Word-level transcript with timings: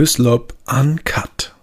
Hyslop 0.00 0.54
Uncut. 0.66 1.54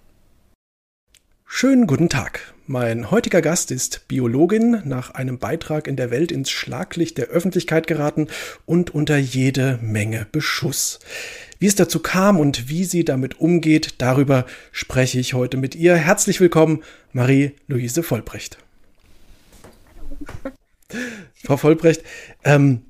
Schönen 1.44 1.88
guten 1.88 2.08
Tag. 2.08 2.54
Mein 2.68 3.10
heutiger 3.10 3.42
Gast 3.42 3.72
ist 3.72 4.06
Biologin, 4.06 4.80
nach 4.84 5.10
einem 5.10 5.40
Beitrag 5.40 5.88
in 5.88 5.96
der 5.96 6.12
Welt 6.12 6.30
ins 6.30 6.48
Schlaglicht 6.48 7.18
der 7.18 7.26
Öffentlichkeit 7.26 7.88
geraten 7.88 8.28
und 8.64 8.94
unter 8.94 9.16
jede 9.16 9.80
Menge 9.82 10.24
Beschuss. 10.30 11.00
Wie 11.58 11.66
es 11.66 11.74
dazu 11.74 11.98
kam 11.98 12.38
und 12.38 12.68
wie 12.68 12.84
sie 12.84 13.04
damit 13.04 13.40
umgeht, 13.40 13.96
darüber 13.98 14.46
spreche 14.70 15.18
ich 15.18 15.34
heute 15.34 15.56
mit 15.56 15.74
ihr. 15.74 15.96
Herzlich 15.96 16.38
willkommen, 16.38 16.84
Marie-Louise 17.12 18.04
Vollbrecht. 18.04 18.56
Frau 21.44 21.56
Vollbrecht, 21.56 22.04
ähm, 22.44 22.82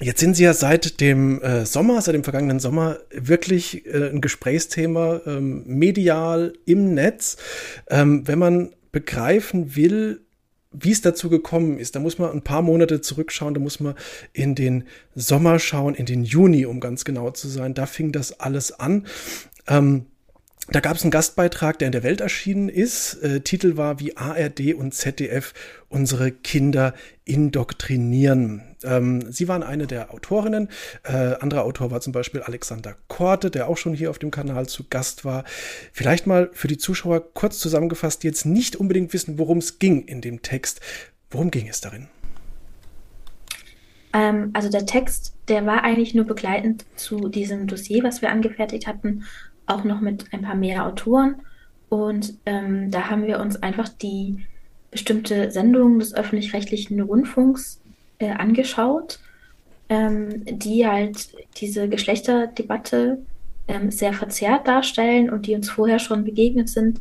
Jetzt 0.00 0.18
sind 0.18 0.34
Sie 0.34 0.42
ja 0.42 0.54
seit 0.54 1.00
dem 1.00 1.40
äh, 1.40 1.64
Sommer, 1.64 2.02
seit 2.02 2.16
dem 2.16 2.24
vergangenen 2.24 2.58
Sommer 2.58 2.98
wirklich 3.12 3.86
äh, 3.86 4.10
ein 4.10 4.20
Gesprächsthema 4.20 5.20
ähm, 5.24 5.62
medial 5.66 6.52
im 6.66 6.94
Netz. 6.94 7.36
Ähm, 7.88 8.26
wenn 8.26 8.40
man 8.40 8.74
begreifen 8.90 9.76
will, 9.76 10.20
wie 10.72 10.90
es 10.90 11.00
dazu 11.00 11.30
gekommen 11.30 11.78
ist, 11.78 11.94
da 11.94 12.00
muss 12.00 12.18
man 12.18 12.32
ein 12.32 12.42
paar 12.42 12.62
Monate 12.62 13.00
zurückschauen, 13.00 13.54
da 13.54 13.60
muss 13.60 13.78
man 13.78 13.94
in 14.32 14.56
den 14.56 14.84
Sommer 15.14 15.60
schauen, 15.60 15.94
in 15.94 16.06
den 16.06 16.24
Juni, 16.24 16.66
um 16.66 16.80
ganz 16.80 17.04
genau 17.04 17.30
zu 17.30 17.46
sein. 17.46 17.74
Da 17.74 17.86
fing 17.86 18.10
das 18.10 18.40
alles 18.40 18.72
an. 18.72 19.06
Ähm, 19.68 20.06
da 20.68 20.80
gab 20.80 20.96
es 20.96 21.02
einen 21.02 21.10
Gastbeitrag, 21.10 21.78
der 21.78 21.86
in 21.86 21.92
der 21.92 22.02
Welt 22.02 22.22
erschienen 22.22 22.70
ist. 22.70 23.14
Äh, 23.22 23.40
Titel 23.40 23.76
war 23.76 24.00
wie 24.00 24.16
ARD 24.16 24.74
und 24.74 24.94
ZDF 24.94 25.52
unsere 25.90 26.32
Kinder 26.32 26.94
indoktrinieren. 27.26 28.62
Ähm, 28.82 29.30
sie 29.30 29.46
waren 29.46 29.62
eine 29.62 29.86
der 29.86 30.14
Autorinnen. 30.14 30.70
Äh, 31.02 31.34
anderer 31.40 31.64
Autor 31.64 31.90
war 31.90 32.00
zum 32.00 32.14
Beispiel 32.14 32.40
Alexander 32.40 32.96
Korte, 33.08 33.50
der 33.50 33.68
auch 33.68 33.76
schon 33.76 33.92
hier 33.92 34.08
auf 34.08 34.18
dem 34.18 34.30
Kanal 34.30 34.66
zu 34.66 34.84
Gast 34.88 35.26
war. 35.26 35.44
Vielleicht 35.92 36.26
mal 36.26 36.48
für 36.54 36.68
die 36.68 36.78
Zuschauer 36.78 37.34
kurz 37.34 37.58
zusammengefasst, 37.58 38.22
die 38.22 38.28
jetzt 38.28 38.46
nicht 38.46 38.76
unbedingt 38.76 39.12
wissen, 39.12 39.38
worum 39.38 39.58
es 39.58 39.78
ging 39.78 40.06
in 40.06 40.22
dem 40.22 40.40
Text. 40.40 40.80
Worum 41.30 41.50
ging 41.50 41.68
es 41.68 41.82
darin? 41.82 42.08
Ähm, 44.14 44.48
also 44.54 44.70
der 44.70 44.86
Text, 44.86 45.34
der 45.48 45.66
war 45.66 45.84
eigentlich 45.84 46.14
nur 46.14 46.24
begleitend 46.24 46.86
zu 46.96 47.28
diesem 47.28 47.66
Dossier, 47.66 48.02
was 48.02 48.22
wir 48.22 48.30
angefertigt 48.30 48.86
hatten 48.86 49.24
auch 49.66 49.84
noch 49.84 50.00
mit 50.00 50.26
ein 50.32 50.42
paar 50.42 50.54
mehr 50.54 50.86
Autoren. 50.86 51.36
Und 51.88 52.34
ähm, 52.46 52.90
da 52.90 53.10
haben 53.10 53.26
wir 53.26 53.40
uns 53.40 53.62
einfach 53.62 53.88
die 53.88 54.44
bestimmte 54.90 55.50
Sendungen 55.50 55.98
des 55.98 56.14
öffentlich-rechtlichen 56.14 57.00
Rundfunks 57.00 57.80
äh, 58.18 58.30
angeschaut, 58.30 59.18
ähm, 59.88 60.44
die 60.44 60.86
halt 60.86 61.34
diese 61.56 61.88
Geschlechterdebatte 61.88 63.18
ähm, 63.68 63.90
sehr 63.90 64.12
verzerrt 64.12 64.66
darstellen 64.68 65.30
und 65.30 65.46
die 65.46 65.54
uns 65.54 65.70
vorher 65.70 65.98
schon 65.98 66.24
begegnet 66.24 66.68
sind. 66.68 67.00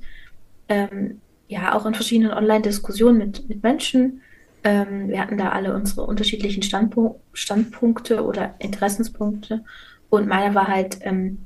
Ähm, 0.70 1.22
ja, 1.48 1.76
auch 1.76 1.86
in 1.86 1.94
verschiedenen 1.94 2.32
Online-Diskussionen 2.32 3.18
mit, 3.18 3.50
mit 3.50 3.64
Menschen. 3.64 4.22
Ähm, 4.64 5.10
wir 5.10 5.20
hatten 5.20 5.38
da 5.38 5.50
alle 5.50 5.76
unsere 5.76 6.06
unterschiedlichen 6.06 6.64
Standpu 6.64 7.16
Standpunkte 7.34 8.24
oder 8.24 8.56
Interessenspunkte. 8.60 9.64
Und 10.10 10.28
meiner 10.28 10.56
war 10.56 10.68
halt, 10.68 11.00
ähm, 11.02 11.40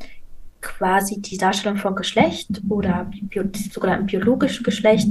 quasi 0.68 1.22
die 1.22 1.38
Darstellung 1.38 1.78
von 1.78 1.96
Geschlecht 1.96 2.62
oder 2.70 3.10
sogar 3.72 3.98
im 3.98 4.06
biologischen 4.06 4.64
Geschlecht 4.64 5.10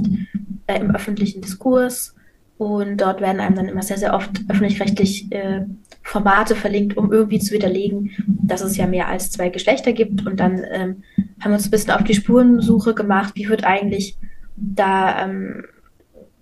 äh, 0.67 0.79
im 0.79 0.95
öffentlichen 0.95 1.41
Diskurs. 1.41 2.13
Und 2.57 2.97
dort 2.97 3.21
werden 3.21 3.39
einem 3.39 3.55
dann 3.55 3.67
immer 3.67 3.83
sehr, 3.83 3.97
sehr 3.97 4.13
oft 4.13 4.41
öffentlich-rechtlich 4.47 5.31
äh, 5.31 5.65
Formate 6.01 6.55
verlinkt, 6.55 6.97
um 6.97 7.11
irgendwie 7.11 7.39
zu 7.39 7.53
widerlegen, 7.53 8.11
dass 8.25 8.61
es 8.61 8.77
ja 8.77 8.87
mehr 8.87 9.07
als 9.07 9.31
zwei 9.31 9.49
Geschlechter 9.49 9.93
gibt. 9.93 10.25
Und 10.25 10.39
dann 10.39 10.63
ähm, 10.71 11.03
haben 11.39 11.51
wir 11.51 11.55
uns 11.55 11.67
ein 11.67 11.71
bisschen 11.71 11.91
auf 11.91 12.03
die 12.03 12.15
Spurensuche 12.15 12.93
gemacht, 12.93 13.33
wie 13.35 13.49
wird 13.49 13.63
eigentlich 13.63 14.17
da 14.55 15.25
ähm, 15.25 15.65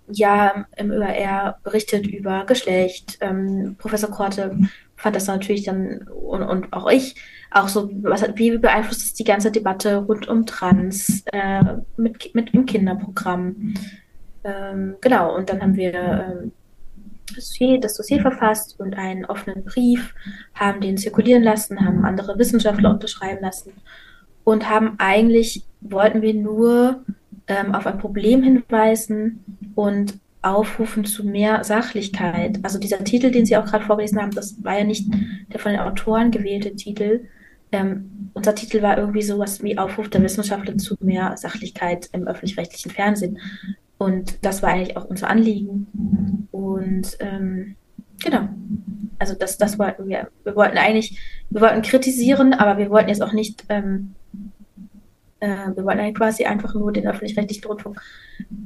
ja 0.07 0.65
im 0.77 0.91
ÖRR 0.91 1.57
berichtet 1.63 2.07
über 2.07 2.45
Geschlecht. 2.45 3.17
Ähm, 3.21 3.75
Professor 3.77 4.09
Korte 4.09 4.57
fand 4.95 5.15
das 5.15 5.27
natürlich 5.27 5.63
dann 5.63 6.07
und, 6.07 6.43
und 6.43 6.71
auch 6.71 6.89
ich 6.89 7.15
auch 7.55 7.69
so, 7.69 7.89
was, 8.03 8.23
wie 8.35 8.57
beeinflusst 8.57 9.01
es 9.01 9.13
die 9.13 9.23
ganze 9.23 9.49
Debatte 9.49 9.97
rund 9.97 10.27
um 10.27 10.45
Trans 10.45 11.23
äh, 11.31 11.63
mit, 11.95 12.35
mit 12.35 12.53
im 12.53 12.65
Kinderprogramm? 12.65 13.73
Ähm, 14.43 14.95
genau, 14.99 15.35
und 15.35 15.49
dann 15.49 15.61
haben 15.61 15.75
wir 15.75 15.93
ähm, 15.93 16.51
das, 17.27 17.35
Dossier, 17.35 17.79
das 17.79 17.95
Dossier 17.95 18.21
verfasst 18.21 18.79
und 18.79 18.95
einen 18.95 19.25
offenen 19.25 19.63
Brief, 19.63 20.13
haben 20.53 20.81
den 20.81 20.97
zirkulieren 20.97 21.43
lassen, 21.43 21.79
haben 21.79 22.03
andere 22.03 22.37
Wissenschaftler 22.37 22.91
unterschreiben 22.91 23.41
lassen 23.41 23.71
und 24.43 24.69
haben 24.69 24.95
eigentlich, 24.97 25.63
wollten 25.79 26.21
wir 26.21 26.33
nur 26.33 27.05
ähm, 27.47 27.73
auf 27.73 27.87
ein 27.87 27.99
Problem 27.99 28.43
hinweisen 28.43 29.43
und 29.75 30.19
aufrufen 30.41 31.05
zu 31.05 31.25
mehr 31.25 31.63
Sachlichkeit. 31.63 32.59
Also 32.63 32.79
dieser 32.79 33.03
Titel, 33.03 33.31
den 33.31 33.45
Sie 33.45 33.55
auch 33.55 33.65
gerade 33.65 33.85
vorgelesen 33.85 34.21
haben, 34.21 34.31
das 34.31 34.61
war 34.63 34.77
ja 34.77 34.83
nicht 34.83 35.07
der 35.51 35.59
von 35.59 35.71
den 35.71 35.81
Autoren 35.81 36.31
gewählte 36.31 36.75
Titel, 36.75 37.21
ähm, 37.71 38.29
unser 38.33 38.55
Titel 38.55 38.81
war 38.81 38.97
irgendwie 38.97 39.21
sowas 39.21 39.63
wie 39.63 39.77
Aufruf 39.77 40.09
der 40.09 40.21
Wissenschaftler 40.23 40.77
zu 40.77 40.95
mehr 40.99 41.35
Sachlichkeit 41.37 42.09
im 42.11 42.27
öffentlich-rechtlichen 42.27 42.91
Fernsehen. 42.91 43.39
Und 43.97 44.45
das 44.45 44.61
war 44.61 44.69
eigentlich 44.69 44.97
auch 44.97 45.05
unser 45.05 45.29
Anliegen. 45.29 46.47
Und 46.51 47.17
ähm, 47.19 47.75
genau. 48.23 48.49
Also 49.19 49.33
das, 49.35 49.57
das 49.57 49.79
wollten 49.79 50.07
wir. 50.07 50.29
Wir 50.43 50.55
wollten 50.55 50.77
eigentlich, 50.77 51.19
wir 51.49 51.61
wollten 51.61 51.81
kritisieren, 51.81 52.53
aber 52.53 52.77
wir 52.77 52.89
wollten 52.89 53.09
jetzt 53.09 53.21
auch 53.21 53.31
nicht, 53.31 53.63
ähm, 53.69 54.15
äh, 55.39 55.67
wir 55.73 55.85
wollten 55.85 55.99
eigentlich 56.01 56.15
quasi 56.15 56.45
einfach 56.45 56.73
nur 56.73 56.91
den 56.91 57.07
öffentlich-rechtlichen 57.07 57.65
Rundfunk 57.65 58.01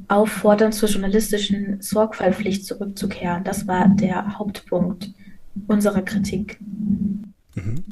auffordern, 0.08 0.72
zur 0.72 0.88
journalistischen 0.88 1.80
Sorgfaltspflicht 1.80 2.66
zurückzukehren. 2.66 3.44
Das 3.44 3.68
war 3.68 3.88
der 3.88 4.38
Hauptpunkt 4.38 5.12
unserer 5.68 6.02
Kritik. 6.02 6.58
Mhm. 7.54 7.84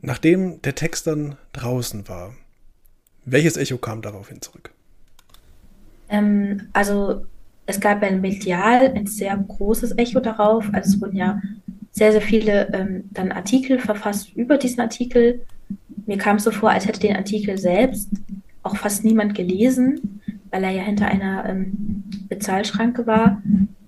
Nachdem 0.00 0.62
der 0.62 0.74
Text 0.74 1.06
dann 1.06 1.36
draußen 1.52 2.08
war, 2.08 2.34
welches 3.24 3.56
Echo 3.56 3.78
kam 3.78 4.02
daraufhin 4.02 4.40
zurück? 4.40 4.72
Ähm, 6.08 6.68
also 6.72 7.24
es 7.66 7.80
gab 7.80 8.02
ein 8.02 8.20
medial 8.20 8.92
ein 8.94 9.06
sehr 9.06 9.36
großes 9.36 9.98
Echo 9.98 10.20
darauf. 10.20 10.66
Also 10.72 10.94
es 10.94 11.00
wurden 11.00 11.16
ja 11.16 11.40
sehr, 11.92 12.12
sehr 12.12 12.22
viele 12.22 12.72
ähm, 12.72 13.04
dann 13.10 13.32
Artikel 13.32 13.78
verfasst 13.78 14.34
über 14.34 14.56
diesen 14.56 14.80
Artikel. 14.80 15.42
Mir 16.06 16.16
kam 16.16 16.36
es 16.36 16.44
so 16.44 16.50
vor, 16.50 16.70
als 16.70 16.86
hätte 16.86 17.00
den 17.00 17.16
Artikel 17.16 17.58
selbst 17.58 18.08
auch 18.62 18.76
fast 18.76 19.04
niemand 19.04 19.34
gelesen, 19.34 20.20
weil 20.50 20.64
er 20.64 20.70
ja 20.70 20.82
hinter 20.82 21.08
einer 21.08 21.44
ähm, 21.46 22.04
Bezahlschranke 22.28 23.06
war. 23.06 23.42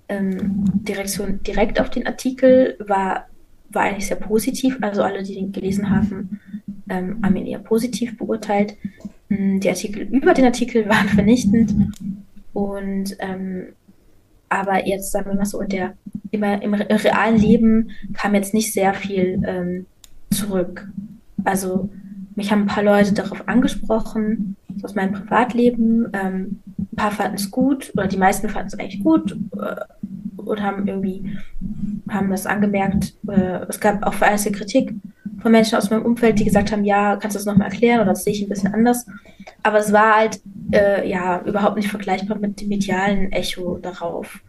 Ähm, 0.09 0.65
Direktion 0.83 1.41
direkt 1.41 1.79
auf 1.79 1.89
den 1.89 2.05
Artikel 2.05 2.75
war 2.79 3.27
war 3.73 3.83
eigentlich 3.83 4.07
sehr 4.07 4.17
positiv. 4.17 4.77
Also 4.81 5.03
alle, 5.03 5.23
die 5.23 5.35
den 5.35 5.51
gelesen 5.51 5.89
haben, 5.89 6.39
ähm, 6.89 7.19
haben 7.23 7.35
ihn 7.35 7.47
eher 7.47 7.59
positiv 7.59 8.17
beurteilt. 8.17 8.75
Hm, 9.29 9.59
die 9.59 9.69
Artikel 9.69 10.03
über 10.03 10.33
den 10.33 10.45
Artikel 10.45 10.87
waren 10.89 11.09
vernichtend. 11.09 11.73
Und 12.53 13.15
ähm, 13.19 13.67
aber 14.49 14.85
jetzt, 14.85 15.11
sagen 15.11 15.29
wir 15.29 15.35
mal 15.35 15.45
so, 15.45 15.61
in 15.61 15.69
der, 15.69 15.93
immer 16.31 16.61
im, 16.61 16.73
realen 16.73 17.37
Leben 17.37 17.91
kam 18.13 18.35
jetzt 18.35 18.53
nicht 18.53 18.73
sehr 18.73 18.93
viel 18.93 19.41
ähm, 19.45 19.85
zurück. 20.29 20.89
Also 21.45 21.89
mich 22.35 22.51
haben 22.51 22.63
ein 22.63 22.67
paar 22.67 22.83
Leute 22.83 23.13
darauf 23.13 23.47
angesprochen, 23.47 24.57
aus 24.83 24.93
meinem 24.93 25.13
Privatleben. 25.13 26.09
Ähm, 26.11 26.59
ein 26.77 26.95
paar 26.97 27.11
fanden 27.11 27.35
es 27.35 27.49
gut 27.49 27.91
oder 27.93 28.07
die 28.07 28.17
meisten 28.17 28.49
fanden 28.49 28.67
es 28.67 28.79
eigentlich 28.79 29.01
gut. 29.01 29.37
Äh, 29.57 29.75
und 30.35 30.61
haben 30.61 30.87
irgendwie 30.87 31.37
haben 32.11 32.29
das 32.29 32.45
angemerkt. 32.45 33.13
Äh, 33.27 33.65
es 33.67 33.79
gab 33.79 34.05
auch 34.05 34.13
vereinzelte 34.13 34.57
Kritik 34.57 34.93
von 35.41 35.51
Menschen 35.51 35.77
aus 35.77 35.89
meinem 35.89 36.05
Umfeld, 36.05 36.39
die 36.39 36.45
gesagt 36.45 36.71
haben, 36.71 36.83
ja, 36.83 37.15
kannst 37.15 37.35
du 37.35 37.39
das 37.39 37.45
nochmal 37.45 37.69
erklären 37.69 38.01
oder 38.01 38.11
das 38.11 38.23
sehe 38.23 38.33
ich 38.33 38.41
ein 38.43 38.49
bisschen 38.49 38.73
anders. 38.73 39.05
Aber 39.63 39.79
es 39.79 39.91
war 39.91 40.17
halt 40.17 40.41
äh, 40.71 41.09
ja 41.09 41.41
überhaupt 41.45 41.77
nicht 41.77 41.89
vergleichbar 41.89 42.37
mit 42.37 42.61
dem 42.61 42.69
medialen 42.69 43.31
Echo 43.31 43.77
darauf. 43.77 44.39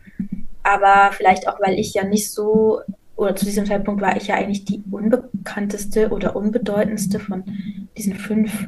Aber 0.62 1.10
vielleicht 1.12 1.48
auch, 1.48 1.60
weil 1.60 1.78
ich 1.78 1.94
ja 1.94 2.04
nicht 2.04 2.30
so, 2.30 2.80
oder 3.16 3.34
zu 3.34 3.44
diesem 3.44 3.66
Zeitpunkt 3.66 4.00
war 4.00 4.16
ich 4.16 4.28
ja 4.28 4.36
eigentlich 4.36 4.64
die 4.64 4.82
unbekannteste 4.90 6.10
oder 6.10 6.36
unbedeutendste 6.36 7.18
von 7.18 7.44
diesen 7.96 8.14
fünf 8.14 8.66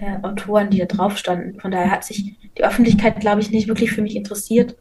äh, 0.00 0.24
Autoren, 0.24 0.70
die 0.70 0.78
da 0.78 0.86
drauf 0.86 1.16
standen. 1.16 1.60
Von 1.60 1.70
daher 1.70 1.90
hat 1.90 2.04
sich 2.04 2.36
die 2.56 2.64
Öffentlichkeit, 2.64 3.20
glaube 3.20 3.40
ich, 3.40 3.50
nicht 3.50 3.68
wirklich 3.68 3.92
für 3.92 4.02
mich 4.02 4.16
interessiert 4.16 4.76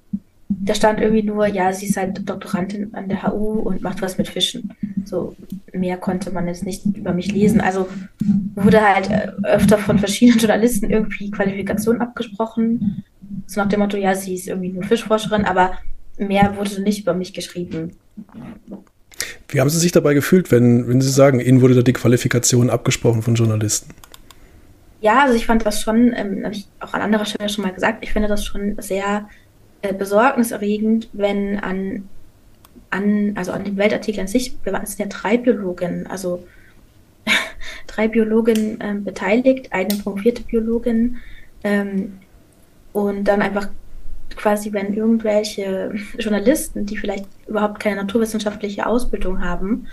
da 0.49 0.75
stand 0.75 0.99
irgendwie 0.99 1.23
nur, 1.23 1.47
ja, 1.47 1.73
sie 1.73 1.87
ist 1.87 1.97
halt 1.97 2.27
Doktorandin 2.29 2.93
an 2.93 3.09
der 3.09 3.23
HU 3.23 3.59
und 3.59 3.81
macht 3.81 4.01
was 4.01 4.17
mit 4.17 4.27
Fischen. 4.27 4.73
So 5.05 5.35
mehr 5.73 5.97
konnte 5.97 6.31
man 6.31 6.47
jetzt 6.47 6.65
nicht 6.65 6.85
über 6.85 7.13
mich 7.13 7.31
lesen. 7.31 7.61
Also 7.61 7.87
wurde 8.55 8.81
halt 8.81 9.09
äh, 9.09 9.31
öfter 9.43 9.77
von 9.77 9.99
verschiedenen 9.99 10.39
Journalisten 10.39 10.89
irgendwie 10.89 11.31
Qualifikation 11.31 12.01
abgesprochen. 12.01 13.03
So 13.47 13.61
nach 13.61 13.69
dem 13.69 13.79
Motto, 13.79 13.97
ja, 13.97 14.15
sie 14.15 14.35
ist 14.35 14.47
irgendwie 14.47 14.69
nur 14.69 14.83
Fischforscherin, 14.83 15.45
aber 15.45 15.73
mehr 16.17 16.55
wurde 16.57 16.81
nicht 16.81 17.01
über 17.01 17.13
mich 17.13 17.33
geschrieben. 17.33 17.91
Wie 19.47 19.59
haben 19.59 19.69
Sie 19.69 19.79
sich 19.79 19.91
dabei 19.91 20.13
gefühlt, 20.13 20.51
wenn, 20.51 20.87
wenn 20.87 21.01
Sie 21.01 21.09
sagen, 21.09 21.39
Ihnen 21.39 21.61
wurde 21.61 21.75
da 21.75 21.81
die 21.81 21.93
Qualifikation 21.93 22.69
abgesprochen 22.69 23.21
von 23.21 23.35
Journalisten? 23.35 23.93
Ja, 25.01 25.23
also 25.23 25.35
ich 25.35 25.45
fand 25.45 25.65
das 25.65 25.81
schon, 25.81 26.13
ähm, 26.15 26.43
habe 26.45 26.55
ich 26.55 26.67
auch 26.79 26.93
an 26.93 27.01
anderer 27.01 27.25
Stelle 27.25 27.49
schon 27.49 27.65
mal 27.65 27.73
gesagt, 27.73 28.03
ich 28.03 28.13
finde 28.13 28.29
das 28.29 28.45
schon 28.45 28.75
sehr 28.79 29.27
besorgniserregend, 29.91 31.09
wenn 31.11 31.59
an, 31.59 32.07
an, 32.89 33.33
also 33.35 33.51
an 33.51 33.65
dem 33.65 33.77
Weltartikel 33.77 34.21
an 34.21 34.27
sich, 34.27 34.55
wir 34.63 34.71
waren, 34.71 34.85
ja 34.97 35.05
drei 35.07 35.37
Biologinnen, 35.37 36.07
also 36.07 36.47
drei 37.87 38.07
Biologinnen 38.07 38.77
ähm, 38.81 39.03
beteiligt, 39.03 39.73
eine 39.73 39.95
promovierte 39.95 40.43
Biologin 40.43 41.17
ähm, 41.63 42.19
und 42.93 43.25
dann 43.25 43.41
einfach 43.41 43.67
quasi, 44.35 44.73
wenn 44.73 44.93
irgendwelche 44.93 45.93
Journalisten, 46.17 46.85
die 46.85 46.97
vielleicht 46.97 47.25
überhaupt 47.47 47.79
keine 47.79 47.97
naturwissenschaftliche 47.97 48.85
Ausbildung 48.85 49.43
haben, 49.43 49.87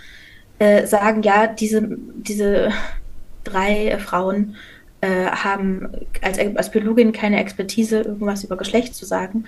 äh, 0.59 0.85
sagen, 0.85 1.23
ja, 1.23 1.47
diese, 1.47 1.97
diese 2.15 2.69
drei 3.43 3.89
äh, 3.89 3.99
Frauen 3.99 4.55
äh, 5.01 5.25
haben 5.25 5.87
als, 6.21 6.37
als 6.37 6.69
Biologin 6.71 7.11
keine 7.11 7.39
Expertise, 7.39 8.01
irgendwas 8.01 8.43
über 8.43 8.57
Geschlecht 8.57 8.93
zu 8.93 9.05
sagen. 9.05 9.45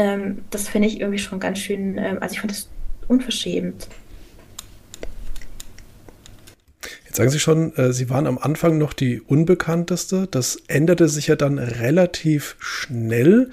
Ähm, 0.00 0.38
das 0.48 0.66
finde 0.66 0.88
ich 0.88 0.98
irgendwie 0.98 1.18
schon 1.18 1.40
ganz 1.40 1.58
schön, 1.58 1.98
ähm, 1.98 2.16
also 2.20 2.32
ich 2.32 2.40
finde 2.40 2.54
das 2.54 2.70
unverschämt. 3.06 3.86
Jetzt 7.04 7.16
sagen 7.16 7.28
Sie 7.28 7.38
schon, 7.38 7.76
äh, 7.76 7.92
Sie 7.92 8.08
waren 8.08 8.26
am 8.26 8.38
Anfang 8.38 8.78
noch 8.78 8.94
die 8.94 9.20
unbekannteste. 9.20 10.26
Das 10.30 10.56
änderte 10.68 11.06
sich 11.08 11.26
ja 11.26 11.36
dann 11.36 11.58
relativ 11.58 12.56
schnell, 12.60 13.50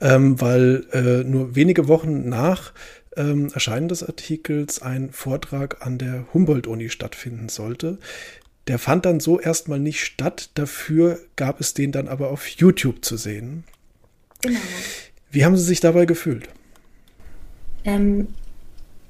ähm, 0.00 0.40
weil 0.40 0.84
äh, 0.92 1.22
nur 1.22 1.54
wenige 1.54 1.86
Wochen 1.86 2.28
nach 2.28 2.72
ähm, 3.16 3.50
Erscheinen 3.54 3.86
des 3.86 4.02
Artikels 4.02 4.82
ein 4.82 5.12
Vortrag 5.12 5.86
an 5.86 5.98
der 5.98 6.26
Humboldt-Uni 6.34 6.88
stattfinden 6.88 7.48
sollte. 7.48 7.98
Der 8.66 8.80
fand 8.80 9.06
dann 9.06 9.20
so 9.20 9.38
erstmal 9.38 9.78
nicht 9.78 10.04
statt. 10.04 10.50
Dafür 10.54 11.20
gab 11.36 11.60
es 11.60 11.72
den 11.72 11.92
dann 11.92 12.08
aber 12.08 12.30
auf 12.30 12.48
YouTube 12.48 13.04
zu 13.04 13.16
sehen. 13.16 13.62
Genau. 14.42 14.58
Wie 15.34 15.44
haben 15.44 15.56
Sie 15.56 15.64
sich 15.64 15.80
dabei 15.80 16.06
gefühlt? 16.06 16.48
Ähm, 17.84 18.28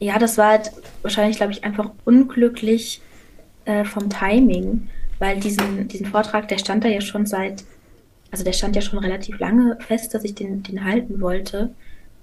ja, 0.01 0.19
das 0.19 0.39
war 0.39 0.53
halt 0.53 0.73
wahrscheinlich, 1.03 1.37
glaube 1.37 1.53
ich, 1.53 1.65
einfach 1.65 1.91
unglücklich 2.07 3.03
äh, 3.67 3.85
vom 3.85 4.09
Timing, 4.09 4.89
weil 5.19 5.39
diesen, 5.39 5.87
diesen 5.87 6.07
Vortrag, 6.07 6.49
der 6.49 6.57
stand 6.57 6.83
da 6.83 6.89
ja 6.89 7.03
schon 7.03 7.27
seit, 7.27 7.65
also 8.31 8.43
der 8.43 8.55
stand 8.55 8.75
ja 8.75 8.81
schon 8.81 8.99
relativ 9.01 9.39
lange 9.39 9.77
fest, 9.87 10.15
dass 10.15 10.25
ich 10.25 10.35
den, 10.35 10.63
den 10.63 10.85
halten 10.85 11.21
wollte. 11.21 11.75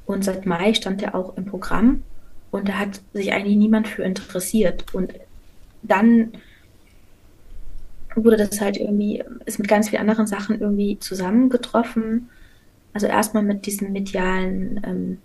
Und 0.08 0.26
seit 0.26 0.48
Mai 0.48 0.74
stand 0.74 1.04
er 1.04 1.14
auch 1.14 1.38
im 1.38 1.46
Programm 1.46 2.02
und 2.50 2.68
da 2.70 2.80
hat 2.80 3.02
sich 3.14 3.32
eigentlich 3.32 3.56
niemand 3.56 3.88
für 3.88 4.02
interessiert. 4.02 4.84
Und 4.94 5.14
dann 5.84 6.32
wurde 8.16 8.38
das 8.38 8.60
halt 8.60 8.78
irgendwie, 8.78 9.24
ist 9.46 9.60
mit 9.60 9.68
ganz 9.68 9.90
vielen 9.90 10.02
anderen 10.02 10.26
Sachen 10.26 10.60
irgendwie 10.60 10.98
zusammengetroffen. 10.98 12.30
Also 12.94 13.08
erstmal 13.08 13.44
mit 13.44 13.66
diesen 13.66 13.92
medialen, 13.92 14.82
ähm, 14.86 15.18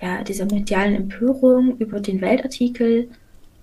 ja, 0.00 0.22
dieser 0.22 0.46
medialen 0.46 0.94
Empörung 0.94 1.76
über 1.78 2.00
den 2.00 2.20
Weltartikel, 2.20 3.08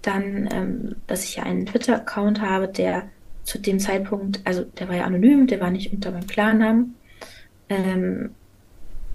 dann, 0.02 0.48
ähm, 0.52 0.96
dass 1.08 1.24
ich 1.24 1.36
ja 1.38 1.44
einen 1.44 1.66
Twitter-Account 1.66 2.42
habe, 2.42 2.68
der 2.68 3.10
zu 3.44 3.60
dem 3.60 3.80
Zeitpunkt, 3.80 4.42
also 4.46 4.64
der 4.64 4.88
war 4.88 4.96
ja 4.96 5.04
anonym, 5.06 5.48
der 5.48 5.60
war 5.60 5.72
nicht 5.72 5.92
unter 5.92 6.12
meinem 6.12 6.28
Klarnamen. 6.28 6.96
Ähm, 7.68 8.30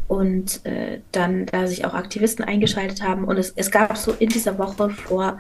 und 0.06 0.64
äh, 0.66 1.00
dann, 1.12 1.46
da 1.46 1.66
sich 1.66 1.84
auch 1.84 1.94
Aktivisten 1.94 2.44
eingeschaltet 2.44 3.02
haben. 3.02 3.24
Und 3.24 3.38
es, 3.38 3.52
es 3.56 3.70
gab 3.70 3.96
so 3.96 4.12
in 4.12 4.28
dieser 4.28 4.58
Woche 4.58 4.90
vor 4.90 5.38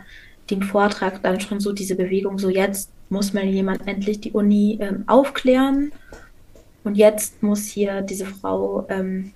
dem 0.50 0.62
Vortrag 0.62 1.22
dann 1.22 1.40
schon 1.40 1.60
so 1.60 1.72
diese 1.72 1.96
Bewegung, 1.96 2.38
so 2.38 2.48
jetzt 2.48 2.90
muss 3.08 3.32
mal 3.32 3.44
jemand 3.44 3.86
endlich 3.86 4.20
die 4.20 4.32
Uni 4.32 4.78
ähm, 4.80 5.04
aufklären. 5.06 5.92
Und 6.84 6.96
jetzt 6.96 7.42
muss 7.42 7.64
hier 7.66 8.02
diese 8.02 8.26
Frau, 8.26 8.86
ähm, 8.88 9.32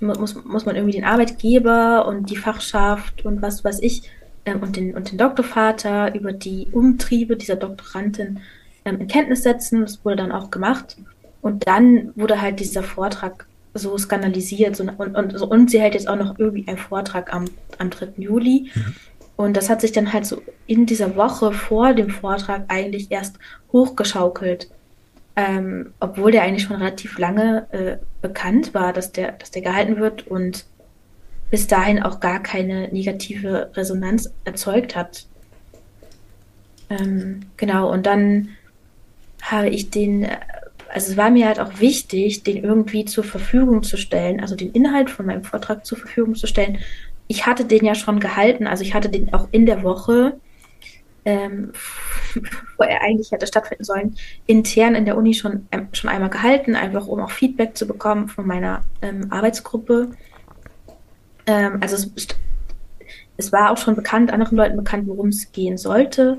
muss, 0.00 0.34
muss 0.44 0.66
man 0.66 0.76
irgendwie 0.76 0.96
den 0.96 1.04
Arbeitgeber 1.04 2.06
und 2.06 2.30
die 2.30 2.36
Fachschaft 2.36 3.24
und 3.24 3.40
was 3.40 3.64
weiß 3.64 3.80
ich 3.80 4.10
ähm, 4.44 4.62
und, 4.62 4.76
den, 4.76 4.94
und 4.94 5.10
den 5.10 5.18
Doktorvater 5.18 6.14
über 6.14 6.32
die 6.32 6.68
Umtriebe 6.70 7.36
dieser 7.36 7.56
Doktorandin 7.56 8.40
ähm, 8.84 9.00
in 9.00 9.06
Kenntnis 9.06 9.42
setzen. 9.42 9.80
Das 9.82 10.04
wurde 10.04 10.16
dann 10.16 10.32
auch 10.32 10.50
gemacht. 10.50 10.96
Und 11.40 11.66
dann 11.66 12.12
wurde 12.14 12.40
halt 12.40 12.60
dieser 12.60 12.82
Vortrag 12.82 13.46
so 13.74 13.96
skandalisiert 13.96 14.76
so, 14.76 14.84
und, 14.84 15.16
und, 15.16 15.38
so, 15.38 15.46
und 15.46 15.70
sie 15.70 15.80
hält 15.80 15.94
jetzt 15.94 16.08
auch 16.08 16.16
noch 16.16 16.38
irgendwie 16.38 16.68
einen 16.68 16.76
Vortrag 16.76 17.32
am, 17.32 17.46
am 17.78 17.90
3. 17.90 18.12
Juli. 18.18 18.70
Mhm. 18.74 18.94
Und 19.36 19.56
das 19.56 19.70
hat 19.70 19.80
sich 19.80 19.92
dann 19.92 20.12
halt 20.12 20.26
so 20.26 20.42
in 20.66 20.86
dieser 20.86 21.16
Woche 21.16 21.52
vor 21.52 21.94
dem 21.94 22.10
Vortrag 22.10 22.64
eigentlich 22.68 23.10
erst 23.10 23.38
hochgeschaukelt. 23.72 24.68
Ähm, 25.34 25.94
obwohl 25.98 26.30
der 26.30 26.42
eigentlich 26.42 26.64
schon 26.64 26.76
relativ 26.76 27.18
lange 27.18 27.66
äh, 27.72 27.96
bekannt 28.20 28.74
war, 28.74 28.92
dass 28.92 29.12
der, 29.12 29.32
dass 29.32 29.50
der 29.50 29.62
gehalten 29.62 29.96
wird 29.96 30.26
und 30.26 30.66
bis 31.50 31.66
dahin 31.66 32.02
auch 32.02 32.20
gar 32.20 32.42
keine 32.42 32.88
negative 32.88 33.70
Resonanz 33.74 34.32
erzeugt 34.44 34.94
hat. 34.94 35.26
Ähm, 36.90 37.46
genau, 37.56 37.90
und 37.90 38.04
dann 38.04 38.50
habe 39.40 39.70
ich 39.70 39.90
den 39.90 40.24
äh, 40.24 40.36
also 40.92 41.12
es 41.12 41.16
war 41.16 41.30
mir 41.30 41.46
halt 41.46 41.58
auch 41.58 41.80
wichtig, 41.80 42.42
den 42.42 42.62
irgendwie 42.62 43.04
zur 43.06 43.24
Verfügung 43.24 43.82
zu 43.82 43.96
stellen, 43.96 44.40
also 44.40 44.54
den 44.54 44.72
Inhalt 44.72 45.10
von 45.10 45.24
meinem 45.26 45.42
Vortrag 45.42 45.86
zur 45.86 45.96
Verfügung 45.96 46.34
zu 46.34 46.46
stellen. 46.46 46.78
Ich 47.28 47.46
hatte 47.46 47.64
den 47.64 47.84
ja 47.84 47.94
schon 47.94 48.20
gehalten, 48.20 48.66
also 48.66 48.84
ich 48.84 48.92
hatte 48.92 49.08
den 49.08 49.32
auch 49.32 49.48
in 49.52 49.64
der 49.64 49.82
Woche, 49.82 50.38
ähm, 51.24 51.72
wo 52.78 52.84
er 52.84 53.02
eigentlich 53.02 53.32
hätte 53.32 53.46
stattfinden 53.46 53.84
sollen, 53.84 54.16
intern 54.46 54.94
in 54.94 55.04
der 55.04 55.16
Uni 55.16 55.34
schon, 55.34 55.66
ähm, 55.72 55.88
schon 55.92 56.10
einmal 56.10 56.30
gehalten, 56.30 56.74
einfach 56.74 57.06
um 57.06 57.20
auch 57.20 57.30
Feedback 57.30 57.76
zu 57.76 57.86
bekommen 57.86 58.28
von 58.28 58.46
meiner 58.46 58.82
ähm, 59.00 59.26
Arbeitsgruppe. 59.30 60.10
Ähm, 61.46 61.78
also 61.80 61.96
es, 61.96 62.26
es, 63.36 63.52
war 63.52 63.70
auch 63.70 63.78
schon 63.78 63.96
bekannt, 63.96 64.32
anderen 64.32 64.56
Leuten 64.56 64.76
bekannt, 64.76 65.06
worum 65.06 65.28
es 65.28 65.52
gehen 65.52 65.76
sollte. 65.76 66.38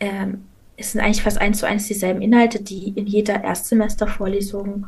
Ähm, 0.00 0.44
es 0.76 0.92
sind 0.92 1.00
eigentlich 1.00 1.22
fast 1.22 1.38
eins 1.38 1.58
zu 1.58 1.66
eins 1.66 1.86
dieselben 1.86 2.22
Inhalte, 2.22 2.62
die 2.62 2.88
in 2.96 3.06
jeder 3.06 3.44
Erstsemestervorlesung 3.44 4.86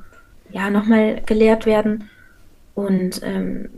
ja 0.50 0.70
nochmal 0.70 1.20
gelehrt 1.26 1.66
werden. 1.66 2.08
Und, 2.74 3.20
ähm, 3.22 3.68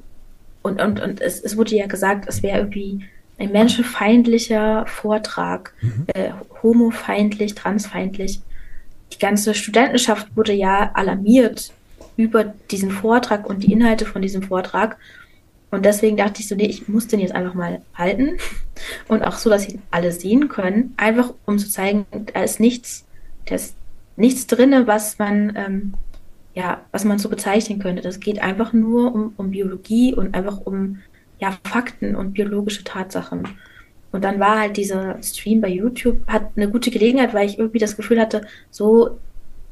und, 0.62 0.80
und, 0.80 1.00
und 1.00 1.20
es, 1.20 1.40
es 1.40 1.56
wurde 1.56 1.76
ja 1.76 1.86
gesagt, 1.86 2.26
es 2.28 2.42
wäre 2.42 2.58
irgendwie 2.58 3.04
ein 3.38 3.52
menschenfeindlicher 3.52 4.86
Vortrag, 4.86 5.72
mhm. 5.82 6.06
äh, 6.14 6.30
homofeindlich, 6.62 7.54
transfeindlich. 7.54 8.40
Die 9.12 9.18
ganze 9.18 9.54
Studentenschaft 9.54 10.34
wurde 10.36 10.52
ja 10.52 10.90
alarmiert 10.94 11.72
über 12.16 12.44
diesen 12.70 12.90
Vortrag 12.90 13.48
und 13.48 13.62
die 13.62 13.72
Inhalte 13.72 14.06
von 14.06 14.22
diesem 14.22 14.42
Vortrag. 14.42 14.96
Und 15.70 15.84
deswegen 15.84 16.16
dachte 16.16 16.40
ich 16.40 16.48
so, 16.48 16.54
nee, 16.54 16.66
ich 16.66 16.88
muss 16.88 17.08
den 17.08 17.20
jetzt 17.20 17.34
einfach 17.34 17.54
mal 17.54 17.82
halten. 17.94 18.38
Und 19.08 19.22
auch 19.24 19.34
so, 19.34 19.50
dass 19.50 19.68
ihn 19.68 19.82
alle 19.90 20.12
sehen 20.12 20.48
können. 20.48 20.94
Einfach 20.96 21.34
um 21.44 21.58
zu 21.58 21.68
zeigen, 21.68 22.06
da 22.32 22.42
ist 22.42 22.60
nichts, 22.60 23.04
da 23.46 23.56
ist 23.56 23.74
nichts 24.16 24.46
drin, 24.46 24.86
was 24.86 25.18
man, 25.18 25.54
ähm, 25.56 25.94
ja, 26.54 26.80
was 26.92 27.04
man 27.04 27.18
so 27.18 27.28
bezeichnen 27.28 27.80
könnte. 27.80 28.00
Das 28.00 28.20
geht 28.20 28.40
einfach 28.40 28.72
nur 28.72 29.12
um, 29.12 29.34
um 29.36 29.50
Biologie 29.50 30.14
und 30.14 30.34
einfach 30.34 30.60
um 30.64 31.00
ja, 31.38 31.58
Fakten 31.64 32.16
und 32.16 32.32
biologische 32.32 32.84
Tatsachen. 32.84 33.48
Und 34.12 34.24
dann 34.24 34.40
war 34.40 34.60
halt 34.60 34.76
dieser 34.76 35.22
Stream 35.22 35.60
bei 35.60 35.68
YouTube, 35.68 36.26
hat 36.26 36.48
eine 36.56 36.70
gute 36.70 36.90
Gelegenheit, 36.90 37.34
weil 37.34 37.46
ich 37.46 37.58
irgendwie 37.58 37.78
das 37.78 37.96
Gefühl 37.96 38.20
hatte, 38.20 38.46
so 38.70 39.18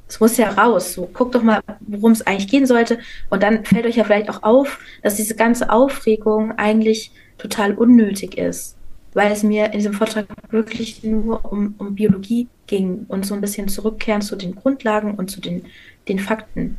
es 0.08 0.20
muss 0.20 0.36
ja 0.36 0.50
raus. 0.50 0.94
So, 0.94 1.08
guckt 1.12 1.34
doch 1.34 1.42
mal, 1.42 1.60
worum 1.80 2.12
es 2.12 2.26
eigentlich 2.26 2.48
gehen 2.48 2.66
sollte. 2.66 2.98
Und 3.30 3.42
dann 3.42 3.64
fällt 3.64 3.86
euch 3.86 3.96
ja 3.96 4.04
vielleicht 4.04 4.28
auch 4.30 4.42
auf, 4.42 4.78
dass 5.02 5.16
diese 5.16 5.34
ganze 5.34 5.70
Aufregung 5.70 6.52
eigentlich 6.52 7.12
total 7.38 7.74
unnötig 7.74 8.38
ist. 8.38 8.76
Weil 9.14 9.32
es 9.32 9.42
mir 9.42 9.66
in 9.66 9.78
diesem 9.78 9.94
Vortrag 9.94 10.26
wirklich 10.50 11.02
nur 11.04 11.50
um, 11.50 11.74
um 11.78 11.94
Biologie 11.94 12.48
ging 12.66 13.06
und 13.08 13.24
so 13.24 13.34
ein 13.34 13.40
bisschen 13.40 13.68
zurückkehren 13.68 14.22
zu 14.22 14.36
den 14.36 14.54
Grundlagen 14.54 15.14
und 15.14 15.30
zu 15.30 15.40
den, 15.40 15.66
den 16.08 16.18
Fakten. 16.18 16.76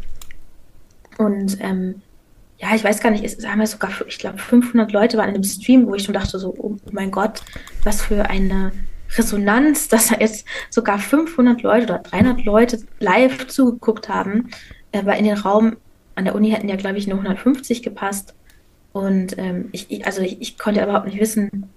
Und 1.17 1.57
ähm, 1.61 2.01
ja, 2.57 2.73
ich 2.73 2.83
weiß 2.83 3.01
gar 3.01 3.11
nicht, 3.11 3.23
es 3.23 3.45
haben 3.45 3.59
ja 3.59 3.67
sogar, 3.67 3.91
ich 4.07 4.17
glaube, 4.17 4.37
500 4.37 4.91
Leute 4.91 5.17
waren 5.17 5.29
in 5.29 5.35
dem 5.35 5.43
Stream, 5.43 5.87
wo 5.87 5.95
ich 5.95 6.03
schon 6.03 6.13
dachte, 6.13 6.39
so, 6.39 6.53
oh 6.57 6.77
mein 6.91 7.11
Gott, 7.11 7.41
was 7.83 8.01
für 8.01 8.29
eine 8.29 8.71
Resonanz, 9.17 9.87
dass 9.89 10.07
da 10.07 10.19
jetzt 10.19 10.45
sogar 10.69 10.99
500 10.99 11.61
Leute 11.61 11.85
oder 11.85 11.99
300 11.99 12.45
Leute 12.45 12.79
live 12.99 13.47
zugeguckt 13.47 14.09
haben, 14.09 14.49
äh, 14.91 15.05
weil 15.05 15.19
in 15.19 15.25
den 15.25 15.37
Raum 15.37 15.77
an 16.15 16.25
der 16.25 16.35
Uni 16.35 16.51
hätten 16.51 16.69
ja, 16.69 16.77
glaube 16.77 16.97
ich, 16.97 17.07
nur 17.07 17.17
150 17.17 17.83
gepasst. 17.83 18.35
Und 18.93 19.37
ähm, 19.37 19.67
ich, 19.73 20.05
also 20.05 20.21
ich, 20.21 20.41
ich 20.41 20.57
konnte 20.57 20.81
überhaupt 20.81 21.07
nicht 21.07 21.19
wissen, 21.19 21.69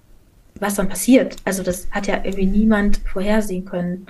was 0.60 0.76
dann 0.76 0.88
passiert. 0.88 1.36
Also 1.44 1.64
das 1.64 1.88
hat 1.90 2.06
ja 2.06 2.22
irgendwie 2.24 2.46
niemand 2.46 3.00
vorhersehen 3.12 3.64
können. 3.64 4.06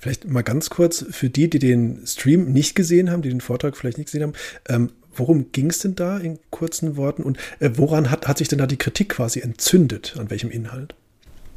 Vielleicht 0.00 0.26
mal 0.26 0.42
ganz 0.42 0.70
kurz 0.70 1.04
für 1.10 1.30
die, 1.30 1.48
die 1.48 1.60
den 1.60 2.04
Stream 2.04 2.52
nicht 2.52 2.74
gesehen 2.74 3.10
haben, 3.10 3.22
die 3.22 3.28
den 3.28 3.40
Vortrag 3.40 3.76
vielleicht 3.76 3.98
nicht 3.98 4.06
gesehen 4.06 4.22
haben. 4.24 4.32
Ähm, 4.68 4.90
worum 5.14 5.52
ging 5.52 5.70
es 5.70 5.80
denn 5.80 5.94
da 5.94 6.18
in 6.18 6.38
kurzen 6.50 6.96
Worten 6.96 7.22
und 7.22 7.38
äh, 7.58 7.70
woran 7.74 8.10
hat, 8.10 8.28
hat 8.28 8.38
sich 8.38 8.48
denn 8.48 8.58
da 8.58 8.66
die 8.66 8.76
Kritik 8.76 9.10
quasi 9.10 9.40
entzündet? 9.40 10.16
An 10.18 10.30
welchem 10.30 10.50
Inhalt? 10.50 10.94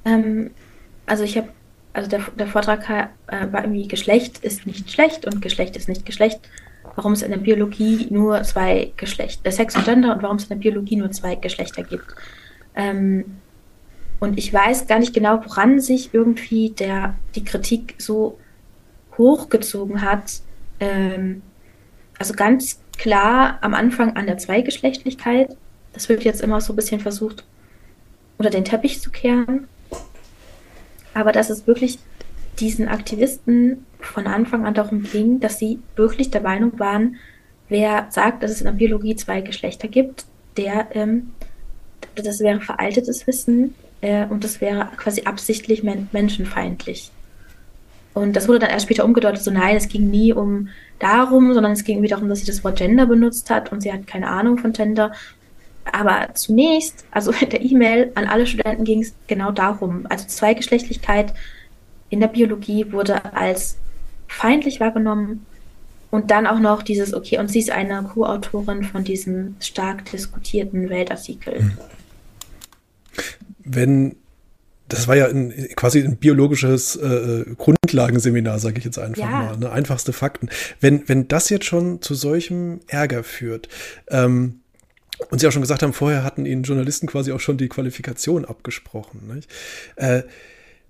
Ähm, 0.05 0.51
also 1.05 1.23
ich 1.23 1.37
habe 1.37 1.49
also 1.93 2.09
der, 2.09 2.21
der 2.37 2.47
Vortrag 2.47 2.89
äh, 2.89 3.51
war 3.51 3.61
irgendwie 3.63 3.87
Geschlecht 3.87 4.43
ist 4.43 4.65
nicht 4.65 4.91
schlecht 4.91 5.25
und 5.25 5.41
Geschlecht 5.41 5.77
ist 5.77 5.87
nicht 5.87 6.05
Geschlecht. 6.05 6.39
Warum 6.95 7.13
es 7.13 7.21
in 7.21 7.31
der 7.31 7.37
Biologie 7.37 8.07
nur 8.09 8.43
zwei 8.43 8.91
Geschlechter, 8.97 9.47
äh, 9.47 9.51
Sex 9.51 9.75
und 9.75 9.85
Gender 9.85 10.13
und 10.13 10.23
warum 10.23 10.37
es 10.37 10.43
in 10.43 10.49
der 10.49 10.55
Biologie 10.57 10.95
nur 10.95 11.11
zwei 11.11 11.35
Geschlechter 11.35 11.83
gibt. 11.83 12.05
Ähm, 12.75 13.37
und 14.19 14.37
ich 14.37 14.53
weiß 14.53 14.87
gar 14.87 14.99
nicht 14.99 15.13
genau, 15.13 15.43
woran 15.45 15.79
sich 15.79 16.13
irgendwie 16.13 16.71
der, 16.71 17.15
die 17.35 17.43
Kritik 17.43 17.95
so 17.97 18.37
hochgezogen 19.17 20.01
hat. 20.01 20.41
Ähm, 20.79 21.41
also 22.17 22.33
ganz 22.33 22.79
klar 23.03 23.57
am 23.59 23.73
Anfang 23.73 24.15
an 24.15 24.27
der 24.27 24.37
Zweigeschlechtlichkeit. 24.37 25.57
Das 25.91 26.07
wird 26.07 26.23
jetzt 26.23 26.41
immer 26.41 26.61
so 26.61 26.71
ein 26.71 26.77
bisschen 26.77 27.01
versucht, 27.01 27.43
unter 28.37 28.49
den 28.49 28.63
Teppich 28.63 29.01
zu 29.01 29.11
kehren. 29.11 29.67
Aber 31.13 31.33
dass 31.33 31.49
es 31.49 31.67
wirklich 31.67 31.99
diesen 32.61 32.87
Aktivisten 32.87 33.85
von 33.99 34.25
Anfang 34.25 34.65
an 34.65 34.73
darum 34.73 35.03
ging, 35.03 35.41
dass 35.41 35.59
sie 35.59 35.79
wirklich 35.97 36.31
der 36.31 36.39
Meinung 36.39 36.79
waren, 36.79 37.17
wer 37.67 38.07
sagt, 38.09 38.41
dass 38.41 38.51
es 38.51 38.61
in 38.61 38.67
der 38.67 38.71
Biologie 38.71 39.17
zwei 39.17 39.41
Geschlechter 39.41 39.89
gibt, 39.89 40.23
der, 40.55 40.87
ähm, 40.95 41.33
das 42.15 42.39
wäre 42.39 42.61
veraltetes 42.61 43.27
Wissen 43.27 43.75
äh, 43.99 44.25
und 44.27 44.45
das 44.45 44.61
wäre 44.61 44.87
quasi 44.95 45.23
absichtlich 45.23 45.83
men 45.83 46.07
menschenfeindlich. 46.13 47.11
Und 48.13 48.35
das 48.35 48.47
wurde 48.47 48.59
dann 48.59 48.69
erst 48.69 48.85
später 48.85 49.05
umgedeutet, 49.05 49.43
so 49.43 49.51
nein, 49.51 49.75
es 49.75 49.87
ging 49.87 50.09
nie 50.09 50.33
um 50.33 50.69
darum, 50.99 51.53
sondern 51.53 51.71
es 51.71 51.83
ging 51.83 51.97
irgendwie 51.97 52.09
darum, 52.09 52.29
dass 52.29 52.39
sie 52.39 52.45
das 52.45 52.63
Wort 52.63 52.77
Gender 52.77 53.07
benutzt 53.07 53.49
hat 53.49 53.71
und 53.71 53.81
sie 53.81 53.91
hat 53.91 54.05
keine 54.05 54.27
Ahnung 54.27 54.57
von 54.57 54.71
Gender. 54.71 55.13
Aber 55.91 56.29
zunächst, 56.33 57.05
also 57.11 57.31
in 57.41 57.49
der 57.49 57.61
E-Mail 57.61 58.11
an 58.15 58.25
alle 58.25 58.45
Studenten 58.45 58.83
ging 58.83 59.01
es 59.01 59.13
genau 59.27 59.51
darum. 59.51 60.05
Also 60.09 60.27
Zweigeschlechtlichkeit 60.27 61.33
in 62.09 62.19
der 62.19 62.27
Biologie 62.27 62.91
wurde 62.91 63.33
als 63.33 63.77
feindlich 64.27 64.79
wahrgenommen 64.79 65.45
und 66.11 66.29
dann 66.29 66.45
auch 66.45 66.59
noch 66.59 66.83
dieses, 66.83 67.13
okay, 67.13 67.39
und 67.39 67.49
sie 67.49 67.59
ist 67.59 67.71
eine 67.71 68.03
Co-Autorin 68.03 68.83
von 68.83 69.03
diesem 69.03 69.55
stark 69.59 70.05
diskutierten 70.11 70.89
Weltartikel. 70.89 71.71
Wenn 73.57 74.15
das 74.93 75.07
war 75.07 75.15
ja 75.15 75.27
ein, 75.27 75.51
quasi 75.75 75.99
ein 75.99 76.17
biologisches 76.17 76.95
äh, 76.95 77.45
Grundlagenseminar, 77.57 78.59
sage 78.59 78.79
ich 78.79 78.85
jetzt 78.85 78.99
einfach 78.99 79.21
ja. 79.21 79.29
mal, 79.29 79.57
ne? 79.57 79.71
einfachste 79.71 80.13
Fakten. 80.13 80.49
Wenn, 80.79 81.07
wenn 81.07 81.27
das 81.27 81.49
jetzt 81.49 81.65
schon 81.65 82.01
zu 82.01 82.15
solchem 82.15 82.81
Ärger 82.87 83.23
führt, 83.23 83.69
ähm, 84.09 84.59
und 85.29 85.39
Sie 85.39 85.47
auch 85.47 85.51
schon 85.51 85.61
gesagt 85.61 85.83
haben, 85.83 85.93
vorher 85.93 86.23
hatten 86.23 86.45
Ihnen 86.45 86.63
Journalisten 86.63 87.07
quasi 87.07 87.31
auch 87.31 87.39
schon 87.39 87.57
die 87.57 87.69
Qualifikation 87.69 88.45
abgesprochen. 88.45 89.43
Äh, 89.95 90.23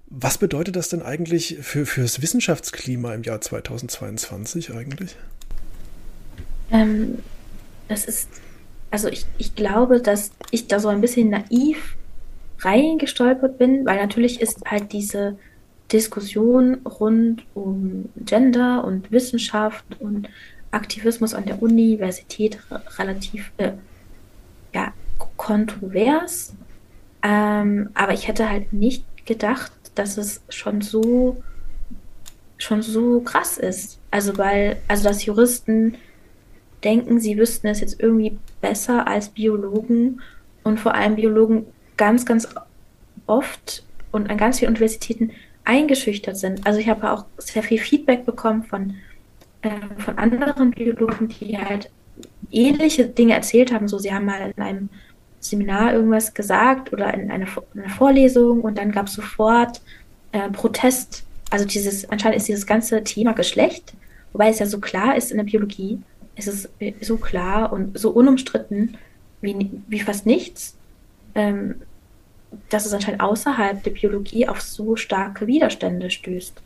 was 0.07 0.37
bedeutet 0.37 0.75
das 0.75 0.89
denn 0.89 1.01
eigentlich 1.01 1.57
für, 1.61 1.85
das 1.85 2.21
Wissenschaftsklima 2.21 3.13
im 3.13 3.23
Jahr 3.23 3.41
2022 3.41 4.73
eigentlich? 4.73 5.15
Ähm, 6.71 7.19
das 7.87 8.05
ist, 8.05 8.29
also 8.91 9.07
ich, 9.07 9.25
ich 9.37 9.55
glaube, 9.55 10.01
dass 10.01 10.31
ich 10.51 10.67
da 10.67 10.79
so 10.79 10.87
ein 10.87 11.01
bisschen 11.01 11.29
naiv 11.29 11.95
reingestolpert 12.63 13.57
bin, 13.57 13.85
weil 13.85 13.97
natürlich 13.97 14.41
ist 14.41 14.61
halt 14.65 14.91
diese 14.93 15.37
Diskussion 15.91 16.81
rund 16.85 17.43
um 17.53 18.09
Gender 18.17 18.83
und 18.83 19.11
Wissenschaft 19.11 19.85
und 19.99 20.29
Aktivismus 20.71 21.33
an 21.33 21.45
der 21.45 21.61
Universität 21.61 22.57
relativ 22.97 23.51
äh, 23.57 23.73
ja, 24.73 24.93
kontrovers. 25.37 26.53
Ähm, 27.21 27.89
aber 27.93 28.13
ich 28.13 28.27
hätte 28.27 28.49
halt 28.49 28.73
nicht 28.73 29.05
gedacht, 29.25 29.71
dass 29.95 30.17
es 30.17 30.41
schon 30.49 30.81
so 30.81 31.43
schon 32.57 32.81
so 32.81 33.19
krass 33.19 33.57
ist. 33.57 33.99
Also 34.09 34.37
weil, 34.37 34.77
also 34.87 35.03
dass 35.03 35.25
Juristen 35.25 35.95
denken, 36.83 37.19
sie 37.19 37.37
wüssten 37.37 37.67
es 37.67 37.81
jetzt 37.81 37.99
irgendwie 37.99 38.37
besser 38.61 39.07
als 39.07 39.29
Biologen 39.29 40.21
und 40.63 40.79
vor 40.79 40.95
allem 40.95 41.15
Biologen 41.15 41.65
ganz, 41.97 42.25
ganz 42.25 42.47
oft 43.27 43.83
und 44.11 44.29
an 44.29 44.37
ganz 44.37 44.59
vielen 44.59 44.69
Universitäten 44.69 45.31
eingeschüchtert 45.65 46.37
sind. 46.37 46.65
Also 46.65 46.79
ich 46.79 46.89
habe 46.89 47.11
auch 47.11 47.25
sehr 47.37 47.63
viel 47.63 47.79
Feedback 47.79 48.25
bekommen 48.25 48.63
von, 48.63 48.95
äh, 49.61 49.69
von 49.97 50.17
anderen 50.17 50.71
Biologen, 50.71 51.29
die 51.29 51.57
halt 51.57 51.89
ähnliche 52.51 53.05
Dinge 53.05 53.33
erzählt 53.33 53.73
haben. 53.73 53.87
So, 53.87 53.97
sie 53.97 54.13
haben 54.13 54.25
mal 54.25 54.51
in 54.55 54.61
einem 54.61 54.89
Seminar 55.39 55.93
irgendwas 55.93 56.33
gesagt 56.33 56.93
oder 56.93 57.13
in 57.13 57.31
einer, 57.31 57.47
einer 57.75 57.89
Vorlesung 57.89 58.61
und 58.61 58.77
dann 58.77 58.91
gab 58.91 59.07
es 59.07 59.13
sofort 59.13 59.81
äh, 60.31 60.49
Protest. 60.49 61.23
Also 61.49 61.65
dieses, 61.65 62.09
anscheinend 62.09 62.37
ist 62.37 62.47
dieses 62.47 62.65
ganze 62.65 63.03
Thema 63.03 63.33
Geschlecht, 63.33 63.93
wobei 64.31 64.49
es 64.49 64.59
ja 64.59 64.65
so 64.65 64.79
klar 64.79 65.15
ist 65.15 65.31
in 65.31 65.37
der 65.37 65.43
Biologie, 65.43 65.99
ist 66.35 66.47
es 66.47 66.69
so 67.01 67.17
klar 67.17 67.71
und 67.71 67.97
so 67.97 68.09
unumstritten 68.09 68.97
wie, 69.41 69.69
wie 69.87 69.99
fast 69.99 70.25
nichts. 70.25 70.75
Ähm, 71.35 71.81
dass 72.69 72.85
es 72.85 72.93
anscheinend 72.93 73.21
außerhalb 73.21 73.83
der 73.83 73.91
Biologie 73.91 74.47
auf 74.47 74.61
so 74.61 74.95
starke 74.95 75.47
Widerstände 75.47 76.09
stößt. 76.11 76.61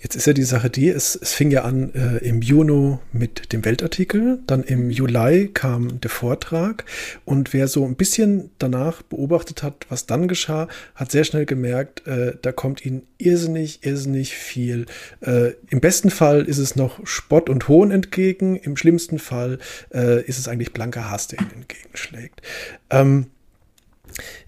Jetzt 0.00 0.16
ist 0.16 0.26
ja 0.26 0.32
die 0.32 0.42
Sache 0.42 0.70
die, 0.70 0.88
es, 0.88 1.16
es 1.16 1.32
fing 1.32 1.50
ja 1.50 1.62
an 1.62 1.92
äh, 1.94 2.18
im 2.18 2.42
Juni 2.42 2.98
mit 3.12 3.52
dem 3.52 3.64
Weltartikel, 3.64 4.40
dann 4.46 4.62
im 4.62 4.90
Juli 4.90 5.50
kam 5.52 6.00
der 6.00 6.10
Vortrag 6.10 6.84
und 7.24 7.52
wer 7.52 7.68
so 7.68 7.84
ein 7.84 7.96
bisschen 7.96 8.50
danach 8.58 9.02
beobachtet 9.02 9.62
hat, 9.62 9.86
was 9.88 10.06
dann 10.06 10.28
geschah, 10.28 10.68
hat 10.94 11.10
sehr 11.10 11.24
schnell 11.24 11.46
gemerkt, 11.46 12.06
äh, 12.06 12.36
da 12.40 12.52
kommt 12.52 12.84
ihnen 12.84 13.06
irrsinnig, 13.18 13.84
irrsinnig 13.84 14.34
viel. 14.34 14.86
Äh, 15.20 15.52
Im 15.70 15.80
besten 15.80 16.10
Fall 16.10 16.42
ist 16.44 16.58
es 16.58 16.76
noch 16.76 17.06
Spott 17.06 17.48
und 17.48 17.68
Hohn 17.68 17.90
entgegen, 17.90 18.56
im 18.56 18.76
schlimmsten 18.76 19.18
Fall 19.18 19.58
äh, 19.92 20.22
ist 20.24 20.38
es 20.38 20.48
eigentlich 20.48 20.72
blanker 20.72 21.10
Hass, 21.10 21.28
der 21.28 21.40
ihnen 21.40 21.52
entgegenschlägt. 21.52 22.42
Ähm, 22.90 23.26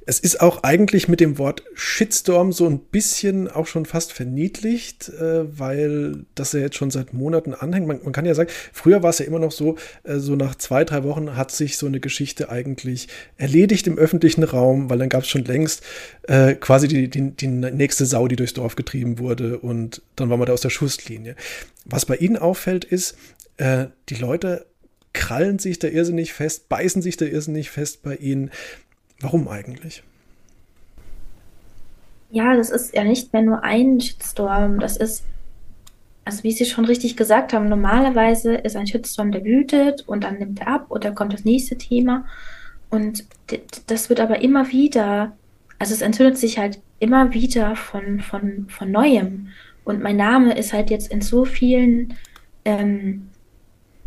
es 0.09 0.21
ist 0.21 0.41
auch 0.41 0.63
eigentlich 0.63 1.09
mit 1.09 1.19
dem 1.19 1.37
Wort 1.37 1.65
Shitstorm 1.75 2.53
so 2.53 2.67
ein 2.67 2.79
bisschen 2.79 3.49
auch 3.51 3.67
schon 3.67 3.87
fast 3.87 4.13
verniedlicht, 4.13 5.09
äh, 5.09 5.59
weil 5.59 6.25
das 6.37 6.53
ja 6.53 6.61
jetzt 6.61 6.77
schon 6.77 6.93
seit 6.93 7.13
Monaten 7.13 7.55
anhängt. 7.55 7.89
Man, 7.89 8.01
man 8.05 8.13
kann 8.13 8.25
ja 8.25 8.35
sagen, 8.35 8.51
früher 8.73 9.03
war 9.03 9.11
es 9.11 9.19
ja 9.19 9.27
immer 9.27 9.41
noch 9.41 9.51
so, 9.51 9.77
äh, 10.05 10.19
so 10.19 10.37
nach 10.37 10.55
zwei, 10.55 10.85
drei 10.85 11.03
Wochen 11.03 11.37
hat 11.37 11.51
sich 11.51 11.77
so 11.77 11.87
eine 11.87 11.99
Geschichte 11.99 12.51
eigentlich 12.51 13.09
erledigt 13.37 13.89
im 13.89 13.99
öffentlichen 13.99 14.45
Raum, 14.45 14.89
weil 14.89 14.99
dann 14.99 15.09
gab 15.09 15.25
es 15.25 15.29
schon 15.29 15.45
längst 15.45 15.83
äh, 16.29 16.55
quasi 16.55 16.87
die, 16.87 17.11
die, 17.11 17.33
die 17.33 17.49
nächste 17.49 18.07
Sau, 18.07 18.29
die 18.29 18.37
durchs 18.37 18.55
Dorf 18.55 18.77
getrieben 18.77 19.19
wurde 19.19 19.59
und 19.59 20.03
dann 20.15 20.31
war 20.31 20.37
man 20.37 20.47
da 20.47 20.53
aus 20.53 20.61
der 20.61 20.71
Schusslinie. 20.71 21.35
Was 21.85 22.07
bei 22.07 22.15
Ihnen 22.17 22.37
auffällt, 22.37 22.85
ist, 22.85 23.17
äh, 23.57 23.87
die 24.09 24.15
Leute 24.17 24.67
krallen 25.13 25.59
sich 25.59 25.79
da 25.79 25.89
irrsinnig 25.89 26.33
fest, 26.33 26.69
beißen 26.69 27.03
sich 27.03 27.17
da 27.17 27.25
irrsinnig 27.25 27.71
fest 27.71 28.03
bei 28.03 28.17
Ihnen. 28.17 28.51
Warum 29.21 29.49
eigentlich? 29.49 30.03
Ja, 32.31 32.55
das 32.55 32.71
ist 32.71 32.95
ja 32.95 33.05
nicht 33.05 33.33
mehr 33.33 33.43
nur 33.43 33.63
ein 33.63 34.01
Shitstorm. 34.01 34.81
Das 34.81 34.97
ist, 34.97 35.25
also 36.25 36.43
wie 36.43 36.53
Sie 36.53 36.65
schon 36.65 36.85
richtig 36.85 37.17
gesagt 37.17 37.53
haben, 37.53 37.69
normalerweise 37.69 38.55
ist 38.57 38.77
ein 38.77 38.87
Shitstorm, 38.87 39.33
der 39.33 39.45
wütet 39.45 40.07
und 40.07 40.25
dann 40.25 40.39
nimmt 40.39 40.61
er 40.61 40.69
ab 40.69 40.87
und 40.89 41.05
dann 41.05 41.15
kommt 41.15 41.33
das 41.33 41.45
nächste 41.45 41.79
Thema. 41.79 42.27
Und 42.91 43.25
das 43.87 44.09
wird 44.09 44.21
aber 44.21 44.43
immer 44.43 44.71
wieder, 44.71 45.37
also 45.79 45.95
es 45.95 46.03
entzündet 46.03 46.39
sich 46.39 46.59
halt 46.59 46.81
immer 46.99 47.33
wieder 47.33 47.77
von, 47.77 48.21
von, 48.21 48.67
von 48.69 48.91
Neuem. 48.91 49.49
Und 49.85 50.03
mein 50.03 50.17
Name 50.17 50.57
ist 50.59 50.73
halt 50.73 50.91
jetzt 50.91 51.11
in 51.11 51.21
so 51.21 51.45
vielen 51.45 52.15
ähm, 52.65 53.29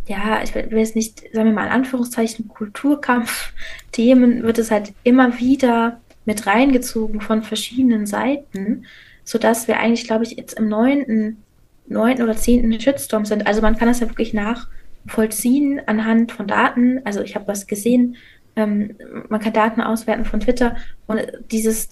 ja, 0.10 0.42
ich 0.44 0.56
will 0.56 0.68
jetzt 0.72 0.96
nicht, 0.96 1.20
sagen 1.34 1.50
wir 1.50 1.54
mal 1.54 1.68
in 1.68 1.72
Anführungszeichen, 1.72 2.48
Kulturkampf-Themen 2.48 4.42
wird 4.44 4.58
es 4.58 4.72
halt 4.72 4.92
immer 5.04 5.40
wieder 5.40 6.02
mit 6.26 6.48
reingezogen 6.48 7.22
von 7.22 7.44
verschiedenen 7.44 8.08
Seiten, 8.08 8.86
sodass 9.24 9.68
wir 9.68 9.80
eigentlich, 9.80 10.08
glaube 10.08 10.24
ich, 10.24 10.32
jetzt 10.32 10.58
im 10.58 10.68
neunten, 10.68 11.44
neunten 11.86 12.24
oder 12.24 12.36
zehnten 12.36 12.80
Shitstorm 12.80 13.26
sind. 13.26 13.46
Also 13.46 13.62
man 13.62 13.78
kann 13.78 13.88
das 13.88 14.00
ja 14.00 14.10
wirklich 14.10 14.34
nachvollziehen 14.34 15.80
anhand 15.86 16.32
von 16.32 16.48
Daten. 16.48 17.02
Also 17.06 17.22
ich 17.22 17.36
habe 17.36 17.48
was 17.48 17.68
gesehen, 17.68 18.18
ähm, 18.56 18.96
man 19.30 19.40
kann 19.40 19.54
Daten 19.54 19.80
auswerten 19.80 20.26
von 20.26 20.40
Twitter 20.40 20.76
und 21.06 21.22
dieses, 21.52 21.88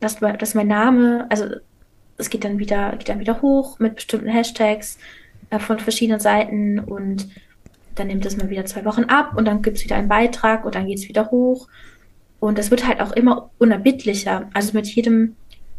dass, 0.00 0.16
dass 0.18 0.54
mein 0.54 0.66
Name, 0.66 1.26
also 1.30 1.46
es 2.16 2.28
geht 2.28 2.42
dann 2.42 2.58
wieder, 2.58 2.96
geht 2.96 3.08
dann 3.08 3.20
wieder 3.20 3.40
hoch 3.40 3.78
mit 3.78 3.94
bestimmten 3.94 4.28
Hashtags 4.28 4.98
äh, 5.50 5.60
von 5.60 5.78
verschiedenen 5.78 6.18
Seiten 6.18 6.80
und 6.80 7.28
dann 7.94 8.08
nimmt 8.08 8.24
es 8.26 8.36
mal 8.36 8.50
wieder 8.50 8.64
zwei 8.64 8.84
Wochen 8.84 9.04
ab 9.04 9.36
und 9.36 9.44
dann 9.44 9.62
gibt 9.62 9.76
es 9.78 9.84
wieder 9.84 9.96
einen 9.96 10.08
Beitrag 10.08 10.64
und 10.64 10.74
dann 10.74 10.86
geht 10.86 10.98
es 10.98 11.08
wieder 11.08 11.30
hoch. 11.30 11.68
Und 12.40 12.58
es 12.58 12.70
wird 12.70 12.86
halt 12.86 13.00
auch 13.00 13.12
immer 13.12 13.50
unerbittlicher. 13.58 14.50
Also 14.52 14.72
mit 14.72 14.86
jedem, 14.86 15.36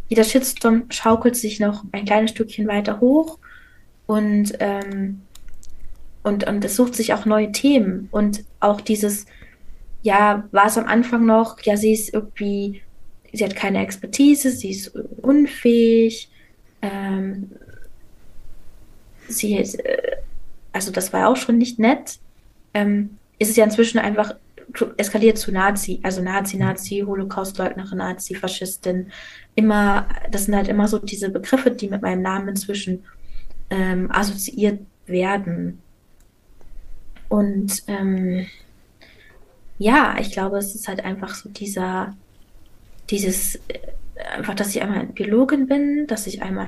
jeder 0.08 0.24
Shitstorm 0.24 0.86
schaukelt 0.90 1.36
sich 1.36 1.60
noch 1.60 1.84
ein 1.92 2.06
kleines 2.06 2.32
Stückchen 2.32 2.68
weiter 2.68 3.00
hoch 3.00 3.40
und, 4.06 4.54
ähm, 4.60 5.22
und, 6.24 6.48
und 6.48 6.64
es 6.64 6.76
sucht 6.76 6.96
sich 6.96 7.14
auch 7.14 7.26
neue 7.26 7.52
Themen. 7.52 8.08
Und 8.12 8.46
auch 8.60 8.80
dieses, 8.80 9.26
ja, 10.04 10.48
war 10.52 10.68
es 10.68 10.78
am 10.78 10.86
Anfang 10.86 11.26
noch, 11.26 11.60
ja, 11.62 11.76
sie 11.76 11.94
ist 11.94 12.14
irgendwie 12.14 12.82
sie 13.34 13.44
hat 13.44 13.56
keine 13.56 13.82
Expertise, 13.82 14.52
sie 14.52 14.70
ist 14.70 14.90
unfähig, 15.22 16.30
ähm, 16.82 17.52
sie 19.28 19.58
ist, 19.58 19.76
äh, 19.84 20.18
also 20.74 20.92
das 20.92 21.14
war 21.14 21.30
auch 21.30 21.38
schon 21.38 21.58
nicht 21.58 21.80
nett, 21.80 22.20
ähm, 22.74 23.18
ist 23.40 23.50
es 23.50 23.56
ja 23.56 23.64
inzwischen 23.64 24.00
einfach 24.00 24.36
eskaliert 24.98 25.38
zu 25.38 25.52
Nazi, 25.52 26.00
also 26.04 26.22
Nazi, 26.22 26.58
Nazi, 26.58 27.04
Holocaustleugnerin, 27.06 27.98
Nazi, 27.98 28.36
Faschistin. 28.36 29.12
Immer, 29.56 30.08
das 30.32 30.46
sind 30.46 30.56
halt 30.56 30.68
immer 30.68 30.88
so 30.88 31.00
diese 31.00 31.30
Begriffe, 31.30 31.72
die 31.72 31.90
mit 31.90 32.02
meinem 32.02 32.22
Namen 32.22 32.50
inzwischen 32.50 33.04
ähm, 33.70 34.12
assoziiert 34.12 34.80
werden. 35.06 35.80
Und 37.30 37.84
ähm, 37.88 38.48
ja, 39.78 40.16
ich 40.20 40.32
glaube, 40.32 40.58
es 40.58 40.76
ist 40.76 40.88
halt 40.88 41.04
einfach 41.04 41.36
so 41.36 41.50
dieser, 41.50 42.16
dieses, 43.10 43.56
äh, 43.68 43.80
einfach, 44.36 44.56
dass 44.56 44.70
ich 44.70 44.82
einmal 44.82 45.08
Biologin 45.08 45.68
bin, 45.68 46.08
dass 46.08 46.28
ich 46.28 46.42
einmal 46.42 46.68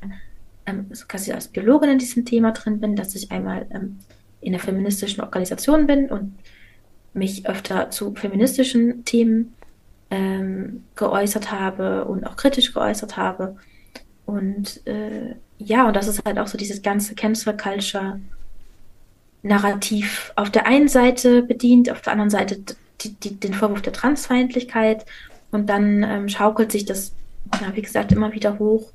ähm, 0.66 0.90
quasi 1.08 1.32
als 1.32 1.48
Biologin 1.48 1.92
in 1.92 2.00
diesem 2.00 2.26
Thema 2.26 2.52
drin 2.52 2.80
bin, 2.80 2.96
dass 2.96 3.16
ich 3.16 3.32
einmal 3.32 3.68
ähm, 3.72 4.00
in 4.42 4.54
einer 4.54 4.64
feministischen 4.64 5.22
Organisation 5.22 5.88
bin 5.88 6.10
und 6.10 6.38
mich 7.14 7.48
öfter 7.48 7.90
zu 7.90 8.14
feministischen 8.14 9.06
Themen 9.06 9.54
ähm, 10.12 10.84
geäußert 10.96 11.52
habe 11.52 12.06
und 12.06 12.26
auch 12.26 12.36
kritisch 12.36 12.74
geäußert 12.74 13.18
habe. 13.18 13.56
Und 14.26 14.86
äh, 14.86 15.36
ja, 15.58 15.88
und 15.88 15.96
das 15.96 16.08
ist 16.08 16.24
halt 16.26 16.38
auch 16.38 16.48
so 16.48 16.58
dieses 16.58 16.82
ganze 16.82 17.16
Cancel 17.16 17.56
Culture 17.56 18.20
Narrativ 19.44 20.34
auf 20.36 20.50
der 20.50 20.66
einen 20.66 20.88
Seite 20.88 21.44
bedient, 21.44 21.92
auf 21.92 22.02
der 22.02 22.14
anderen 22.14 22.32
Seite 22.32 22.58
die, 23.02 23.14
die, 23.14 23.40
den 23.40 23.54
Vorwurf 23.54 23.84
der 23.84 23.94
Transfeindlichkeit 23.94 25.06
und 25.52 25.70
dann 25.70 26.04
ähm, 26.04 26.30
schaukelt 26.30 26.72
sich 26.72 26.86
das, 26.86 27.14
wie 27.74 27.82
gesagt, 27.82 28.12
immer 28.12 28.34
wieder 28.34 28.58
hoch 28.58 28.92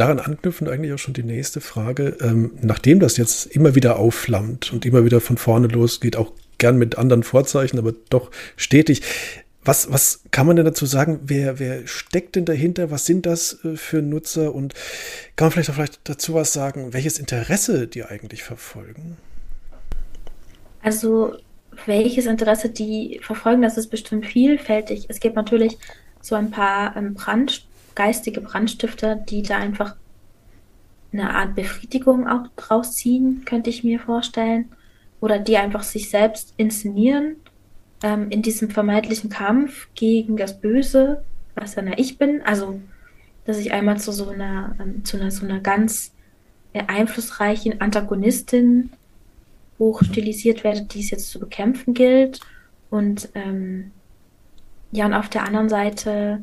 daran 0.00 0.18
anknüpfend 0.18 0.70
eigentlich 0.70 0.92
auch 0.92 0.98
schon 0.98 1.14
die 1.14 1.22
nächste 1.22 1.60
Frage. 1.60 2.16
Ähm, 2.20 2.52
nachdem 2.62 3.00
das 3.00 3.16
jetzt 3.18 3.46
immer 3.46 3.74
wieder 3.74 3.98
aufflammt 3.98 4.72
und 4.72 4.86
immer 4.86 5.04
wieder 5.04 5.20
von 5.20 5.36
vorne 5.36 5.66
losgeht, 5.68 6.16
auch 6.16 6.32
gern 6.58 6.78
mit 6.78 6.96
anderen 6.96 7.22
Vorzeichen, 7.22 7.78
aber 7.78 7.92
doch 8.08 8.30
stetig. 8.56 9.02
Was, 9.62 9.92
was 9.92 10.22
kann 10.30 10.46
man 10.46 10.56
denn 10.56 10.64
dazu 10.64 10.86
sagen? 10.86 11.20
Wer, 11.24 11.58
wer 11.58 11.86
steckt 11.86 12.36
denn 12.36 12.46
dahinter? 12.46 12.90
Was 12.90 13.04
sind 13.04 13.26
das 13.26 13.62
äh, 13.62 13.76
für 13.76 14.00
Nutzer? 14.00 14.54
Und 14.54 14.72
kann 15.36 15.46
man 15.46 15.52
vielleicht 15.52 15.70
auch 15.70 15.74
vielleicht 15.74 16.00
dazu 16.04 16.32
was 16.32 16.54
sagen, 16.54 16.94
welches 16.94 17.18
Interesse 17.18 17.86
die 17.86 18.04
eigentlich 18.04 18.42
verfolgen? 18.42 19.18
Also, 20.82 21.34
welches 21.84 22.24
Interesse 22.24 22.70
die 22.70 23.20
verfolgen, 23.22 23.60
das 23.60 23.76
ist 23.76 23.88
bestimmt 23.88 24.24
vielfältig. 24.24 25.06
Es 25.08 25.20
gibt 25.20 25.36
natürlich 25.36 25.76
so 26.22 26.36
ein 26.36 26.50
paar 26.50 26.96
ähm, 26.96 27.12
Brand, 27.12 27.66
geistige 27.94 28.40
Brandstifter, 28.40 29.16
die 29.16 29.42
da 29.42 29.56
einfach 29.56 29.96
eine 31.12 31.34
Art 31.34 31.54
Befriedigung 31.54 32.28
auch 32.28 32.46
draus 32.56 32.94
ziehen, 32.96 33.42
könnte 33.44 33.70
ich 33.70 33.84
mir 33.84 33.98
vorstellen. 33.98 34.70
Oder 35.20 35.38
die 35.38 35.56
einfach 35.56 35.82
sich 35.82 36.08
selbst 36.08 36.54
inszenieren 36.56 37.36
ähm, 38.02 38.30
in 38.30 38.42
diesem 38.42 38.70
vermeintlichen 38.70 39.28
Kampf 39.28 39.88
gegen 39.94 40.36
das 40.36 40.60
Böse, 40.60 41.24
was 41.54 41.74
dann 41.74 41.88
ja 41.88 41.94
ich 41.96 42.16
bin. 42.16 42.42
Also, 42.42 42.80
dass 43.44 43.58
ich 43.58 43.72
einmal 43.72 43.98
zu 43.98 44.12
so 44.12 44.28
einer, 44.28 44.76
ähm, 44.80 45.04
zu 45.04 45.18
einer, 45.18 45.30
so 45.30 45.44
einer 45.44 45.60
ganz 45.60 46.12
äh, 46.72 46.84
einflussreichen 46.86 47.80
Antagonistin 47.80 48.90
hochstilisiert 49.78 50.64
werde, 50.64 50.82
die 50.82 51.00
es 51.00 51.10
jetzt 51.10 51.30
zu 51.30 51.40
bekämpfen 51.40 51.94
gilt. 51.94 52.40
Und 52.88 53.28
ähm, 53.34 53.90
ja, 54.92 55.06
und 55.06 55.14
auf 55.14 55.28
der 55.28 55.44
anderen 55.44 55.68
Seite 55.68 56.42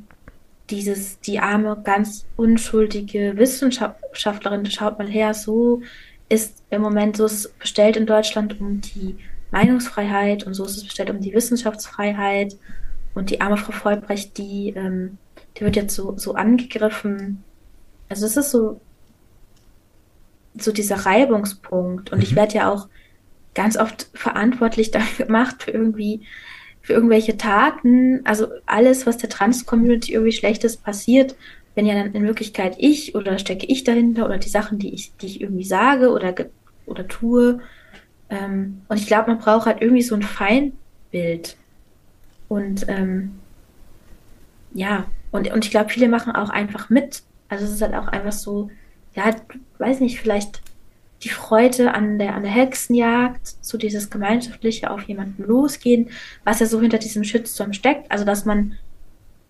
dieses, 0.70 1.20
die 1.20 1.40
arme, 1.40 1.82
ganz 1.84 2.26
unschuldige 2.36 3.38
Wissenschaftlerin, 3.38 4.66
schaut 4.66 5.00
mal 5.00 5.08
her, 5.08 5.34
so 5.34 5.82
ist 6.30 6.64
im 6.70 6.82
Moment, 6.82 7.18
so 7.18 7.25
ist 7.25 7.34
es 7.34 7.48
bestellt 7.50 7.96
in 7.96 8.06
Deutschland 8.06 8.60
um 8.60 8.82
die 8.82 9.18
Meinungsfreiheit 9.51 10.44
und 10.46 10.53
so 10.53 10.66
ist 10.66 10.77
es 10.77 10.84
bestellt 10.84 11.10
um 11.10 11.22
die 11.22 11.34
Wissenschaftsfreiheit. 11.34 12.58
Und 13.14 13.32
die 13.32 13.42
arme 13.42 13.58
Frau 13.58 13.72
Vollbrecht, 13.72 14.38
die, 14.38 14.74
ähm, 14.75 15.18
die 15.58 15.62
wird 15.62 15.75
jetzt 15.75 15.96
so, 15.96 16.16
so 16.18 16.36
angegriffen. 16.36 17.44
Also 18.10 18.27
es 18.27 18.38
ist 18.38 18.51
so, 18.51 18.80
so 20.56 20.72
dieser 20.72 20.98
Reibungspunkt. 20.98 22.12
Und 22.12 22.20
mhm. 22.20 22.24
ich 22.24 22.36
werde 22.36 22.56
ja 22.56 22.72
auch 22.72 22.88
ganz 23.56 23.75
oft 23.75 24.10
verantwortlich 24.14 24.92
dafür 24.92 25.25
gemacht, 25.25 25.64
für 25.64 25.72
irgendwie 25.72 26.22
für 26.88 26.94
irgendwelche 26.94 27.36
Taten, 27.36 28.22
also 28.24 28.48
alles, 28.66 29.06
was 29.06 29.18
der 29.18 29.30
Trans-Community 29.30 30.14
irgendwie 30.14 30.32
Schlechtes 30.32 30.78
passiert, 30.78 31.36
wenn 31.76 31.86
ja 31.86 31.96
dann 31.96 32.14
in 32.14 32.24
Wirklichkeit 32.24 32.78
ich 32.80 33.14
oder 33.14 33.38
stecke 33.40 33.66
ich 33.66 33.84
dahinter 33.84 34.24
oder 34.24 34.38
die 34.38 34.48
Sachen, 34.48 34.80
die 34.80 34.94
ich, 34.94 35.12
die 35.18 35.26
ich 35.26 35.42
irgendwie 35.42 35.66
sage 35.66 36.12
oder, 36.12 36.34
oder 36.86 37.06
tue. 37.06 37.60
Ähm, 38.30 38.84
und 38.88 38.98
ich 38.98 39.06
glaube, 39.06 39.32
man 39.32 39.40
braucht 39.40 39.66
halt 39.66 39.82
irgendwie 39.82 40.02
so 40.02 40.16
ein 40.16 40.22
Feindbild. 40.22 41.58
Und 42.48 42.88
ähm, 42.88 43.34
ja, 44.74 45.08
und, 45.32 45.52
und 45.52 45.66
ich 45.66 45.72
glaube, 45.72 45.90
viele 45.90 46.08
machen 46.08 46.34
auch 46.34 46.50
einfach 46.50 46.90
mit. 46.90 47.22
Also 47.50 47.66
es 47.66 47.72
ist 47.72 47.82
halt 47.82 47.96
auch 47.96 48.08
einfach 48.08 48.32
so, 48.32 48.72
ja, 49.14 49.36
weiß 49.78 50.00
nicht, 50.00 50.22
vielleicht 50.22 50.62
die 51.24 51.30
Freude 51.30 51.94
an 51.94 52.20
der, 52.20 52.36
an 52.36 52.44
der 52.44 52.51
Hexenjagd, 52.51 53.56
so 53.62 53.77
dieses 53.77 54.10
gemeinschaftliche 54.10 54.92
auf 54.92 55.03
jemanden 55.03 55.44
losgehen, 55.44 56.10
was 56.44 56.60
ja 56.60 56.68
so 56.68 56.80
hinter 56.80 57.00
diesem 57.00 57.24
Shitstorm 57.24 57.74
steckt. 57.74 58.12
Also, 58.12 58.24
dass 58.24 58.46
man 58.46 58.77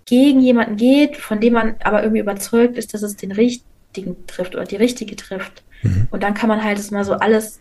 gegen 0.06 0.39
jemanden 0.39 0.77
geht, 0.77 1.17
von 1.17 1.41
dem 1.41 1.53
man 1.53 1.75
aber 1.84 2.01
irgendwie 2.01 2.21
überzeugt 2.21 2.77
ist, 2.77 2.93
dass 2.93 3.01
es 3.01 3.17
den 3.17 3.34
richtigen 3.34 4.15
trifft 4.27 4.56
oder 4.56 4.63
die 4.63 4.77
richtige 4.77 5.15
trifft. 5.17 5.63
Mhm. 5.84 6.08
Und 6.10 6.23
dann 6.23 6.34
kann 6.34 6.47
man 6.47 6.63
halt 6.63 6.80
das 6.80 6.91
mal 6.91 7.03
so 7.03 7.13
alles 7.13 7.60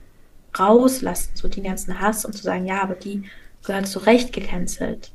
rauslassen, 0.57 1.33
so 1.35 1.49
den 1.49 1.65
ganzen 1.65 2.01
Hass 2.01 2.25
und 2.25 2.33
zu 2.33 2.43
sagen, 2.43 2.67
ja, 2.67 2.83
aber 2.83 2.95
die 2.95 3.25
gehört 3.65 3.89
zu 3.89 3.99
Recht 3.99 4.33
gecancelt. 4.33 5.11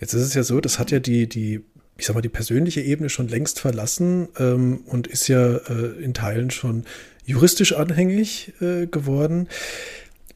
Jetzt 0.00 0.14
ist 0.14 0.22
es 0.22 0.34
ja 0.34 0.42
so, 0.42 0.60
das 0.60 0.80
hat 0.80 0.90
ja 0.90 0.98
die, 0.98 1.28
die 1.28 1.64
ich 1.98 2.06
sag 2.06 2.14
mal, 2.14 2.22
die 2.22 2.28
persönliche 2.28 2.80
Ebene 2.80 3.08
schon 3.08 3.28
längst 3.28 3.60
verlassen 3.60 4.28
ähm, 4.38 4.80
und 4.86 5.06
ist 5.06 5.28
ja 5.28 5.56
äh, 5.56 6.02
in 6.02 6.14
Teilen 6.14 6.50
schon 6.50 6.84
juristisch 7.24 7.74
anhängig 7.74 8.52
äh, 8.60 8.86
geworden. 8.86 9.48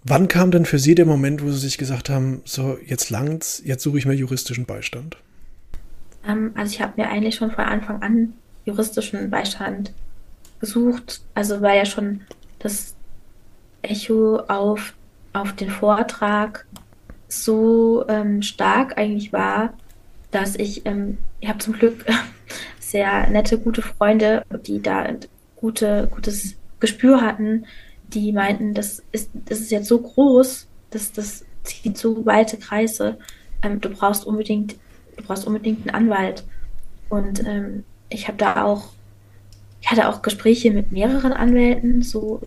Wann 0.04 0.28
kam 0.28 0.50
denn 0.52 0.66
für 0.66 0.78
Sie 0.78 0.94
der 0.94 1.06
Moment, 1.06 1.42
wo 1.42 1.50
Sie 1.50 1.58
sich 1.58 1.78
gesagt 1.78 2.10
haben, 2.10 2.42
so 2.44 2.78
jetzt 2.84 3.10
langt's, 3.10 3.60
jetzt 3.64 3.82
suche 3.82 3.98
ich 3.98 4.06
mir 4.06 4.14
juristischen 4.14 4.64
Beistand? 4.64 5.16
Ähm, 6.26 6.52
also 6.54 6.72
ich 6.72 6.80
habe 6.80 6.92
mir 6.96 7.08
eigentlich 7.08 7.34
schon 7.34 7.50
von 7.50 7.64
Anfang 7.64 8.02
an 8.02 8.34
juristischen 8.64 9.30
Beistand 9.30 9.92
gesucht. 10.60 11.22
Also 11.34 11.60
war 11.60 11.74
ja 11.74 11.84
schon 11.84 12.20
das 12.58 12.94
Echo 13.82 14.38
auf, 14.48 14.94
auf 15.32 15.52
den 15.54 15.70
Vortrag 15.70 16.66
so 17.28 18.04
ähm, 18.08 18.42
stark 18.42 18.96
eigentlich 18.98 19.32
war, 19.32 19.74
dass 20.30 20.56
ich, 20.56 20.86
ähm, 20.86 21.18
ich 21.40 21.48
habe 21.48 21.58
zum 21.58 21.74
Glück 21.74 22.04
sehr 22.80 23.28
nette, 23.30 23.58
gute 23.58 23.82
Freunde, 23.82 24.44
die 24.66 24.82
da 24.82 25.06
gute, 25.56 26.08
gutes 26.10 26.56
Gespür 26.80 27.20
hatten, 27.20 27.66
die 28.08 28.32
meinten, 28.32 28.74
das 28.74 29.02
ist, 29.12 29.30
das 29.34 29.60
ist 29.60 29.70
jetzt 29.70 29.88
so 29.88 29.98
groß, 29.98 30.68
dass 30.90 31.12
das 31.12 31.44
zieht 31.64 31.98
so 31.98 32.24
weite 32.24 32.56
Kreise. 32.56 33.18
Ähm, 33.62 33.80
du 33.80 33.88
brauchst 33.90 34.26
unbedingt, 34.26 34.76
du 35.16 35.24
brauchst 35.24 35.46
unbedingt 35.46 35.80
einen 35.80 35.94
Anwalt. 35.94 36.44
Und 37.08 37.44
ähm, 37.46 37.84
ich 38.08 38.28
habe 38.28 38.38
da 38.38 38.64
auch, 38.64 38.90
ich 39.80 39.90
hatte 39.90 40.08
auch 40.08 40.22
Gespräche 40.22 40.70
mit 40.70 40.92
mehreren 40.92 41.32
Anwälten, 41.32 42.02
so, 42.02 42.40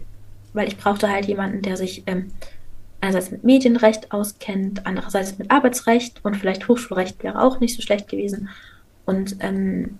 weil 0.53 0.67
ich 0.67 0.77
brauchte 0.77 1.09
halt 1.09 1.25
jemanden, 1.25 1.61
der 1.61 1.77
sich 1.77 2.03
ähm, 2.07 2.31
einerseits 3.01 3.31
mit 3.31 3.43
Medienrecht 3.43 4.11
auskennt, 4.11 4.85
andererseits 4.85 5.37
mit 5.37 5.51
Arbeitsrecht 5.51 6.19
und 6.23 6.35
vielleicht 6.35 6.67
Hochschulrecht 6.67 7.23
wäre 7.23 7.41
auch 7.41 7.59
nicht 7.59 7.75
so 7.75 7.81
schlecht 7.81 8.09
gewesen. 8.09 8.49
Und, 9.05 9.37
ähm, 9.39 9.99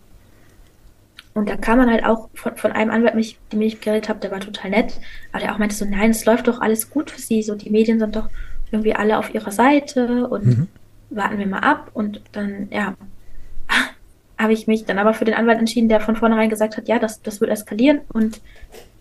und 1.33 1.49
da 1.49 1.55
kam 1.55 1.77
man 1.77 1.89
halt 1.89 2.05
auch 2.05 2.29
von, 2.33 2.55
von 2.57 2.71
einem 2.71 2.91
Anwalt, 2.91 3.15
mit 3.15 3.37
dem 3.53 3.61
ich 3.61 3.79
geredet 3.79 4.09
habe, 4.09 4.19
der 4.19 4.31
war 4.31 4.39
total 4.39 4.71
nett, 4.71 4.93
aber 5.31 5.41
der 5.41 5.53
auch 5.53 5.57
meinte 5.57 5.75
so, 5.75 5.85
nein, 5.85 6.11
es 6.11 6.25
läuft 6.25 6.47
doch 6.47 6.59
alles 6.59 6.89
gut 6.89 7.11
für 7.11 7.21
sie, 7.21 7.41
so 7.41 7.55
die 7.55 7.69
Medien 7.69 7.99
sind 7.99 8.15
doch 8.15 8.29
irgendwie 8.71 8.95
alle 8.95 9.17
auf 9.17 9.33
ihrer 9.33 9.51
Seite 9.51 10.27
und 10.27 10.45
mhm. 10.45 10.67
warten 11.09 11.39
wir 11.39 11.47
mal 11.47 11.59
ab 11.59 11.91
und 11.93 12.21
dann, 12.33 12.67
ja, 12.71 12.95
habe 14.37 14.53
ich 14.53 14.67
mich 14.67 14.85
dann 14.85 14.99
aber 14.99 15.13
für 15.13 15.25
den 15.25 15.33
Anwalt 15.33 15.59
entschieden, 15.59 15.89
der 15.89 16.01
von 16.01 16.15
vornherein 16.15 16.49
gesagt 16.49 16.77
hat, 16.77 16.87
ja, 16.87 16.99
das, 16.99 17.21
das 17.21 17.39
wird 17.39 17.51
eskalieren 17.51 18.01
und 18.13 18.41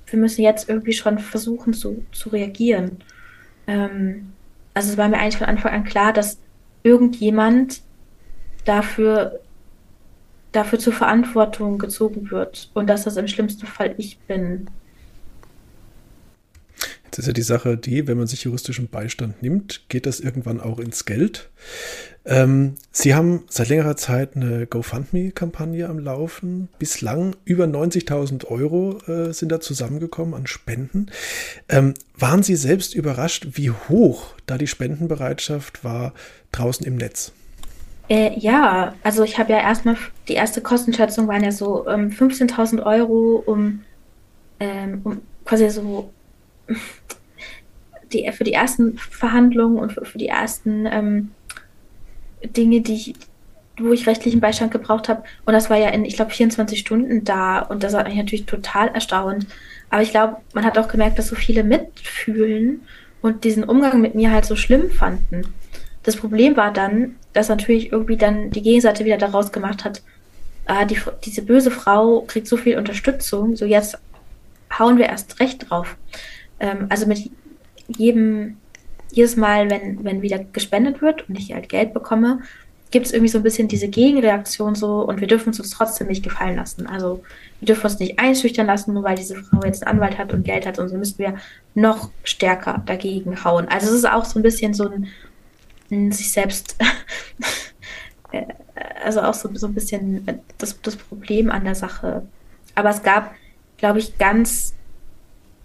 wir 0.07 0.19
müssen 0.19 0.43
jetzt 0.43 0.69
irgendwie 0.69 0.93
schon 0.93 1.19
versuchen 1.19 1.75
zu, 1.75 2.05
zu 2.13 2.31
reagieren. 2.31 2.99
Ähm, 3.69 4.33
also 4.75 4.91
es 4.91 4.99
war 4.99 5.09
mir 5.09 5.19
eigentlich 5.19 5.39
von 5.39 5.47
Anfang 5.47 5.73
an 5.73 5.85
klar, 5.85 6.13
dass 6.13 6.39
irgendjemand 6.83 7.83
dafür, 8.65 9.41
dafür 10.53 10.79
zur 10.79 10.93
Verantwortung 10.93 11.79
gezogen 11.79 12.31
wird 12.31 12.71
und 12.75 12.89
dass 12.89 13.05
das 13.05 13.17
im 13.17 13.29
schlimmsten 13.29 13.67
Fall 13.67 13.95
ich 13.99 14.19
bin. 14.21 14.69
Das 17.19 17.25
ist 17.25 17.31
ja 17.31 17.33
die 17.33 17.43
Sache, 17.43 17.77
die, 17.77 18.07
wenn 18.07 18.17
man 18.17 18.29
sich 18.29 18.45
juristischen 18.45 18.87
Beistand 18.87 19.43
nimmt, 19.43 19.89
geht 19.89 20.07
das 20.07 20.21
irgendwann 20.21 20.61
auch 20.61 20.79
ins 20.79 21.05
Geld. 21.05 21.51
Ähm, 22.25 22.77
Sie 22.93 23.13
haben 23.13 23.43
seit 23.49 23.71
längerer 23.71 23.97
Zeit 23.97 24.37
eine 24.37 24.69
GoFundMe-Kampagne 24.69 25.89
am 25.89 25.99
Laufen. 25.99 26.69
Bislang 26.79 27.35
über 27.45 27.65
90.000 27.65 28.47
Euro 28.47 28.99
äh, 29.09 29.33
sind 29.33 29.51
da 29.51 29.59
zusammengekommen 29.59 30.33
an 30.33 30.47
Spenden. 30.47 31.11
Ähm, 31.69 31.95
waren 32.17 32.45
Sie 32.45 32.55
selbst 32.55 32.95
überrascht, 32.95 33.49
wie 33.55 33.73
hoch 33.73 34.35
da 34.47 34.57
die 34.57 34.69
Spendenbereitschaft 34.69 35.83
war 35.83 36.15
draußen 36.53 36.87
im 36.87 36.95
Netz? 36.95 37.33
Äh, 38.09 38.39
ja, 38.39 38.95
also 39.03 39.25
ich 39.25 39.41
habe 39.41 39.51
ja 39.51 39.59
erstmal, 39.59 39.97
die 40.29 40.35
erste 40.35 40.61
Kostenschätzung 40.61 41.27
waren 41.27 41.43
ja 41.43 41.51
so 41.51 41.89
ähm, 41.89 42.11
15.000 42.11 42.87
Euro, 42.87 43.43
um, 43.45 43.81
ähm, 44.61 45.01
um 45.03 45.21
quasi 45.45 45.69
so 45.69 46.13
die, 48.13 48.31
für 48.33 48.45
die 48.45 48.53
ersten 48.53 48.99
Verhandlungen 48.99 49.79
und 49.79 49.93
für, 49.93 50.05
für 50.05 50.19
die 50.19 50.29
ersten 50.29 50.87
ähm, 50.87 51.31
Dinge, 52.45 52.81
die 52.81 52.95
ich, 52.95 53.15
wo 53.79 53.93
ich 53.93 54.07
rechtlichen 54.07 54.41
Beistand 54.41 54.73
gebraucht 54.73 55.09
habe. 55.09 55.23
Und 55.45 55.53
das 55.53 55.71
war 55.71 55.77
ja 55.77 55.89
in, 55.91 56.05
ich 56.05 56.17
glaube, 56.17 56.31
24 56.31 56.79
Stunden 56.79 57.25
da. 57.25 57.61
Und 57.61 57.83
das 57.83 57.95
hat 57.95 58.09
mich 58.09 58.17
natürlich 58.17 58.47
total 58.47 58.89
erstaunt. 58.89 59.47
Aber 59.91 60.03
ich 60.03 60.11
glaube, 60.11 60.37
man 60.53 60.65
hat 60.65 60.79
auch 60.79 60.89
gemerkt, 60.89 61.19
dass 61.19 61.29
so 61.29 61.37
viele 61.37 61.65
mitfühlen 61.65 62.83
und 63.23 63.45
diesen 63.45 63.65
Umgang 63.65 64.01
mit 64.01 64.15
mir 64.15 64.31
halt 64.31 64.45
so 64.45 64.57
schlimm 64.57 64.91
fanden. 64.91 65.43
Das 66.03 66.17
Problem 66.17 66.57
war 66.57 66.73
dann, 66.73 67.17
dass 67.33 67.49
natürlich 67.49 67.93
irgendwie 67.93 68.17
dann 68.17 68.51
die 68.51 68.63
Gegenseite 68.63 69.05
wieder 69.05 69.19
daraus 69.19 69.53
gemacht 69.53 69.85
hat, 69.85 70.03
ah, 70.67 70.85
die, 70.85 70.99
diese 71.25 71.43
böse 71.43 71.71
Frau 71.71 72.23
kriegt 72.23 72.47
so 72.47 72.57
viel 72.57 72.79
Unterstützung, 72.79 73.57
so 73.57 73.65
jetzt 73.65 73.99
hauen 74.79 74.99
wir 74.99 75.07
erst 75.07 75.41
recht 75.41 75.69
drauf. 75.69 75.97
Ähm, 76.61 76.87
also 76.89 77.07
mit 77.07 77.31
jedem, 77.89 78.57
jedes 79.11 79.37
Mal, 79.37 79.71
wenn, 79.71 80.05
wenn 80.05 80.23
wieder 80.23 80.39
gespendet 80.39 81.01
wird 81.01 81.29
und 81.29 81.39
ich 81.39 81.53
halt 81.53 81.69
Geld 81.69 81.95
bekomme, 81.95 82.41
gibt 82.91 83.07
es 83.07 83.13
irgendwie 83.13 83.31
so 83.31 83.39
ein 83.39 83.43
bisschen 83.43 83.69
diese 83.69 83.89
Gegenreaktion 83.89 84.75
so 84.75 85.03
und 85.03 85.21
wir 85.21 85.29
dürfen 85.29 85.51
es 85.51 85.61
uns 85.61 85.71
trotzdem 85.71 86.07
nicht 86.07 86.23
gefallen 86.23 86.57
lassen. 86.57 86.87
Also 86.87 87.23
wir 87.61 87.67
dürfen 87.67 87.85
uns 87.85 87.99
nicht 87.99 88.19
einschüchtern 88.19 88.67
lassen, 88.67 88.95
nur 88.95 89.03
weil 89.03 89.17
diese 89.17 89.37
Frau 89.37 89.61
jetzt 89.65 89.87
einen 89.87 89.97
Anwalt 89.97 90.19
hat 90.19 90.33
und 90.33 90.45
Geld 90.45 90.67
hat 90.67 90.79
und 90.79 90.89
so 90.89 90.97
müssen 90.97 91.19
wir 91.19 91.37
noch 91.75 92.11
stärker 92.25 92.83
dagegen 92.87 93.45
hauen. 93.45 93.69
Also 93.69 93.89
es 93.89 93.95
ist 93.95 94.09
auch 94.09 94.25
so 94.25 94.39
ein 94.39 94.43
bisschen 94.43 94.73
so 94.73 94.89
ein, 94.89 95.09
ein 95.91 96.13
sich 96.13 96.33
selbst, 96.33 96.77
äh, 98.33 98.45
also 99.05 99.21
auch 99.21 99.35
so, 99.35 99.51
so 99.55 99.67
ein 99.67 99.75
bisschen 99.75 100.27
das, 100.57 100.81
das 100.81 100.97
Problem 100.97 101.51
an 101.51 101.65
der 101.65 101.75
Sache. 101.75 102.23
Aber 102.75 102.91
es 102.91 103.03
gab, 103.03 103.35
glaube 103.77 103.99
ich, 103.99 104.17
ganz 104.17 104.75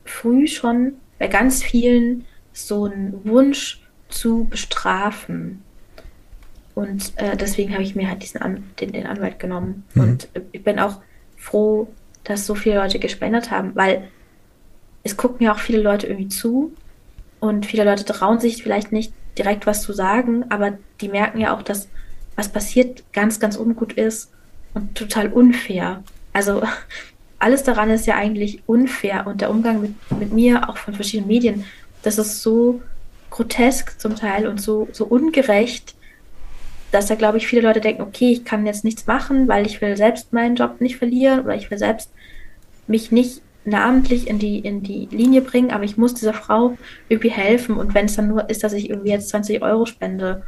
früh 0.05 0.47
schon 0.47 0.93
bei 1.19 1.27
ganz 1.27 1.63
vielen 1.63 2.25
so 2.51 2.85
einen 2.85 3.21
Wunsch 3.25 3.81
zu 4.09 4.45
bestrafen. 4.45 5.63
Und 6.75 7.13
äh, 7.17 7.37
deswegen 7.37 7.73
habe 7.73 7.83
ich 7.83 7.95
mir 7.95 8.09
halt 8.09 8.23
diesen 8.23 8.41
An 8.41 8.63
den, 8.79 8.91
den 8.91 9.05
Anwalt 9.05 9.39
genommen. 9.39 9.85
Mhm. 9.93 10.01
Und 10.01 10.27
ich 10.51 10.63
bin 10.63 10.79
auch 10.79 11.01
froh, 11.37 11.87
dass 12.23 12.45
so 12.45 12.55
viele 12.55 12.75
Leute 12.75 12.99
gespendet 12.99 13.51
haben, 13.51 13.75
weil 13.75 14.09
es 15.03 15.17
gucken 15.17 15.45
ja 15.45 15.53
auch 15.53 15.59
viele 15.59 15.81
Leute 15.81 16.07
irgendwie 16.07 16.29
zu 16.29 16.73
und 17.39 17.65
viele 17.65 17.83
Leute 17.83 18.05
trauen 18.05 18.39
sich 18.39 18.63
vielleicht 18.63 18.91
nicht 18.91 19.13
direkt 19.37 19.67
was 19.67 19.81
zu 19.81 19.91
sagen, 19.91 20.45
aber 20.49 20.77
die 21.01 21.09
merken 21.09 21.39
ja 21.39 21.55
auch, 21.55 21.61
dass 21.61 21.89
was 22.35 22.49
passiert 22.49 23.03
ganz, 23.11 23.39
ganz 23.39 23.57
ungut 23.57 23.93
ist 23.93 24.31
und 24.73 24.95
total 24.95 25.31
unfair. 25.31 26.03
Also 26.31 26.63
alles 27.43 27.63
daran 27.63 27.89
ist 27.89 28.07
ja 28.07 28.15
eigentlich 28.15 28.63
unfair 28.67 29.27
und 29.27 29.41
der 29.41 29.51
Umgang 29.51 29.81
mit, 29.81 29.93
mit 30.17 30.31
mir, 30.31 30.69
auch 30.69 30.77
von 30.77 30.93
verschiedenen 30.93 31.27
Medien, 31.27 31.65
das 32.01 32.17
ist 32.17 32.41
so 32.41 32.81
grotesk 33.31 33.99
zum 33.99 34.15
Teil 34.15 34.47
und 34.47 34.61
so, 34.61 34.87
so 34.93 35.05
ungerecht, 35.05 35.93
dass 36.91 37.07
da, 37.07 37.15
glaube 37.15 37.39
ich, 37.39 37.47
viele 37.47 37.63
Leute 37.63 37.81
denken, 37.81 38.01
okay, 38.01 38.31
ich 38.31 38.45
kann 38.45 38.65
jetzt 38.65 38.85
nichts 38.85 39.07
machen, 39.07 39.49
weil 39.49 39.65
ich 39.65 39.81
will 39.81 39.97
selbst 39.97 40.31
meinen 40.31 40.55
Job 40.55 40.79
nicht 40.79 40.95
verlieren 40.95 41.41
oder 41.41 41.55
ich 41.55 41.69
will 41.69 41.77
selbst 41.77 42.11
mich 42.87 43.11
nicht 43.11 43.41
namentlich 43.65 44.27
in 44.27 44.39
die, 44.39 44.59
in 44.59 44.81
die 44.81 45.09
Linie 45.11 45.41
bringen, 45.41 45.71
aber 45.71 45.83
ich 45.83 45.97
muss 45.97 46.13
dieser 46.13 46.33
Frau 46.33 46.77
irgendwie 47.09 47.31
helfen 47.31 47.75
und 47.75 47.93
wenn 47.93 48.05
es 48.05 48.15
dann 48.15 48.29
nur 48.29 48.49
ist, 48.49 48.63
dass 48.63 48.71
ich 48.71 48.89
irgendwie 48.89 49.11
jetzt 49.11 49.29
20 49.29 49.61
Euro 49.61 49.85
spende 49.85 50.43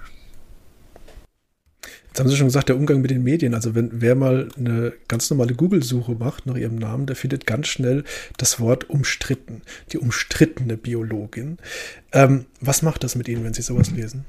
Jetzt 2.16 2.22
haben 2.22 2.30
Sie 2.30 2.38
schon 2.38 2.48
gesagt, 2.48 2.70
der 2.70 2.78
Umgang 2.78 3.02
mit 3.02 3.12
den 3.12 3.26
Medien. 3.26 3.54
Also 3.54 3.76
wenn 3.76 3.90
wer 3.92 4.16
mal 4.16 4.48
eine 4.58 4.94
ganz 5.10 5.30
normale 5.30 5.54
Google-Suche 5.54 6.14
macht 6.14 6.46
nach 6.46 6.56
ihrem 6.56 6.76
Namen, 6.78 7.08
der 7.08 7.18
findet 7.18 7.46
ganz 7.46 7.68
schnell 7.68 8.06
das 8.38 8.58
Wort 8.62 8.90
umstritten. 8.90 9.64
Die 9.92 9.98
umstrittene 9.98 10.78
Biologin. 10.78 11.58
Ähm, 12.14 12.46
was 12.62 12.84
macht 12.84 13.04
das 13.04 13.18
mit 13.18 13.28
Ihnen, 13.28 13.44
wenn 13.44 13.54
Sie 13.54 13.62
sowas 13.62 13.92
lesen? 13.92 14.24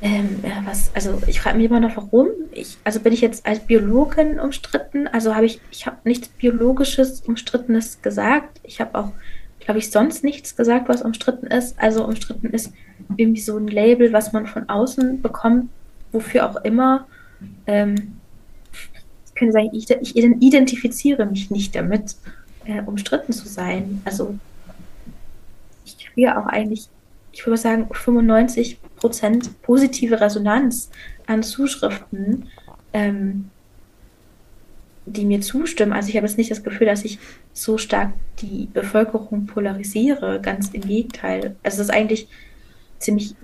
Ähm, 0.00 0.38
ja, 0.42 0.62
was, 0.64 0.90
also 0.94 1.20
ich 1.26 1.42
frage 1.42 1.58
mich 1.58 1.66
immer 1.66 1.80
noch, 1.80 1.94
warum. 1.98 2.28
Ich, 2.52 2.78
also 2.84 3.00
bin 3.00 3.12
ich 3.12 3.20
jetzt 3.20 3.44
als 3.44 3.60
Biologin 3.60 4.40
umstritten? 4.40 5.08
Also 5.08 5.34
habe 5.34 5.44
ich, 5.44 5.60
ich 5.70 5.84
habe 5.84 5.98
nichts 6.04 6.28
Biologisches, 6.28 7.20
Umstrittenes 7.20 8.00
gesagt. 8.00 8.60
Ich 8.62 8.80
habe 8.80 8.98
auch, 8.98 9.12
glaube 9.60 9.78
ich, 9.78 9.90
sonst 9.90 10.24
nichts 10.24 10.56
gesagt, 10.56 10.88
was 10.88 11.02
umstritten 11.02 11.48
ist. 11.48 11.78
Also 11.78 12.02
umstritten 12.06 12.46
ist 12.46 12.72
irgendwie 13.18 13.42
so 13.42 13.58
ein 13.58 13.68
Label, 13.68 14.14
was 14.14 14.32
man 14.32 14.46
von 14.46 14.70
außen 14.70 15.20
bekommt, 15.20 15.68
wofür 16.12 16.48
auch 16.48 16.64
immer. 16.64 17.06
Ähm, 17.66 18.16
ich 19.26 19.34
könnte 19.34 19.52
sagen, 19.52 19.70
ich, 19.72 19.90
ich, 19.90 20.16
identifiziere 20.16 21.26
mich 21.26 21.50
nicht 21.50 21.74
damit, 21.74 22.16
äh, 22.64 22.82
umstritten 22.82 23.32
zu 23.32 23.48
sein. 23.48 24.02
Also 24.04 24.38
ich 25.84 25.98
kriege 25.98 26.36
auch 26.38 26.46
eigentlich, 26.46 26.88
ich 27.32 27.46
würde 27.46 27.56
sagen, 27.56 27.88
95 27.90 28.78
Prozent 28.96 29.62
positive 29.62 30.20
Resonanz 30.20 30.90
an 31.26 31.42
Zuschriften, 31.42 32.48
ähm, 32.92 33.50
die 35.06 35.24
mir 35.24 35.40
zustimmen. 35.40 35.92
Also 35.92 36.08
ich 36.10 36.16
habe 36.16 36.26
jetzt 36.26 36.36
nicht 36.36 36.50
das 36.50 36.62
Gefühl, 36.62 36.86
dass 36.86 37.04
ich 37.04 37.18
so 37.52 37.78
stark 37.78 38.12
die 38.40 38.68
Bevölkerung 38.72 39.46
polarisiere. 39.46 40.40
Ganz 40.40 40.70
im 40.70 40.82
Gegenteil. 40.82 41.56
Also 41.62 41.80
es 41.80 41.88
ist 41.88 41.94
eigentlich 41.94 42.28
ziemlich 42.98 43.34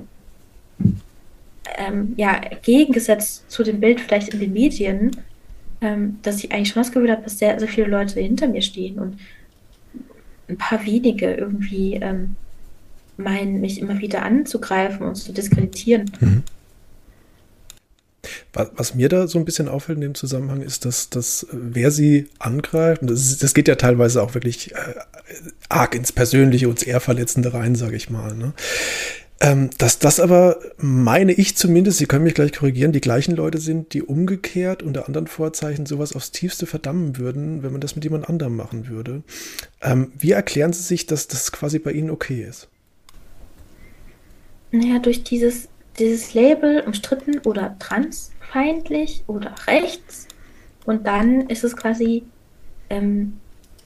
ähm, 1.77 2.15
ja, 2.17 2.41
gegengesetzt 2.63 3.45
zu 3.49 3.63
dem 3.63 3.81
Bild 3.81 4.01
vielleicht 4.01 4.33
in 4.35 4.41
den 4.41 4.53
Medien, 4.53 5.17
ähm, 5.81 6.19
dass 6.23 6.43
ich 6.43 6.53
eigentlich 6.53 6.69
schon 6.69 6.83
das 6.83 6.93
Gefühl 6.93 7.11
habe, 7.11 7.23
dass 7.23 7.39
sehr, 7.39 7.59
sehr 7.59 7.69
viele 7.69 7.89
Leute 7.89 8.21
hinter 8.21 8.49
mir 8.49 8.63
stehen 8.63 8.99
und 8.99 9.19
ein 10.49 10.59
paar 10.59 10.85
wenige 10.85 11.35
irgendwie 11.35 11.95
ähm, 11.95 12.37
meinen, 13.17 13.61
mich 13.61 13.81
immer 13.81 13.99
wieder 13.99 14.23
anzugreifen 14.23 15.07
und 15.07 15.15
zu 15.15 15.33
diskreditieren. 15.33 16.11
Mhm. 16.21 16.43
Was 18.53 18.95
mir 18.95 19.09
da 19.09 19.27
so 19.27 19.39
ein 19.39 19.45
bisschen 19.45 19.69
auffällt 19.69 19.97
in 19.97 20.03
dem 20.03 20.15
Zusammenhang 20.15 20.63
ist, 20.63 20.85
dass, 20.85 21.11
dass 21.11 21.47
wer 21.53 21.91
sie 21.91 22.29
angreift, 22.39 23.03
und 23.03 23.11
das, 23.11 23.37
das 23.37 23.53
geht 23.53 23.69
ja 23.69 23.75
teilweise 23.75 24.23
auch 24.23 24.35
wirklich 24.35 24.73
äh, 24.73 24.77
arg 25.69 25.95
ins 25.95 26.13
Persönliche 26.13 26.69
und 26.69 26.79
ins 26.79 26.85
Ehrverletzende 26.85 27.53
rein, 27.53 27.75
sage 27.75 27.97
ich 27.97 28.11
mal. 28.11 28.35
Ne? 28.35 28.55
Ähm, 29.41 29.71
dass 29.79 29.99
das 29.99 30.21
aber, 30.21 30.59
meine 30.79 31.33
ich 31.33 31.57
zumindest, 31.57 31.99
Sie 31.99 32.07
können 32.07 32.25
mich 32.25 32.35
gleich 32.35 32.53
korrigieren, 32.53 32.93
die 32.93 33.01
gleichen 33.01 33.35
Leute 33.35 33.59
sind, 33.59 33.93
die 33.93 34.03
umgekehrt 34.03 34.83
unter 34.83 35.07
anderen 35.07 35.27
Vorzeichen 35.27 35.87
sowas 35.87 36.15
aufs 36.15 36.31
tiefste 36.31 36.67
verdammen 36.67 37.19
würden, 37.19 37.63
wenn 37.63 37.73
man 37.73 37.81
das 37.81 37.97
mit 37.97 38.05
jemand 38.05 38.29
anderem 38.29 38.57
machen 38.57 38.89
würde. 38.89 39.23
Ähm, 39.83 40.13
wie 40.17 40.31
erklären 40.31 40.73
Sie 40.73 40.83
sich, 40.83 41.07
dass 41.07 41.27
das 41.27 41.51
quasi 41.51 41.79
bei 41.81 41.93
Ihnen 41.93 42.11
okay 42.11 42.45
ist? 42.49 42.69
Naja, 44.71 44.99
durch 45.01 45.25
dieses, 45.25 45.69
dieses 45.99 46.33
Label 46.35 46.83
umstritten 46.87 47.39
oder 47.41 47.77
transfeindlich 47.79 49.25
oder 49.27 49.55
rechts 49.67 50.29
und 50.85 51.07
dann 51.07 51.49
ist 51.49 51.65
es 51.65 51.77
quasi 51.77 52.23
ähm, 52.89 53.35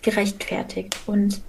gerechtfertigt 0.02 0.96
und, 1.06 1.40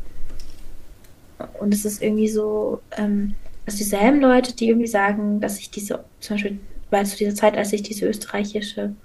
und 1.59 1.73
es 1.73 1.85
ist 1.85 2.01
irgendwie 2.01 2.29
so, 2.29 2.81
ähm, 2.97 3.35
also 3.69 3.77
dieselben 3.77 4.19
Leute, 4.19 4.55
die 4.55 4.67
irgendwie 4.67 4.87
sagen, 4.87 5.39
dass 5.41 5.59
ich 5.59 5.69
diese, 5.69 6.03
zum 6.21 6.35
Beispiel, 6.35 6.59
weil 6.89 7.05
zu 7.05 7.17
dieser 7.17 7.35
Zeit, 7.35 7.55
als 7.55 7.69
sich 7.69 7.83
diese 7.83 8.07
österreichische 8.07 8.95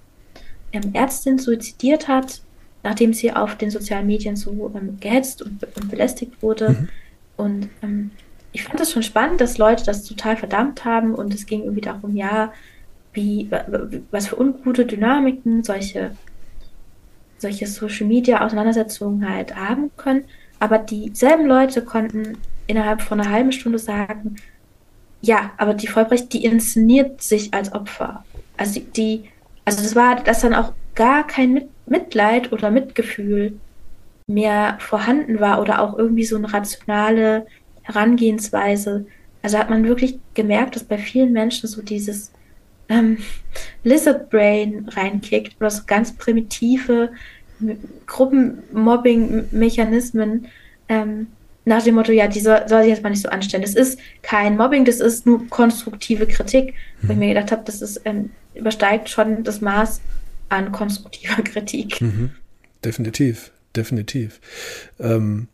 ähm, 0.73 0.95
Ärztin 0.95 1.39
suizidiert 1.39 2.09
hat, 2.09 2.41
nachdem 2.83 3.13
sie 3.13 3.31
auf 3.31 3.59
den 3.59 3.71
sozialen 3.71 4.07
Medien 4.07 4.37
so 4.37 4.73
ähm, 4.75 4.97
gehetzt 5.01 5.43
und, 5.43 5.63
und, 5.77 5.91
belästigt 5.91 6.43
wurde. 6.43 6.71
Mhm. 6.71 6.89
Und 7.37 7.69
ähm, 7.83 8.11
ich 8.53 8.65
fand 8.65 8.81
es 8.81 8.91
schon 8.91 9.03
spannend, 9.03 9.43
dass 9.43 9.59
Leute 9.59 9.85
das 9.85 10.05
total 10.05 10.39
verdammt 10.39 10.87
haben 10.87 11.15
und 11.15 11.35
es 11.35 11.45
ging 11.45 11.65
irgendwie 11.65 11.83
darum, 11.83 12.17
ja, 12.17 12.51
wie, 13.13 13.51
was 14.11 14.29
für 14.29 14.37
ungute 14.37 14.87
Dynamiken 14.87 15.63
solche, 15.63 16.13
solche 17.37 17.67
Social 17.67 18.07
Media 18.07 18.43
Auseinandersetzungen 18.43 19.29
halt 19.29 19.55
haben 19.55 19.91
können. 19.99 20.25
Aber 20.59 20.79
dieselben 20.79 21.45
Leute 21.45 21.83
konnten 21.83 22.39
innerhalb 22.67 23.03
von 23.03 23.21
einer 23.21 23.31
halben 23.31 23.53
Stunde 23.53 23.79
sagen, 23.79 24.37
ja, 25.25 25.53
aber 25.57 25.75
die 25.75 25.87
Vollbrecht, 25.87 26.33
die 26.33 26.45
inszeniert 26.45 27.23
sich 27.23 27.55
als 27.55 27.73
Opfer. 27.73 28.25
Also 28.59 28.81
die, 28.81 29.25
also 29.65 29.83
das 29.83 29.97
war 29.97 30.23
das 30.23 30.41
dann 30.41 30.55
auch 30.55 30.73
gar 30.95 31.27
kein 31.27 31.55
Mit 31.55 31.69
Mitleid 31.87 32.53
oder 32.53 32.71
Mitgefühl 32.71 33.59
mehr 34.27 34.79
vorhanden 34.81 35.39
war 35.41 35.61
oder 35.61 35.83
auch 35.83 35.99
irgendwie 35.99 36.25
so 36.25 36.37
eine 36.37 36.51
rationale 36.53 37.47
Herangehensweise. 37.83 39.07
Also 39.43 39.59
hat 39.59 39.71
man 39.71 39.85
wirklich 39.85 40.21
gemerkt, 40.35 40.77
dass 40.77 40.85
bei 40.85 40.99
vielen 40.99 41.33
Menschen 41.33 41.69
so 41.69 41.83
dieses 41.83 42.31
ähm, 42.89 43.19
Lizard 43.83 44.31
Brain 44.31 44.89
reinkickt 44.91 45.57
oder 45.61 45.71
so 45.71 45.83
ganz 45.87 46.17
primitive 46.17 47.11
Gruppenmobbing-Mechanismen 48.07 50.47
ähm, 50.89 51.27
nach 51.65 51.83
dem 51.83 51.95
Motto, 51.95 52.13
ja, 52.13 52.29
die 52.29 52.41
soll, 52.41 52.63
soll 52.67 52.83
sich 52.83 52.91
jetzt 52.91 53.03
mal 53.03 53.11
nicht 53.11 53.23
so 53.23 53.29
anstellen. 53.29 53.63
Das 53.63 53.75
ist 53.75 53.99
kein 54.23 54.57
Mobbing, 54.57 54.85
das 54.85 55.01
ist 55.01 55.27
nur 55.27 55.47
konstruktive 55.49 56.27
Kritik. 56.27 56.75
Mhm. 57.01 57.09
Weil 57.09 57.11
ich 57.13 57.19
mir 57.19 57.29
gedacht 57.35 57.53
habe, 57.53 57.63
das 57.65 57.81
ist, 57.83 58.03
ähm, 58.05 58.31
übersteigt 58.55 59.09
schon 59.09 59.45
das 59.45 59.61
Maß 59.61 60.01
an 60.49 60.73
konstruktiver 60.73 61.43
Kritik. 61.45 62.01
Mhm. 62.01 62.31
Definitiv, 62.85 63.51
definitiv. 63.75 64.41
Ähm, 65.01 65.49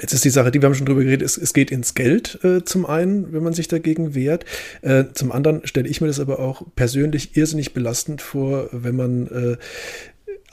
Jetzt 0.00 0.12
ist 0.12 0.24
die 0.24 0.30
Sache, 0.30 0.50
die 0.50 0.60
wir 0.60 0.66
haben 0.66 0.74
schon 0.74 0.86
drüber 0.86 1.04
geredet, 1.04 1.22
es, 1.22 1.38
es 1.38 1.54
geht 1.54 1.70
ins 1.70 1.94
Geld 1.94 2.40
äh, 2.42 2.64
zum 2.64 2.84
einen, 2.84 3.32
wenn 3.32 3.44
man 3.44 3.52
sich 3.52 3.68
dagegen 3.68 4.16
wehrt. 4.16 4.44
Äh, 4.82 5.04
zum 5.14 5.30
anderen 5.30 5.64
stelle 5.66 5.88
ich 5.88 6.00
mir 6.00 6.08
das 6.08 6.18
aber 6.18 6.40
auch 6.40 6.62
persönlich 6.74 7.36
irrsinnig 7.36 7.74
belastend 7.74 8.20
vor, 8.20 8.68
wenn 8.72 8.96
man 8.96 9.26
äh, 9.28 9.56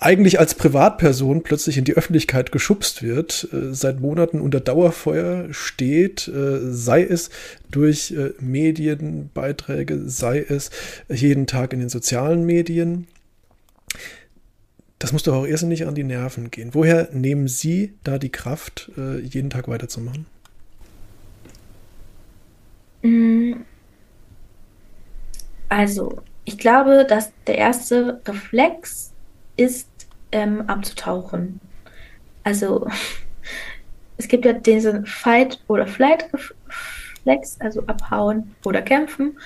eigentlich 0.02 0.40
als 0.40 0.56
Privatperson 0.56 1.44
plötzlich 1.44 1.78
in 1.78 1.86
die 1.86 1.94
Öffentlichkeit 1.94 2.52
geschubst 2.52 3.02
wird, 3.04 3.48
äh, 3.54 3.74
seit 3.74 4.02
Monaten 4.02 4.42
unter 4.42 4.60
Dauerfeuer 4.60 5.54
steht, 5.54 6.28
äh, 6.28 6.72
sei 6.72 7.04
es 7.04 7.30
durch 7.70 8.12
äh, 8.12 8.32
Medienbeiträge, 8.40 10.10
sei 10.10 10.40
es 10.40 10.72
jeden 11.08 11.48
Tag 11.48 11.72
in 11.72 11.80
den 11.80 11.90
sozialen 11.90 12.46
Medien 12.46 13.08
das 15.02 15.14
muss 15.14 15.24
doch 15.24 15.34
auch 15.34 15.46
nicht 15.64 15.88
an 15.88 15.96
die 15.96 16.04
Nerven 16.04 16.52
gehen. 16.52 16.76
Woher 16.76 17.10
nehmen 17.12 17.48
Sie 17.48 17.96
da 18.04 18.20
die 18.20 18.30
Kraft, 18.30 18.92
äh, 18.98 19.20
jeden 19.20 19.50
Tag 19.50 19.68
weiterzumachen? 19.68 20.28
Mm. 23.02 23.54
Also, 25.70 26.22
ich 26.46 26.60
glaube, 26.60 27.06
dass 27.08 27.32
der 27.48 27.58
erste 27.58 28.22
Reflex 28.28 29.12
ist, 29.58 29.88
ähm, 30.32 30.64
abzutauchen. 30.68 31.60
Also, 32.44 32.88
es 34.18 34.28
gibt 34.28 34.46
ja 34.46 34.54
diesen 34.54 35.06
Fight- 35.06 35.60
oder 35.68 35.88
Flight-Reflex, 35.88 37.58
also 37.60 37.84
abhauen 37.88 38.56
oder 38.66 38.82
kämpfen. 38.82 39.38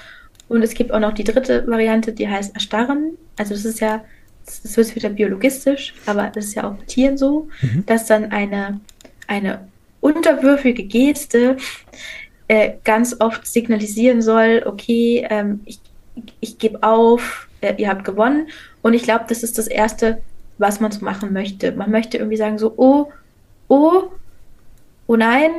Und 0.48 0.62
es 0.62 0.74
gibt 0.74 0.92
auch 0.92 1.00
noch 1.00 1.14
die 1.14 1.24
dritte 1.24 1.66
Variante, 1.68 2.14
die 2.14 2.28
heißt 2.28 2.54
erstarren. 2.54 3.18
Also, 3.38 3.54
das 3.54 3.66
ist 3.66 3.80
ja 3.80 4.04
das 4.46 4.78
wird 4.78 4.96
wieder 4.96 5.10
biologistisch, 5.10 5.94
aber 6.06 6.32
das 6.34 6.46
ist 6.46 6.56
ja 6.56 6.70
auch 6.70 6.76
bei 6.76 6.86
Tieren 6.86 7.18
so, 7.18 7.48
mhm. 7.62 7.86
dass 7.86 8.06
dann 8.06 8.32
eine, 8.32 8.80
eine 9.28 9.68
unterwürfige 10.02 10.84
Geste 10.84 11.58
äh, 12.48 12.74
ganz 12.84 13.16
oft 13.20 13.48
signalisieren 13.48 14.22
soll, 14.22 14.64
okay, 14.66 15.26
ähm, 15.30 15.62
ich, 15.66 15.80
ich 16.40 16.58
gebe 16.60 16.84
auf, 16.84 17.48
äh, 17.62 17.74
ihr 17.78 17.90
habt 17.90 18.06
gewonnen. 18.06 18.50
Und 18.84 18.94
ich 18.94 19.04
glaube, 19.04 19.26
das 19.28 19.42
ist 19.42 19.58
das 19.58 19.68
Erste, 19.68 20.22
was 20.58 20.80
man 20.80 20.92
so 20.92 21.04
machen 21.04 21.34
möchte. 21.34 21.72
Man 21.72 21.92
möchte 21.92 22.18
irgendwie 22.18 22.38
sagen 22.38 22.58
so, 22.58 22.74
oh, 22.78 23.12
oh, 23.68 24.04
oh 25.08 25.16
nein, 25.16 25.52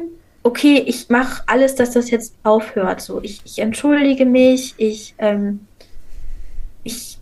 okay, 0.43 0.83
ich 0.87 1.09
mache 1.09 1.43
alles, 1.47 1.75
dass 1.75 1.91
das 1.93 2.11
jetzt 2.11 2.35
aufhört. 2.43 3.01
So, 3.01 3.23
ich, 3.23 3.41
ich 3.45 3.59
entschuldige 3.59 4.25
mich, 4.25 4.75
ich, 4.79 5.15
ähm, 5.19 5.67
ich 6.85 7.19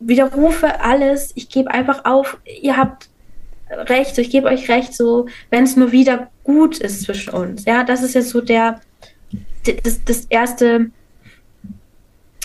widerrufe 0.00 0.80
alles, 0.80 1.32
ich 1.34 1.48
gebe 1.48 1.70
einfach 1.70 2.04
auf, 2.04 2.38
ihr 2.44 2.76
habt 2.76 3.08
recht, 3.70 4.16
ich 4.18 4.30
gebe 4.30 4.48
euch 4.48 4.68
recht, 4.68 4.94
so, 4.94 5.26
wenn 5.50 5.64
es 5.64 5.76
nur 5.76 5.92
wieder 5.92 6.30
gut 6.44 6.78
ist 6.78 7.02
zwischen 7.02 7.34
uns. 7.34 7.64
Ja, 7.64 7.84
das 7.84 8.02
ist 8.02 8.14
jetzt 8.14 8.30
so 8.30 8.40
der, 8.40 8.80
das, 9.82 10.04
das 10.04 10.24
erste, 10.26 10.90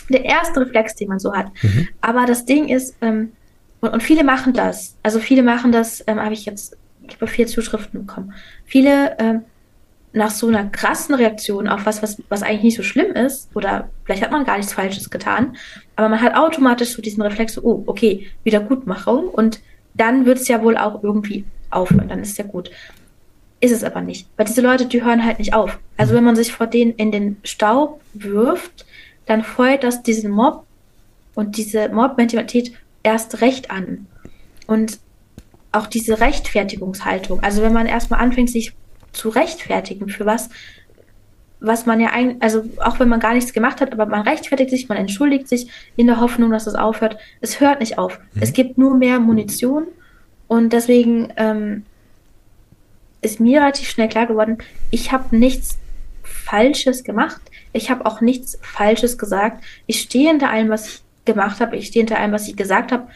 der 0.10 0.26
erste 0.26 0.62
Reflex, 0.62 0.95
den 0.95 1.10
man 1.10 1.19
so 1.19 1.34
hat. 1.34 1.47
Mhm. 1.62 1.88
Aber 2.02 2.26
das 2.26 2.45
Ding 2.45 2.67
ist, 2.67 2.95
ähm, 3.02 3.32
und, 3.83 3.93
und, 3.93 4.01
viele 4.01 4.23
machen 4.23 4.53
das, 4.53 4.95
also 5.03 5.19
viele 5.19 5.43
machen 5.43 5.73
das, 5.73 6.03
ähm, 6.07 6.19
habe 6.21 6.33
ich 6.33 6.45
jetzt, 6.45 6.77
ich 7.05 7.15
habe 7.15 7.27
vier 7.27 7.47
Zuschriften 7.47 8.05
bekommen. 8.05 8.33
Viele 8.65 9.17
ähm, 9.19 9.41
nach 10.13 10.31
so 10.31 10.47
einer 10.47 10.63
krassen 10.69 11.15
Reaktion 11.15 11.67
auf 11.67 11.85
was, 11.85 12.01
was, 12.01 12.21
was 12.29 12.43
eigentlich 12.43 12.63
nicht 12.63 12.77
so 12.77 12.83
schlimm 12.83 13.11
ist, 13.11 13.49
oder 13.55 13.89
vielleicht 14.05 14.23
hat 14.23 14.31
man 14.31 14.45
gar 14.45 14.55
nichts 14.55 14.71
Falsches 14.71 15.09
getan, 15.09 15.57
aber 15.97 16.07
man 16.07 16.21
hat 16.21 16.35
automatisch 16.35 16.93
so 16.93 17.01
diesen 17.01 17.21
Reflex, 17.23 17.57
oh, 17.57 17.83
okay, 17.87 18.27
Wiedergutmachung 18.45 19.27
und 19.27 19.59
dann 19.95 20.25
wird 20.25 20.37
es 20.37 20.47
ja 20.47 20.63
wohl 20.63 20.77
auch 20.77 21.03
irgendwie 21.03 21.43
aufhören, 21.69 22.07
dann 22.07 22.21
ist 22.21 22.31
es 22.31 22.37
ja 22.37 22.45
gut. 22.45 22.71
Ist 23.59 23.71
es 23.71 23.83
aber 23.83 23.99
nicht, 23.99 24.29
weil 24.37 24.45
diese 24.45 24.61
Leute, 24.61 24.85
die 24.85 25.03
hören 25.03 25.25
halt 25.25 25.39
nicht 25.39 25.53
auf. 25.53 25.77
Also 25.97 26.13
wenn 26.13 26.23
man 26.23 26.37
sich 26.37 26.53
vor 26.53 26.67
denen 26.67 26.93
in 26.93 27.11
den 27.11 27.37
Staub 27.43 27.99
wirft, 28.13 28.85
dann 29.25 29.43
feuert 29.43 29.83
das 29.83 30.03
diesen 30.03 30.31
Mob 30.31 30.65
und 31.35 31.57
diese 31.57 31.89
Mob-Mentalität 31.89 32.71
erst 33.03 33.41
recht 33.41 33.71
an. 33.71 34.07
Und 34.67 34.99
auch 35.71 35.87
diese 35.87 36.19
Rechtfertigungshaltung. 36.19 37.41
Also 37.41 37.61
wenn 37.61 37.73
man 37.73 37.87
erstmal 37.87 38.21
anfängt, 38.21 38.49
sich 38.49 38.73
zu 39.11 39.29
rechtfertigen 39.29 40.09
für 40.09 40.25
was, 40.25 40.49
was 41.59 41.85
man 41.85 41.99
ja 41.99 42.09
eigentlich, 42.09 42.41
also 42.41 42.63
auch 42.77 42.99
wenn 42.99 43.09
man 43.09 43.19
gar 43.19 43.33
nichts 43.33 43.53
gemacht 43.53 43.81
hat, 43.81 43.91
aber 43.91 44.05
man 44.05 44.21
rechtfertigt 44.21 44.69
sich, 44.69 44.89
man 44.89 44.97
entschuldigt 44.97 45.47
sich 45.47 45.69
in 45.95 46.07
der 46.07 46.19
Hoffnung, 46.19 46.51
dass 46.51 46.67
es 46.67 46.75
aufhört. 46.75 47.17
Es 47.41 47.59
hört 47.59 47.79
nicht 47.79 47.97
auf. 47.97 48.19
Mhm. 48.33 48.41
Es 48.41 48.53
gibt 48.53 48.77
nur 48.77 48.95
mehr 48.95 49.19
Munition 49.19 49.87
und 50.47 50.73
deswegen 50.73 51.31
ähm, 51.37 51.85
ist 53.21 53.39
mir 53.39 53.61
relativ 53.61 53.89
schnell 53.89 54.09
klar 54.09 54.27
geworden, 54.27 54.57
ich 54.91 55.11
habe 55.11 55.35
nichts 55.35 55.79
Falsches 56.21 57.03
gemacht. 57.03 57.41
Ich 57.71 57.89
habe 57.89 58.05
auch 58.05 58.21
nichts 58.21 58.59
Falsches 58.61 59.17
gesagt. 59.17 59.63
Ich 59.87 60.01
stehe 60.01 60.29
hinter 60.29 60.49
allem, 60.49 60.69
was 60.69 60.87
ich 60.87 61.02
gemacht 61.25 61.59
habe. 61.59 61.77
Ich 61.77 61.88
stehe 61.88 62.01
hinter 62.01 62.19
allem, 62.19 62.31
was 62.31 62.47
ich 62.47 62.55
gesagt 62.55 62.91
habe. 62.91 63.07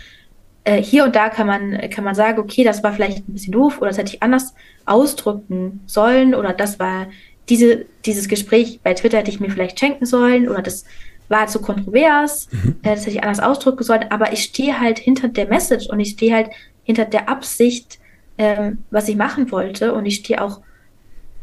Äh, 0.63 0.81
hier 0.81 1.03
und 1.03 1.15
da 1.15 1.29
kann 1.29 1.47
man, 1.47 1.89
kann 1.89 2.03
man 2.03 2.15
sagen, 2.15 2.39
okay, 2.39 2.63
das 2.63 2.83
war 2.83 2.93
vielleicht 2.93 3.19
ein 3.19 3.33
bisschen 3.33 3.53
doof 3.53 3.79
oder 3.79 3.89
das 3.89 3.97
hätte 3.97 4.13
ich 4.13 4.23
anders 4.23 4.53
ausdrücken 4.85 5.81
sollen 5.85 6.35
oder 6.35 6.53
das 6.53 6.79
war 6.79 7.07
diese, 7.49 7.85
dieses 8.05 8.27
Gespräch 8.27 8.81
bei 8.83 8.93
Twitter 8.93 9.19
hätte 9.19 9.31
ich 9.31 9.39
mir 9.39 9.49
vielleicht 9.49 9.79
schenken 9.79 10.05
sollen 10.05 10.49
oder 10.49 10.61
das 10.61 10.85
war 11.29 11.47
zu 11.47 11.61
kontrovers, 11.61 12.49
mhm. 12.51 12.77
Äh, 12.83 12.95
das 12.95 13.01
hätte 13.01 13.17
ich 13.17 13.23
anders 13.23 13.39
ausdrücken 13.39 13.83
sollen, 13.83 14.05
aber 14.09 14.31
ich 14.33 14.43
stehe 14.43 14.79
halt 14.79 14.99
hinter 14.99 15.27
der 15.27 15.47
Message 15.47 15.87
und 15.87 15.99
ich 15.99 16.11
stehe 16.11 16.33
halt 16.33 16.49
hinter 16.83 17.05
der 17.05 17.29
Absicht, 17.29 17.99
ähm, 18.37 18.79
was 18.91 19.09
ich 19.09 19.15
machen 19.15 19.51
wollte 19.51 19.93
und 19.93 20.05
ich 20.05 20.17
stehe 20.17 20.41
auch 20.41 20.61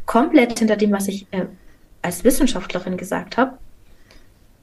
komplett 0.05 0.59
hinter 0.59 0.75
dem, 0.75 0.91
was 0.91 1.07
ich 1.07 1.27
äh, 1.31 1.45
als 2.01 2.23
Wissenschaftlerin 2.23 2.97
gesagt 2.97 3.37
habe. 3.37 3.57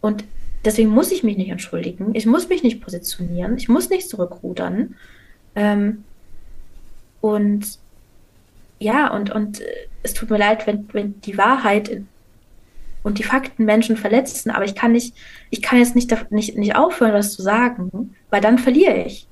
Und 0.00 0.24
deswegen 0.64 0.90
muss 0.90 1.12
ich 1.12 1.22
mich 1.22 1.36
nicht 1.36 1.50
entschuldigen, 1.50 2.14
ich 2.14 2.26
muss 2.26 2.48
mich 2.48 2.62
nicht 2.62 2.80
positionieren, 2.80 3.56
ich 3.56 3.68
muss 3.68 3.90
nicht 3.90 4.08
zurückrudern. 4.08 4.96
Ähm, 5.54 6.04
und 7.20 7.78
ja, 8.78 9.12
und, 9.14 9.30
und 9.30 9.60
äh, 9.60 9.64
es 10.02 10.14
tut 10.14 10.30
mir 10.30 10.38
leid, 10.38 10.66
wenn, 10.66 10.88
wenn 10.92 11.20
die 11.20 11.38
Wahrheit 11.38 12.02
und 13.02 13.18
die 13.18 13.24
Fakten 13.24 13.64
Menschen 13.64 13.96
verletzen, 13.96 14.50
aber 14.50 14.64
ich 14.64 14.74
kann 14.74 14.92
nicht, 14.92 15.14
ich 15.50 15.62
kann 15.62 15.78
jetzt 15.78 15.94
nicht, 15.94 16.30
nicht, 16.30 16.56
nicht 16.56 16.76
aufhören, 16.76 17.12
das 17.12 17.32
zu 17.32 17.42
sagen, 17.42 18.14
weil 18.30 18.40
dann 18.40 18.58
verliere 18.58 19.04
ich. 19.04 19.26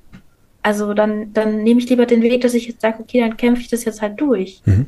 Also 0.63 0.93
dann, 0.93 1.33
dann 1.33 1.63
nehme 1.63 1.79
ich 1.79 1.89
lieber 1.89 2.05
den 2.05 2.21
Weg, 2.21 2.41
dass 2.41 2.53
ich 2.53 2.67
jetzt 2.67 2.81
sage, 2.81 2.99
okay, 2.99 3.19
dann 3.19 3.37
kämpfe 3.37 3.61
ich 3.61 3.69
das 3.69 3.85
jetzt 3.85 4.01
halt 4.01 4.19
durch. 4.19 4.61
Mhm. 4.65 4.87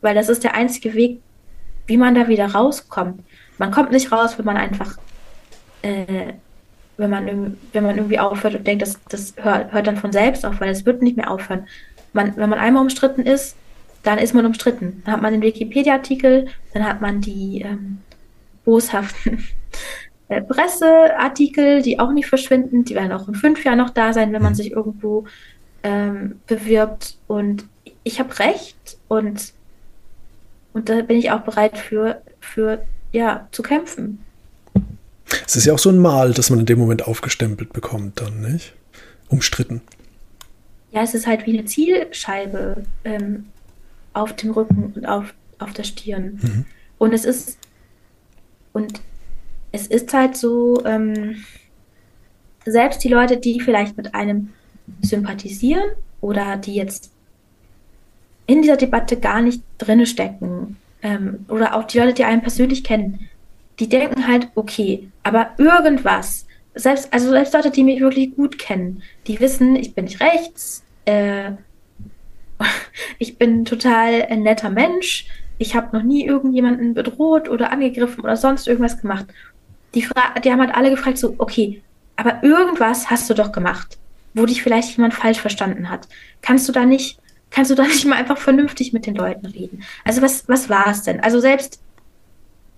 Weil 0.00 0.14
das 0.14 0.28
ist 0.28 0.44
der 0.44 0.54
einzige 0.54 0.94
Weg, 0.94 1.20
wie 1.86 1.96
man 1.96 2.14
da 2.14 2.28
wieder 2.28 2.46
rauskommt. 2.46 3.22
Man 3.58 3.70
kommt 3.70 3.92
nicht 3.92 4.12
raus, 4.12 4.38
wenn 4.38 4.46
man 4.46 4.56
einfach, 4.56 4.96
äh, 5.82 6.34
wenn 6.96 7.10
man, 7.10 7.56
wenn 7.72 7.84
man 7.84 7.96
irgendwie 7.96 8.18
aufhört 8.18 8.54
und 8.54 8.66
denkt, 8.66 8.82
das, 8.82 8.98
das 9.08 9.34
hört, 9.36 9.72
hört 9.72 9.86
dann 9.86 9.96
von 9.96 10.12
selbst 10.12 10.44
auf, 10.44 10.60
weil 10.60 10.68
es 10.68 10.84
wird 10.84 11.02
nicht 11.02 11.16
mehr 11.16 11.30
aufhören. 11.30 11.66
Man, 12.12 12.36
wenn 12.36 12.50
man 12.50 12.58
einmal 12.58 12.82
umstritten 12.82 13.22
ist, 13.22 13.56
dann 14.02 14.18
ist 14.18 14.34
man 14.34 14.46
umstritten. 14.46 15.02
Dann 15.04 15.14
hat 15.14 15.22
man 15.22 15.32
den 15.32 15.42
Wikipedia-Artikel, 15.42 16.48
dann 16.72 16.86
hat 16.86 17.00
man 17.00 17.20
die 17.20 17.62
ähm, 17.62 17.98
boshaften 18.64 19.44
äh, 20.28 20.42
Presseartikel, 20.42 21.82
die 21.82 21.98
auch 21.98 22.12
nicht 22.12 22.26
verschwinden. 22.26 22.84
Die 22.84 22.94
werden 22.94 23.12
auch 23.12 23.28
in 23.28 23.34
fünf 23.34 23.64
Jahren 23.64 23.78
noch 23.78 23.90
da 23.90 24.12
sein, 24.12 24.32
wenn 24.32 24.42
man 24.42 24.52
mhm. 24.52 24.56
sich 24.56 24.72
irgendwo 24.72 25.24
ähm, 25.82 26.40
bewirbt. 26.46 27.16
Und 27.26 27.64
ich 28.04 28.20
habe 28.20 28.38
recht 28.38 28.98
und, 29.08 29.52
und 30.74 30.88
da 30.88 31.00
bin 31.02 31.18
ich 31.18 31.30
auch 31.30 31.40
bereit 31.40 31.78
für, 31.78 32.22
für 32.40 32.84
ja, 33.12 33.48
zu 33.52 33.62
kämpfen. 33.62 34.24
Es 35.46 35.56
ist 35.56 35.66
ja 35.66 35.74
auch 35.74 35.78
so 35.78 35.90
ein 35.90 35.98
Mal, 35.98 36.32
das 36.32 36.50
man 36.50 36.60
in 36.60 36.66
dem 36.66 36.78
Moment 36.78 37.06
aufgestempelt 37.06 37.72
bekommt, 37.72 38.20
dann, 38.20 38.40
nicht? 38.40 38.74
Umstritten. 39.28 39.80
Ja, 40.92 41.02
es 41.02 41.14
ist 41.14 41.26
halt 41.26 41.46
wie 41.46 41.56
eine 41.56 41.64
Zielscheibe. 41.66 42.84
Ähm, 43.04 43.46
auf 44.12 44.34
dem 44.34 44.50
Rücken 44.50 44.92
und 44.94 45.06
auf, 45.06 45.34
auf 45.58 45.72
der 45.72 45.84
Stirn. 45.84 46.38
Mhm. 46.42 46.64
Und 46.98 47.12
es 47.12 47.24
ist, 47.24 47.58
und 48.72 49.00
es 49.72 49.86
ist 49.86 50.12
halt 50.12 50.36
so, 50.36 50.84
ähm, 50.84 51.44
selbst 52.66 53.02
die 53.04 53.08
Leute, 53.08 53.36
die 53.36 53.60
vielleicht 53.60 53.96
mit 53.96 54.14
einem 54.14 54.50
sympathisieren 55.02 55.84
oder 56.20 56.56
die 56.56 56.74
jetzt 56.74 57.10
in 58.46 58.62
dieser 58.62 58.76
Debatte 58.76 59.16
gar 59.16 59.40
nicht 59.40 59.62
drinne 59.78 60.06
stecken 60.06 60.76
ähm, 61.02 61.46
oder 61.48 61.74
auch 61.74 61.84
die 61.84 61.98
Leute, 61.98 62.14
die 62.14 62.24
einen 62.24 62.42
persönlich 62.42 62.84
kennen, 62.84 63.29
die 63.80 63.88
denken 63.88 64.28
halt, 64.28 64.48
okay, 64.54 65.10
aber 65.22 65.52
irgendwas, 65.56 66.46
selbst, 66.74 67.12
also 67.12 67.30
selbst 67.30 67.54
Leute, 67.54 67.70
die 67.70 67.82
mich 67.82 68.00
wirklich 68.00 68.36
gut 68.36 68.58
kennen, 68.58 69.02
die 69.26 69.40
wissen, 69.40 69.74
ich 69.74 69.94
bin 69.94 70.04
nicht 70.04 70.20
rechts, 70.20 70.84
äh, 71.06 71.52
ich 73.18 73.38
bin 73.38 73.64
total 73.64 74.26
ein 74.28 74.42
netter 74.42 74.70
Mensch, 74.70 75.26
ich 75.58 75.74
habe 75.74 75.96
noch 75.96 76.04
nie 76.04 76.24
irgendjemanden 76.24 76.94
bedroht 76.94 77.48
oder 77.48 77.72
angegriffen 77.72 78.22
oder 78.22 78.36
sonst 78.36 78.68
irgendwas 78.68 79.00
gemacht. 79.00 79.26
Die, 79.94 80.06
die 80.44 80.52
haben 80.52 80.60
halt 80.60 80.74
alle 80.74 80.90
gefragt, 80.90 81.18
so, 81.18 81.34
okay, 81.38 81.82
aber 82.16 82.42
irgendwas 82.42 83.10
hast 83.10 83.28
du 83.28 83.34
doch 83.34 83.50
gemacht, 83.50 83.98
wo 84.34 84.46
dich 84.46 84.62
vielleicht 84.62 84.96
jemand 84.96 85.14
falsch 85.14 85.40
verstanden 85.40 85.90
hat. 85.90 86.06
Kannst 86.42 86.68
du 86.68 86.72
da 86.72 86.84
nicht, 86.84 87.18
kannst 87.50 87.70
du 87.70 87.74
da 87.74 87.82
nicht 87.82 88.06
mal 88.06 88.16
einfach 88.16 88.38
vernünftig 88.38 88.92
mit 88.92 89.06
den 89.06 89.14
Leuten 89.14 89.46
reden? 89.46 89.82
Also 90.04 90.22
was, 90.22 90.48
was 90.48 90.68
war 90.68 90.86
es 90.88 91.02
denn? 91.02 91.20
Also 91.20 91.40
selbst 91.40 91.80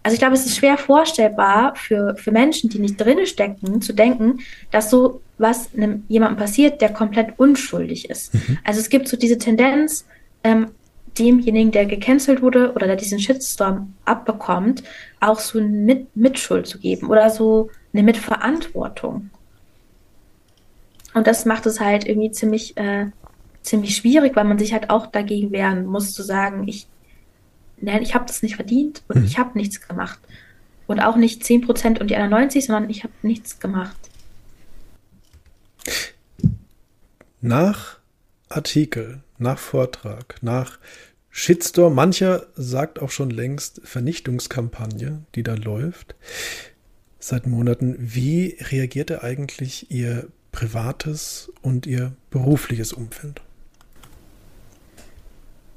also 0.03 0.15
ich 0.15 0.19
glaube, 0.19 0.35
es 0.35 0.47
ist 0.47 0.57
schwer 0.57 0.77
vorstellbar 0.79 1.75
für, 1.77 2.17
für 2.17 2.33
Menschen, 2.33 2.71
die 2.71 2.79
nicht 2.79 3.01
drinne 3.01 3.27
stecken, 3.27 3.81
zu 3.81 3.93
denken, 3.93 4.41
dass 4.71 4.91
so 4.91 5.21
was 5.39 5.75
einem, 5.75 6.05
jemandem 6.09 6.39
passiert, 6.39 6.81
der 6.81 6.93
komplett 6.93 7.39
unschuldig 7.39 8.11
ist. 8.11 8.35
Mhm. 8.35 8.59
Also 8.65 8.81
es 8.81 8.89
gibt 8.89 9.09
so 9.09 9.17
diese 9.17 9.39
Tendenz, 9.39 10.07
ähm, 10.45 10.69
demjenigen, 11.19 11.73
der 11.73 11.87
gecancelt 11.87 12.43
wurde 12.43 12.73
oder 12.73 12.87
der 12.87 12.97
diesen 12.97 13.21
Shitstorm 13.21 13.95
abbekommt, 14.05 14.83
auch 15.21 15.39
so 15.39 15.59
eine 15.59 15.69
Mit 15.69 16.17
Mitschuld 16.17 16.67
zu 16.67 16.79
geben 16.79 17.09
oder 17.09 17.29
so 17.31 17.71
eine 17.93 18.03
Mitverantwortung. 18.03 19.31
Und 21.15 21.27
das 21.27 21.45
macht 21.45 21.67
es 21.67 21.81
halt 21.81 22.07
irgendwie 22.07 22.31
ziemlich, 22.31 22.77
äh, 22.79 23.07
ziemlich 23.63 23.95
schwierig, 23.95 24.35
weil 24.35 24.45
man 24.45 24.59
sich 24.59 24.73
halt 24.73 24.89
auch 24.89 25.07
dagegen 25.07 25.53
wehren 25.53 25.85
muss, 25.85 26.15
zu 26.15 26.23
sagen, 26.23 26.67
ich 26.67 26.87
nein, 27.83 28.03
ich 28.03 28.15
habe 28.15 28.25
das 28.27 28.43
nicht 28.43 28.57
verdient 28.57 29.03
und 29.09 29.21
mhm. 29.21 29.25
ich 29.25 29.39
habe 29.39 29.59
nichts 29.59 29.87
gemacht. 29.87 30.19
Und 30.87 31.01
auch 31.01 31.17
nicht 31.17 31.43
10% 31.43 32.01
und 32.01 32.11
die 32.11 32.17
anderen 32.17 32.31
90, 32.31 32.67
sondern 32.67 32.91
ich 32.91 33.05
habe 33.05 33.13
nichts 33.23 33.61
gemacht. 33.61 33.97
Nach 37.41 37.99
Artikel, 38.49 39.23
nach 39.39 39.59
Vortrag, 39.59 40.37
nach 40.43 40.79
Shitstorm, 41.31 41.95
mancher 41.95 42.47
sagt 42.55 43.01
auch 43.01 43.11
schon 43.11 43.31
längst 43.31 43.81
Vernichtungskampagne, 43.85 45.23
die 45.35 45.43
da 45.43 45.55
läuft 45.55 46.15
seit 47.19 47.47
Monaten. 47.47 47.97
Wie 47.99 48.59
reagierte 48.61 49.23
eigentlich 49.23 49.91
Ihr 49.91 50.29
privates 50.53 51.51
und 51.63 51.87
Ihr 51.87 52.13
berufliches 52.31 52.93
Umfeld? 52.93 53.41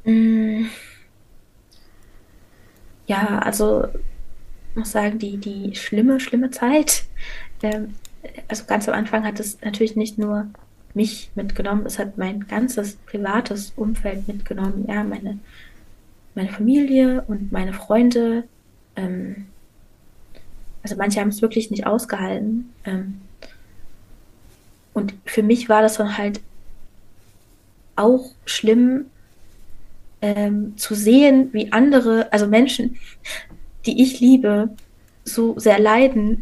Mmh 0.03 0.65
ja, 3.07 3.39
also 3.39 3.87
muss 4.75 4.91
sagen, 4.91 5.19
die, 5.19 5.37
die 5.37 5.75
schlimme, 5.75 6.19
schlimme 6.19 6.51
Zeit. 6.51 7.05
Ähm, 7.63 7.95
also 8.47 8.65
ganz 8.65 8.87
am 8.87 8.95
Anfang 8.95 9.23
hat 9.23 9.39
es 9.39 9.61
natürlich 9.61 9.95
nicht 9.95 10.17
nur 10.17 10.47
mich 10.93 11.29
mitgenommen, 11.35 11.85
es 11.85 11.99
hat 11.99 12.17
mein 12.17 12.47
ganzes 12.47 12.95
privates 12.95 13.73
Umfeld 13.75 14.27
mitgenommen. 14.27 14.85
Ja, 14.87 15.03
meine, 15.03 15.39
meine 16.35 16.49
Familie 16.49 17.23
und 17.27 17.51
meine 17.51 17.73
Freunde. 17.73 18.45
Ähm, 18.95 19.47
also 20.83 20.95
manche 20.95 21.19
haben 21.19 21.29
es 21.29 21.41
wirklich 21.41 21.71
nicht 21.71 21.85
ausgehalten. 21.85 22.73
Ähm, 22.85 23.21
und 24.93 25.13
für 25.25 25.43
mich 25.43 25.67
war 25.67 25.81
das 25.81 25.97
dann 25.97 26.17
halt 26.17 26.39
auch 27.97 28.31
schlimm, 28.45 29.07
ähm, 30.25 30.75
zu 30.75 30.95
sehen, 30.95 31.49
wie 31.51 31.71
andere, 31.71 32.33
also 32.33 32.47
Menschen, 32.47 32.97
die 33.85 34.01
ich 34.01 34.19
liebe, 34.19 34.69
so 35.23 35.57
sehr 35.59 35.79
leiden, 35.79 36.41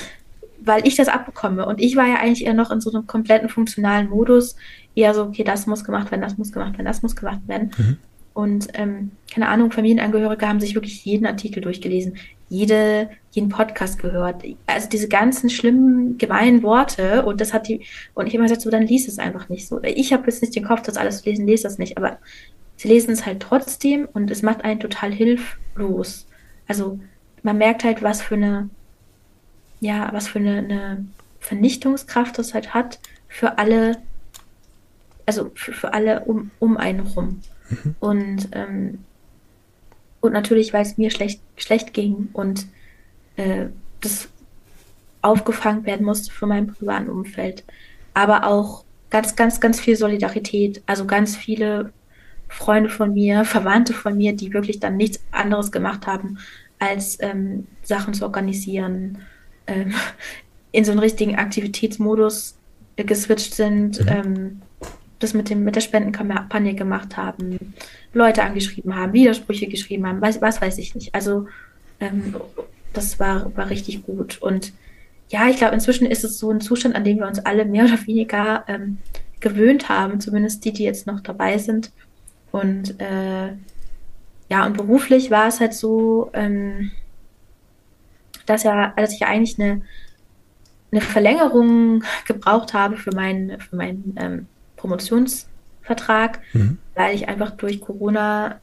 weil 0.60 0.86
ich 0.86 0.96
das 0.96 1.08
abbekomme. 1.08 1.66
Und 1.66 1.80
ich 1.80 1.94
war 1.94 2.06
ja 2.06 2.16
eigentlich 2.16 2.46
eher 2.46 2.54
noch 2.54 2.70
in 2.70 2.80
so 2.80 2.90
einem 2.90 3.06
kompletten 3.06 3.50
funktionalen 3.50 4.08
Modus, 4.08 4.56
eher 4.94 5.12
so, 5.12 5.24
okay, 5.24 5.44
das 5.44 5.66
muss 5.66 5.84
gemacht 5.84 6.10
werden, 6.10 6.22
das 6.22 6.38
muss 6.38 6.52
gemacht 6.52 6.72
werden, 6.72 6.86
das 6.86 7.02
muss 7.02 7.16
gemacht 7.16 7.40
werden. 7.46 7.70
Mhm. 7.76 7.96
Und 8.32 8.68
ähm, 8.74 9.10
keine 9.30 9.48
Ahnung, 9.48 9.72
Familienangehörige 9.72 10.48
haben 10.48 10.60
sich 10.60 10.74
wirklich 10.74 11.04
jeden 11.04 11.26
Artikel 11.26 11.60
durchgelesen, 11.60 12.16
jede, 12.48 13.10
jeden 13.32 13.50
Podcast 13.50 13.98
gehört. 13.98 14.42
Also 14.66 14.88
diese 14.88 15.08
ganzen 15.08 15.50
schlimmen, 15.50 16.16
gemeinen 16.16 16.62
Worte 16.62 17.26
und 17.26 17.40
das 17.40 17.52
hat 17.52 17.68
die, 17.68 17.82
und 18.14 18.26
ich 18.26 18.32
habe 18.32 18.36
immer 18.38 18.44
gesagt, 18.44 18.62
so, 18.62 18.70
dann 18.70 18.86
lies 18.86 19.06
es 19.06 19.18
einfach 19.18 19.48
nicht 19.48 19.66
so. 19.66 19.82
Ich 19.82 20.12
habe 20.12 20.24
jetzt 20.26 20.40
nicht 20.40 20.54
den 20.54 20.64
Kopf, 20.64 20.82
das 20.82 20.96
alles 20.96 21.22
zu 21.22 21.28
lesen, 21.28 21.46
lese 21.46 21.64
das 21.64 21.78
nicht, 21.78 21.98
aber 21.98 22.18
sie 22.78 22.88
lesen 22.88 23.10
es 23.10 23.26
halt 23.26 23.40
trotzdem 23.40 24.08
und 24.10 24.30
es 24.30 24.42
macht 24.42 24.64
einen 24.64 24.80
total 24.80 25.12
hilflos. 25.12 26.26
Also 26.68 26.98
man 27.42 27.58
merkt 27.58 27.84
halt, 27.84 28.02
was 28.02 28.22
für 28.22 28.36
eine, 28.36 28.70
ja, 29.80 30.08
was 30.12 30.28
für 30.28 30.38
eine, 30.38 30.58
eine 30.58 31.06
Vernichtungskraft 31.40 32.38
das 32.38 32.54
halt 32.54 32.74
hat 32.74 33.00
für 33.26 33.58
alle, 33.58 33.98
also 35.26 35.50
für, 35.54 35.72
für 35.72 35.92
alle 35.92 36.24
um, 36.24 36.52
um 36.60 36.76
einen 36.76 37.00
rum. 37.00 37.40
Mhm. 37.68 37.94
Und, 37.98 38.48
ähm, 38.52 39.04
und 40.20 40.32
natürlich, 40.32 40.72
weil 40.72 40.82
es 40.82 40.96
mir 40.96 41.10
schlecht, 41.10 41.40
schlecht 41.56 41.92
ging 41.92 42.28
und 42.32 42.66
äh, 43.36 43.66
das 44.00 44.28
aufgefangen 45.20 45.84
werden 45.84 46.06
musste 46.06 46.32
für 46.32 46.46
mein 46.46 46.68
privaten 46.68 47.08
Umfeld. 47.08 47.64
Aber 48.14 48.46
auch 48.46 48.84
ganz, 49.10 49.34
ganz, 49.34 49.60
ganz 49.60 49.80
viel 49.80 49.96
Solidarität. 49.96 50.80
Also 50.86 51.06
ganz 51.06 51.36
viele 51.36 51.92
Freunde 52.48 52.90
von 52.90 53.12
mir, 53.12 53.44
Verwandte 53.44 53.92
von 53.92 54.16
mir, 54.16 54.34
die 54.34 54.52
wirklich 54.52 54.80
dann 54.80 54.96
nichts 54.96 55.20
anderes 55.30 55.70
gemacht 55.70 56.06
haben, 56.06 56.38
als 56.78 57.18
ähm, 57.20 57.66
Sachen 57.82 58.14
zu 58.14 58.24
organisieren, 58.24 59.18
ähm, 59.66 59.94
in 60.72 60.84
so 60.84 60.92
einen 60.92 61.00
richtigen 61.00 61.36
Aktivitätsmodus 61.36 62.56
geswitcht 62.96 63.54
sind, 63.54 64.00
mhm. 64.00 64.08
ähm, 64.08 64.62
das 65.18 65.34
mit, 65.34 65.50
dem, 65.50 65.64
mit 65.64 65.74
der 65.74 65.80
Spendenkampagne 65.80 66.74
gemacht 66.74 67.16
haben, 67.16 67.74
Leute 68.12 68.42
angeschrieben 68.42 68.94
haben, 68.94 69.12
Widersprüche 69.12 69.66
geschrieben 69.66 70.06
haben, 70.06 70.20
was, 70.20 70.40
was 70.40 70.60
weiß 70.60 70.78
ich 70.78 70.94
nicht. 70.94 71.14
Also 71.14 71.46
ähm, 72.00 72.36
das 72.92 73.18
war, 73.18 73.54
war 73.56 73.68
richtig 73.68 74.04
gut. 74.04 74.38
Und 74.40 74.72
ja, 75.28 75.48
ich 75.48 75.56
glaube, 75.56 75.74
inzwischen 75.74 76.06
ist 76.06 76.24
es 76.24 76.38
so 76.38 76.50
ein 76.50 76.60
Zustand, 76.60 76.94
an 76.94 77.04
dem 77.04 77.18
wir 77.18 77.26
uns 77.26 77.40
alle 77.40 77.64
mehr 77.64 77.84
oder 77.84 78.06
weniger 78.06 78.64
ähm, 78.68 78.98
gewöhnt 79.40 79.88
haben, 79.88 80.20
zumindest 80.20 80.64
die, 80.64 80.72
die 80.72 80.84
jetzt 80.84 81.06
noch 81.06 81.20
dabei 81.20 81.58
sind. 81.58 81.90
Und 82.52 83.00
äh, 83.00 83.52
ja, 84.48 84.66
und 84.66 84.76
beruflich 84.76 85.30
war 85.30 85.48
es 85.48 85.60
halt 85.60 85.74
so, 85.74 86.30
ähm, 86.32 86.90
dass 88.46 88.62
ja, 88.62 88.92
dass 88.96 89.12
ich 89.12 89.20
ja 89.20 89.28
eigentlich 89.28 89.60
eine, 89.60 89.82
eine 90.90 91.00
Verlängerung 91.00 92.04
gebraucht 92.26 92.74
habe 92.74 92.96
für 92.96 93.14
meinen, 93.14 93.60
für 93.60 93.76
meinen 93.76 94.16
ähm, 94.18 94.46
Promotionsvertrag, 94.76 96.40
mhm. 96.54 96.78
weil 96.94 97.14
ich 97.14 97.28
einfach 97.28 97.50
durch 97.50 97.80
Corona 97.80 98.60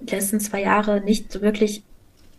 die 0.00 0.14
letzten 0.14 0.40
zwei 0.40 0.62
Jahre 0.62 1.00
nicht 1.00 1.32
so 1.32 1.42
wirklich 1.42 1.82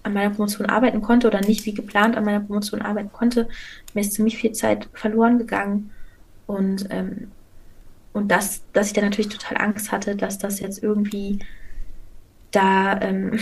an 0.04 0.14
meiner 0.14 0.30
Promotion 0.30 0.68
arbeiten 0.68 1.02
konnte 1.02 1.28
oder 1.28 1.42
nicht 1.42 1.66
wie 1.66 1.74
geplant 1.74 2.16
an 2.16 2.24
meiner 2.24 2.40
Promotion 2.40 2.82
arbeiten 2.82 3.12
konnte. 3.12 3.48
Mir 3.94 4.02
ist 4.02 4.14
ziemlich 4.14 4.38
viel 4.38 4.54
Zeit 4.54 4.88
verloren 4.94 5.38
gegangen. 5.38 5.92
Und 6.46 6.88
ähm, 6.92 7.32
und 8.14 8.30
das, 8.30 8.64
dass 8.74 8.88
ich 8.88 8.94
da 8.94 9.02
natürlich 9.02 9.30
total 9.30 9.58
Angst 9.58 9.92
hatte, 9.92 10.16
dass 10.16 10.38
das 10.38 10.60
jetzt 10.60 10.82
irgendwie 10.82 11.40
da 12.52 13.00
ähm, 13.02 13.40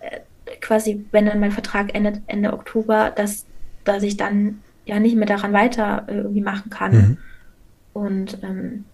äh, 0.00 0.20
quasi, 0.60 1.04
wenn 1.10 1.26
dann 1.26 1.40
mein 1.40 1.52
Vertrag 1.52 1.94
endet 1.94 2.22
Ende 2.26 2.52
Oktober, 2.52 3.12
dass, 3.14 3.46
dass 3.84 4.02
ich 4.02 4.16
dann 4.16 4.60
ja 4.84 4.98
nicht 4.98 5.16
mehr 5.16 5.26
daran 5.26 5.52
weiter 5.52 6.04
äh, 6.08 6.16
irgendwie 6.16 6.40
machen 6.40 6.70
kann. 6.70 6.92
Mhm. 6.92 7.18
Und, 7.92 8.38
ähm, 8.42 8.84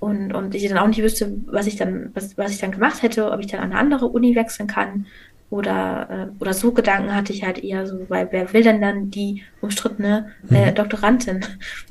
und, 0.00 0.34
und 0.34 0.54
ich 0.54 0.68
dann 0.68 0.78
auch 0.78 0.88
nicht 0.88 1.02
wüsste, 1.02 1.32
was 1.46 1.66
ich 1.66 1.76
dann, 1.76 2.10
was, 2.14 2.36
was 2.36 2.50
ich 2.52 2.58
dann 2.58 2.72
gemacht 2.72 3.02
hätte, 3.02 3.30
ob 3.30 3.40
ich 3.40 3.46
dann 3.46 3.60
an 3.60 3.70
eine 3.70 3.80
andere 3.80 4.06
Uni 4.06 4.34
wechseln 4.34 4.66
kann 4.66 5.06
oder, 5.50 6.08
äh, 6.10 6.42
oder 6.42 6.54
so 6.54 6.72
Gedanken 6.72 7.14
hatte 7.14 7.32
ich 7.32 7.44
halt 7.44 7.62
eher 7.62 7.86
so, 7.86 8.08
weil 8.08 8.28
wer 8.30 8.52
will 8.52 8.62
denn 8.62 8.80
dann 8.80 9.10
die 9.10 9.42
umstrittene 9.60 10.30
äh, 10.50 10.70
mhm. 10.70 10.74
Doktorandin 10.76 11.44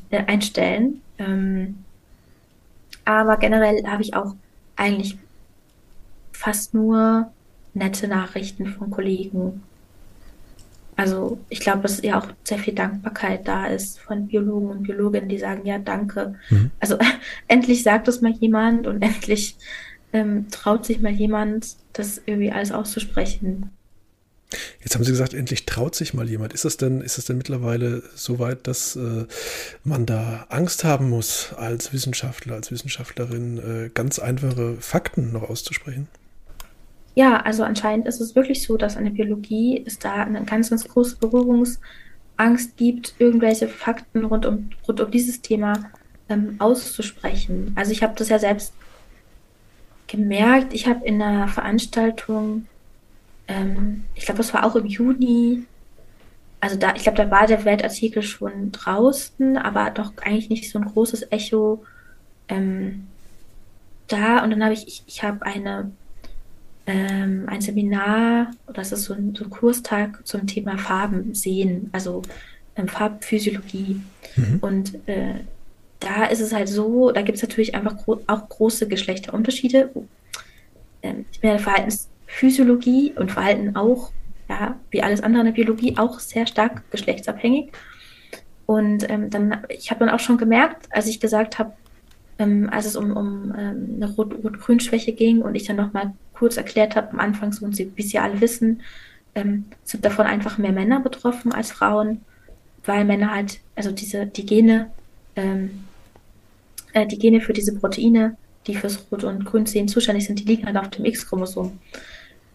äh, 0.09 0.25
einstellen? 0.25 1.01
Ähm, 1.17 1.83
aber 3.05 3.37
generell 3.37 3.83
habe 3.87 4.03
ich 4.03 4.13
auch 4.13 4.35
eigentlich 4.75 5.17
fast 6.31 6.73
nur 6.73 7.31
nette 7.73 8.07
Nachrichten 8.07 8.67
von 8.67 8.89
Kollegen. 8.89 9.63
Also 10.95 11.39
ich 11.49 11.61
glaube, 11.61 11.81
dass 11.83 12.01
ja 12.01 12.19
auch 12.19 12.27
sehr 12.43 12.59
viel 12.59 12.73
Dankbarkeit 12.73 13.47
da 13.47 13.67
ist 13.67 13.99
von 13.99 14.27
Biologen 14.27 14.69
und 14.69 14.83
Biologinnen, 14.83 15.29
die 15.29 15.39
sagen, 15.39 15.65
ja, 15.65 15.77
danke. 15.79 16.35
Mhm. 16.49 16.71
Also 16.79 16.97
endlich 17.47 17.83
sagt 17.83 18.07
es 18.07 18.21
mal 18.21 18.33
jemand 18.33 18.85
und 18.85 19.01
endlich 19.01 19.55
ähm, 20.11 20.47
traut 20.51 20.85
sich 20.85 20.99
mal 20.99 21.11
jemand, 21.11 21.77
das 21.93 22.21
irgendwie 22.25 22.51
alles 22.51 22.71
auszusprechen. 22.71 23.69
Jetzt 24.81 24.95
haben 24.95 25.03
Sie 25.03 25.11
gesagt, 25.11 25.33
endlich 25.33 25.65
traut 25.65 25.93
sich 25.93 26.13
mal 26.13 26.27
jemand. 26.27 26.53
Ist 26.53 26.65
es 26.65 26.77
denn, 26.77 27.01
ist 27.01 27.17
es 27.17 27.25
denn 27.25 27.37
mittlerweile 27.37 28.01
so 28.15 28.39
weit, 28.39 28.65
dass 28.65 28.95
äh, 28.95 29.25
man 29.83 30.05
da 30.05 30.47
Angst 30.49 30.83
haben 30.83 31.09
muss, 31.09 31.53
als 31.55 31.93
Wissenschaftler, 31.93 32.55
als 32.55 32.71
Wissenschaftlerin 32.71 33.57
äh, 33.57 33.89
ganz 33.93 34.17
einfache 34.17 34.77
Fakten 34.79 35.31
noch 35.31 35.49
auszusprechen? 35.49 36.07
Ja, 37.13 37.41
also 37.41 37.63
anscheinend 37.63 38.07
ist 38.07 38.21
es 38.21 38.35
wirklich 38.35 38.63
so, 38.63 38.77
dass 38.77 38.97
an 38.97 39.03
der 39.03 39.11
Biologie 39.11 39.83
es 39.85 39.99
da 39.99 40.23
eine 40.23 40.43
ganz, 40.45 40.69
ganz 40.69 40.87
große 40.87 41.17
Berührungsangst 41.17 42.77
gibt, 42.77 43.13
irgendwelche 43.19 43.67
Fakten 43.67 44.23
rund 44.23 44.45
um, 44.45 44.69
rund 44.87 45.01
um 45.01 45.11
dieses 45.11 45.41
Thema 45.41 45.91
ähm, 46.27 46.55
auszusprechen. 46.59 47.73
Also 47.75 47.91
ich 47.91 48.01
habe 48.01 48.13
das 48.15 48.29
ja 48.29 48.39
selbst 48.39 48.73
gemerkt. 50.07 50.73
Ich 50.73 50.87
habe 50.87 51.05
in 51.05 51.21
einer 51.21 51.47
Veranstaltung 51.47 52.65
ähm, 53.49 54.05
ich 54.15 54.25
glaube, 54.25 54.37
das 54.37 54.53
war 54.53 54.65
auch 54.65 54.75
im 54.75 54.85
Juni. 54.85 55.63
Also 56.61 56.77
da, 56.77 56.93
ich 56.95 57.03
glaube, 57.03 57.17
da 57.17 57.31
war 57.31 57.47
der 57.47 57.65
Weltartikel 57.65 58.21
schon 58.21 58.71
draußen, 58.71 59.57
aber 59.57 59.91
doch 59.91 60.13
eigentlich 60.21 60.49
nicht 60.49 60.69
so 60.69 60.79
ein 60.79 60.85
großes 60.85 61.31
Echo 61.31 61.83
ähm, 62.47 63.07
da. 64.07 64.43
Und 64.43 64.51
dann 64.51 64.63
habe 64.63 64.73
ich, 64.73 64.87
ich, 64.87 65.03
ich 65.07 65.23
habe 65.23 65.45
eine 65.45 65.91
ähm, 66.89 67.43
ein 67.47 67.61
Seminar, 67.61 68.51
das 68.73 68.91
ist 68.91 69.03
so 69.03 69.13
ein, 69.13 69.35
so 69.35 69.43
ein 69.43 69.49
Kurstag 69.51 70.25
zum 70.25 70.47
Thema 70.47 70.77
Farben 70.79 71.35
sehen, 71.35 71.89
also 71.91 72.23
ähm, 72.75 72.87
Farbphysiologie. 72.87 74.01
Mhm. 74.35 74.57
Und 74.61 75.07
äh, 75.07 75.35
da 75.99 76.25
ist 76.25 76.39
es 76.39 76.51
halt 76.51 76.67
so, 76.67 77.11
da 77.11 77.21
gibt 77.21 77.37
es 77.37 77.43
natürlich 77.43 77.75
einfach 77.75 77.95
gro 77.95 78.21
auch 78.25 78.49
große 78.49 78.87
Geschlechterunterschiede. 78.87 79.91
Ähm, 81.03 81.25
ich 81.31 81.39
bin 81.41 81.51
ja 81.51 81.57
Verhaltens 81.59 82.08
Physiologie 82.29 83.13
und 83.15 83.31
Verhalten 83.31 83.75
auch, 83.75 84.11
ja, 84.47 84.75
wie 84.91 85.01
alles 85.01 85.21
andere 85.21 85.41
in 85.41 85.45
der 85.47 85.53
Biologie, 85.53 85.97
auch 85.97 86.19
sehr 86.19 86.47
stark 86.47 86.89
geschlechtsabhängig. 86.91 87.71
Und 88.65 89.09
ähm, 89.09 89.29
dann, 89.31 89.65
ich 89.67 89.89
habe 89.89 90.05
dann 90.05 90.13
auch 90.13 90.19
schon 90.19 90.37
gemerkt, 90.37 90.87
als 90.91 91.07
ich 91.07 91.19
gesagt 91.19 91.57
habe, 91.57 91.73
ähm, 92.37 92.69
als 92.71 92.85
es 92.85 92.95
um, 92.95 93.11
um 93.17 93.53
ähm, 93.57 93.95
eine 93.95 94.11
Rot-Grün-Schwäche 94.11 95.11
ging 95.11 95.41
und 95.41 95.55
ich 95.55 95.65
dann 95.65 95.75
nochmal 95.75 96.13
kurz 96.33 96.55
erklärt 96.55 96.95
habe, 96.95 97.11
am 97.11 97.19
Anfang, 97.19 97.51
so, 97.51 97.67
wie 97.67 98.01
Sie 98.03 98.19
alle 98.19 98.39
wissen, 98.39 98.81
ähm, 99.33 99.65
sind 99.83 100.05
davon 100.05 100.27
einfach 100.27 100.59
mehr 100.59 100.71
Männer 100.71 100.99
betroffen 100.99 101.51
als 101.51 101.71
Frauen, 101.71 102.21
weil 102.85 103.05
Männer 103.05 103.33
halt, 103.33 103.59
also 103.75 103.91
diese, 103.91 104.27
die 104.27 104.45
Gene, 104.45 104.91
ähm, 105.35 105.83
äh, 106.93 107.07
die 107.07 107.17
Gene 107.17 107.41
für 107.41 107.53
diese 107.53 107.75
Proteine, 107.75 108.37
die 108.67 108.75
fürs 108.75 109.03
Rot- 109.11 109.23
und 109.23 109.45
Grün-Sehen 109.45 109.87
zuständig 109.87 110.27
sind, 110.27 110.39
die 110.39 110.45
liegen 110.45 110.67
halt 110.67 110.77
auf 110.77 110.89
dem 110.89 111.05
X-Chromosom 111.05 111.79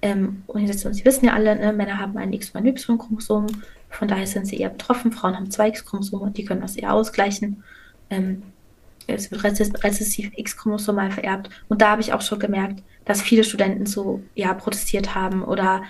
ähm, 0.05 0.43
Organisation. 0.49 0.93
Sie 0.93 1.05
wissen 1.07 1.25
ja 1.25 1.33
alle, 1.33 1.57
ne, 1.57 1.73
Männer 1.73 1.99
haben 1.99 2.19
ein 2.19 2.35
X- 2.35 2.51
und 2.51 2.59
ein 2.59 2.67
Y-Chromosom, 2.67 3.47
von 3.89 4.07
daher 4.07 4.27
sind 4.27 4.47
sie 4.47 4.59
eher 4.59 4.69
betroffen. 4.69 5.13
Frauen 5.13 5.35
haben 5.35 5.51
zwei 5.51 5.69
X-Chromosome, 5.69 6.31
die 6.31 6.45
können 6.45 6.61
das 6.61 6.77
eher 6.77 6.93
ausgleichen. 6.93 7.65
Ähm, 8.11 8.43
es 9.07 9.31
wird 9.31 9.43
rezessiv 9.45 10.31
X-chromosomal 10.37 11.11
vererbt. 11.11 11.49
Und 11.69 11.81
da 11.81 11.91
habe 11.91 12.03
ich 12.03 12.13
auch 12.13 12.21
schon 12.21 12.39
gemerkt, 12.39 12.83
dass 13.07 13.23
viele 13.23 13.45
Studenten 13.45 13.87
so 13.87 14.23
ja 14.35 14.53
protestiert 14.53 15.15
haben 15.15 15.43
oder 15.43 15.83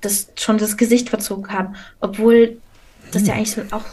das 0.00 0.28
schon 0.36 0.56
das 0.56 0.78
Gesicht 0.78 1.10
verzogen 1.10 1.52
haben, 1.52 1.74
obwohl 2.00 2.58
das 3.12 3.26
ja 3.26 3.34
hm. 3.34 3.38
eigentlich 3.38 3.52
so 3.52 3.62
auch 3.72 3.84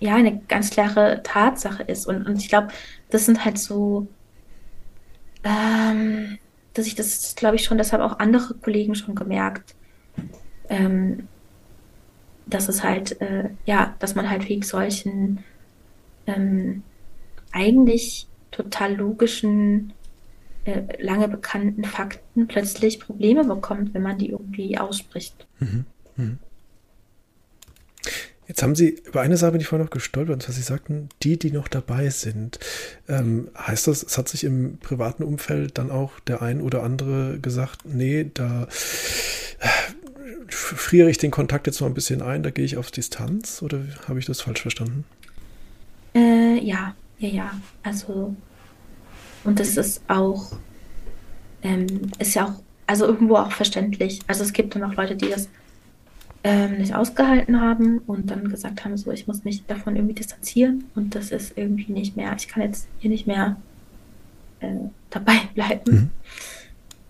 ja 0.00 0.14
eine 0.14 0.38
ganz 0.48 0.70
klare 0.70 1.20
Tatsache 1.22 1.82
ist. 1.82 2.06
Und, 2.06 2.26
und 2.26 2.36
ich 2.36 2.48
glaube, 2.48 2.68
das 3.10 3.26
sind 3.26 3.44
halt 3.44 3.58
so 3.58 4.06
ähm, 5.44 6.38
dass 6.74 6.86
ich 6.86 6.94
das, 6.94 7.34
glaube 7.36 7.56
ich, 7.56 7.64
schon, 7.64 7.78
deshalb 7.78 8.02
auch 8.02 8.18
andere 8.18 8.54
Kollegen 8.54 8.94
schon 8.94 9.14
gemerkt, 9.14 9.74
ähm, 10.68 11.28
dass 12.46 12.68
es 12.68 12.82
halt, 12.82 13.20
äh, 13.20 13.50
ja, 13.66 13.94
dass 13.98 14.14
man 14.14 14.28
halt 14.28 14.48
wegen 14.48 14.62
solchen 14.62 15.44
ähm, 16.26 16.82
eigentlich 17.52 18.26
total 18.50 18.94
logischen, 18.94 19.92
äh, 20.64 20.82
lange 21.02 21.28
bekannten 21.28 21.84
Fakten 21.84 22.46
plötzlich 22.46 23.00
Probleme 23.00 23.44
bekommt, 23.44 23.94
wenn 23.94 24.02
man 24.02 24.18
die 24.18 24.30
irgendwie 24.30 24.78
ausspricht. 24.78 25.46
Mhm. 25.58 25.84
Mhm. 26.16 26.38
Jetzt 28.48 28.62
haben 28.62 28.74
Sie 28.74 29.00
über 29.06 29.20
eine 29.20 29.36
Sache 29.36 29.52
bin 29.52 29.60
ich 29.60 29.68
vorhin 29.68 29.86
noch 29.86 29.92
gestolpert, 29.92 30.34
und 30.34 30.42
zwar 30.42 30.54
Sie 30.54 30.62
sagten, 30.62 31.08
die, 31.22 31.38
die 31.38 31.52
noch 31.52 31.68
dabei 31.68 32.10
sind. 32.10 32.58
Ähm, 33.08 33.48
heißt 33.56 33.86
das, 33.86 34.02
es 34.02 34.18
hat 34.18 34.28
sich 34.28 34.44
im 34.44 34.78
privaten 34.78 35.22
Umfeld 35.22 35.78
dann 35.78 35.90
auch 35.90 36.18
der 36.20 36.42
ein 36.42 36.60
oder 36.60 36.82
andere 36.82 37.38
gesagt, 37.38 37.84
nee, 37.84 38.30
da 38.34 38.64
äh, 39.60 39.68
friere 40.48 41.08
ich 41.08 41.18
den 41.18 41.30
Kontakt 41.30 41.66
jetzt 41.66 41.80
noch 41.80 41.86
ein 41.86 41.94
bisschen 41.94 42.20
ein, 42.20 42.42
da 42.42 42.50
gehe 42.50 42.64
ich 42.64 42.76
auf 42.76 42.90
Distanz 42.90 43.62
oder 43.62 43.80
habe 44.08 44.18
ich 44.18 44.26
das 44.26 44.40
falsch 44.40 44.62
verstanden? 44.62 45.04
Äh, 46.14 46.58
ja, 46.58 46.94
ja, 47.18 47.28
ja. 47.28 47.50
Also, 47.84 48.34
und 49.44 49.60
das 49.60 49.76
ist 49.76 50.02
auch, 50.08 50.52
ähm, 51.62 52.10
ist 52.18 52.34
ja 52.34 52.46
auch, 52.46 52.62
also 52.86 53.06
irgendwo 53.06 53.36
auch 53.36 53.52
verständlich. 53.52 54.18
Also 54.26 54.42
es 54.42 54.52
gibt 54.52 54.74
dann 54.74 54.82
auch 54.82 54.94
Leute, 54.94 55.16
die 55.16 55.30
das 55.30 55.48
ähm, 56.44 56.78
nicht 56.78 56.94
ausgehalten 56.94 57.60
haben 57.60 57.98
und 57.98 58.30
dann 58.30 58.48
gesagt 58.48 58.84
haben, 58.84 58.96
so, 58.96 59.10
ich 59.12 59.26
muss 59.26 59.44
mich 59.44 59.64
davon 59.66 59.96
irgendwie 59.96 60.14
distanzieren 60.14 60.84
und 60.94 61.14
das 61.14 61.30
ist 61.30 61.56
irgendwie 61.56 61.92
nicht 61.92 62.16
mehr, 62.16 62.34
ich 62.36 62.48
kann 62.48 62.62
jetzt 62.62 62.88
hier 62.98 63.10
nicht 63.10 63.26
mehr 63.26 63.56
äh, 64.60 64.74
dabei 65.10 65.36
bleiben. 65.54 65.92
Mhm. 65.92 66.10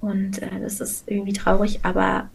Und 0.01 0.43
äh, 0.43 0.61
das 0.61 0.81
ist 0.81 1.09
irgendwie 1.09 1.33
traurig, 1.33 1.81
aber 1.85 2.29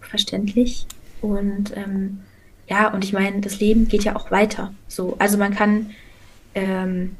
verständlich. 0.00 0.86
Und 1.20 1.76
ähm, 1.76 2.20
ja, 2.68 2.92
und 2.92 3.04
ich 3.04 3.12
meine, 3.12 3.40
das 3.40 3.60
Leben 3.60 3.88
geht 3.88 4.04
ja 4.04 4.14
auch 4.14 4.30
weiter. 4.30 4.72
So, 4.86 5.16
also 5.18 5.36
man 5.36 5.54
kann 5.54 5.90
ähm, 6.54 7.16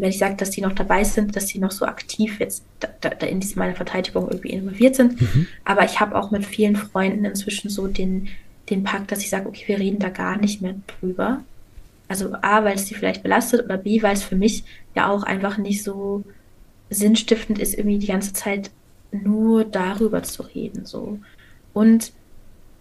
wenn 0.00 0.10
ich 0.10 0.18
sage, 0.18 0.36
dass 0.36 0.50
die 0.50 0.60
noch 0.60 0.72
dabei 0.72 1.04
sind, 1.04 1.36
dass 1.36 1.48
sie 1.48 1.58
noch 1.58 1.70
so 1.70 1.84
aktiv 1.84 2.40
jetzt 2.40 2.64
da, 2.80 3.10
da 3.10 3.26
in 3.26 3.40
diese 3.40 3.58
meine 3.58 3.74
Verteidigung 3.74 4.28
irgendwie 4.28 4.50
involviert 4.50 4.96
sind. 4.96 5.20
Mhm. 5.20 5.46
Aber 5.64 5.84
ich 5.84 6.00
habe 6.00 6.16
auch 6.16 6.30
mit 6.30 6.46
vielen 6.46 6.76
Freunden 6.76 7.24
inzwischen 7.24 7.68
so 7.68 7.86
den, 7.86 8.28
den 8.70 8.84
Pakt, 8.84 9.12
dass 9.12 9.20
ich 9.20 9.30
sage, 9.30 9.48
okay, 9.48 9.64
wir 9.66 9.78
reden 9.78 9.98
da 9.98 10.08
gar 10.08 10.38
nicht 10.38 10.62
mehr 10.62 10.74
drüber. 10.86 11.42
Also 12.08 12.34
A, 12.42 12.64
weil 12.64 12.76
es 12.76 12.86
die 12.86 12.94
vielleicht 12.94 13.22
belastet 13.22 13.64
oder 13.64 13.76
B, 13.76 14.02
weil 14.02 14.14
es 14.14 14.22
für 14.22 14.36
mich 14.36 14.64
ja 14.94 15.08
auch 15.08 15.22
einfach 15.22 15.58
nicht 15.58 15.82
so 15.82 16.24
sinnstiftend 16.90 17.58
ist, 17.58 17.74
irgendwie 17.74 17.98
die 17.98 18.06
ganze 18.06 18.32
Zeit 18.32 18.70
nur 19.12 19.64
darüber 19.64 20.22
zu 20.22 20.42
reden. 20.42 20.84
So. 20.84 21.18
Und 21.72 22.12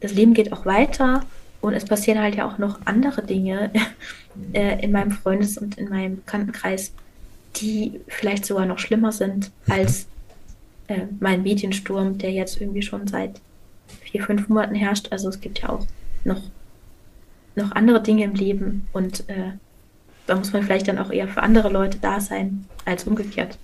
das 0.01 0.14
Leben 0.14 0.34
geht 0.34 0.51
auch 0.51 0.66
weiter 0.66 1.24
und 1.62 1.74
es 1.74 1.86
passieren 1.86 2.20
halt 2.20 2.36
ja 2.36 2.47
auch 2.47 2.57
noch 2.57 2.80
andere 2.86 3.24
Dinge 3.24 3.72
äh, 4.53 4.84
in 4.84 4.91
meinem 4.91 5.12
Freundes- 5.12 5.57
und 5.57 5.78
in 5.78 5.89
meinem 5.89 6.18
Bekanntenkreis, 6.18 6.91
die 7.57 8.01
vielleicht 8.07 8.45
sogar 8.45 8.66
noch 8.66 8.80
schlimmer 8.80 9.12
sind 9.12 9.51
mhm. 9.66 9.74
als 9.74 10.07
äh, 10.88 11.01
mein 11.20 11.43
Mediensturm, 11.43 12.18
der 12.18 12.32
jetzt 12.32 12.59
irgendwie 12.59 12.82
schon 12.82 13.07
seit 13.07 13.39
vier, 14.01 14.24
fünf 14.24 14.49
Monaten 14.49 14.76
herrscht. 14.76 15.07
Also 15.12 15.30
es 15.30 15.39
gibt 15.39 15.62
ja 15.62 15.70
auch 15.70 15.86
noch, 16.24 16.41
noch 17.55 17.72
andere 17.72 18.01
Dinge 18.01 18.24
im 18.24 18.34
Leben 18.34 18.88
und 18.91 19.30
äh, 19.30 19.53
da 20.28 20.36
muss 20.36 20.53
man 20.53 20.64
vielleicht 20.64 20.88
dann 20.88 20.97
auch 20.97 21.12
eher 21.12 21.28
für 21.28 21.43
andere 21.43 21.70
Leute 21.70 21.97
da 22.01 22.20
sein 22.20 22.66
als 22.86 23.05
umgekehrt. 23.05 23.57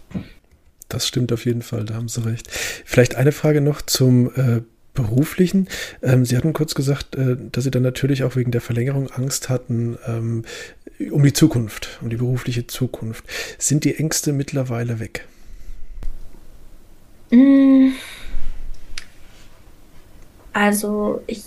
Das 0.89 1.07
stimmt 1.07 1.31
auf 1.31 1.45
jeden 1.45 1.61
Fall, 1.61 1.85
da 1.85 1.95
haben 1.95 2.07
Sie 2.07 2.23
recht. 2.25 2.49
Vielleicht 2.51 3.15
eine 3.15 3.31
Frage 3.31 3.61
noch 3.61 3.81
zum 3.81 4.31
äh, 4.35 4.61
beruflichen. 5.03 5.67
Ähm, 6.01 6.25
Sie 6.25 6.35
hatten 6.35 6.53
kurz 6.53 6.75
gesagt, 6.75 7.15
äh, 7.15 7.37
dass 7.51 7.63
Sie 7.63 7.71
dann 7.71 7.83
natürlich 7.83 8.23
auch 8.23 8.35
wegen 8.35 8.51
der 8.51 8.61
Verlängerung 8.61 9.09
Angst 9.11 9.49
hatten 9.49 9.97
ähm, 10.07 10.43
um 11.11 11.23
die 11.23 11.33
Zukunft, 11.33 11.99
um 12.01 12.09
die 12.09 12.17
berufliche 12.17 12.67
Zukunft. 12.67 13.23
Sind 13.57 13.83
die 13.83 13.95
Ängste 13.95 14.33
mittlerweile 14.33 14.99
weg? 14.99 15.25
Mm. 17.31 17.89
Also 20.53 21.21
ich, 21.27 21.43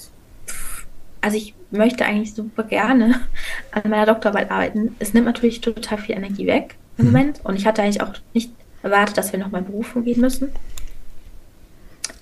also 1.21 1.37
ich 1.37 1.55
möchte 1.73 2.05
eigentlich 2.05 2.35
super 2.35 2.63
gerne 2.63 3.21
an 3.73 3.91
meiner 3.91 4.07
Doktorarbeit 4.07 4.51
arbeiten. 4.51 4.95
Es 5.01 5.15
nimmt 5.15 5.27
natürlich 5.27 5.61
total 5.61 5.99
viel 5.99 6.15
Energie 6.15 6.47
weg 6.47 6.77
im 6.97 7.07
mhm. 7.07 7.13
Moment 7.13 7.41
und 7.45 7.57
ich 7.57 7.67
hatte 7.67 7.83
eigentlich 7.83 8.03
auch 8.03 8.15
nicht 8.35 8.53
erwartet, 8.83 9.19
dass 9.19 9.33
wir 9.33 9.41
noch 9.41 9.51
mal 9.51 9.59
in 9.59 9.67
Berufung 9.67 10.05
gehen 10.05 10.21
müssen 10.21 10.53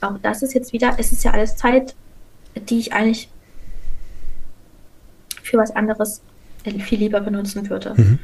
auch 0.01 0.19
das 0.23 0.43
ist 0.43 0.55
jetzt 0.55 0.73
wieder, 0.73 0.97
es 0.99 1.13
ist 1.13 1.25
ja 1.25 1.33
alles 1.33 1.57
Zeit, 1.57 1.95
die 2.69 2.79
ich 2.79 2.93
eigentlich 2.93 3.29
für 5.43 5.59
was 5.59 5.75
anderes 5.75 6.23
viel 6.81 6.99
lieber 6.99 7.21
benutzen 7.21 7.69
würde. 7.71 7.95
Mhm. 7.97 8.19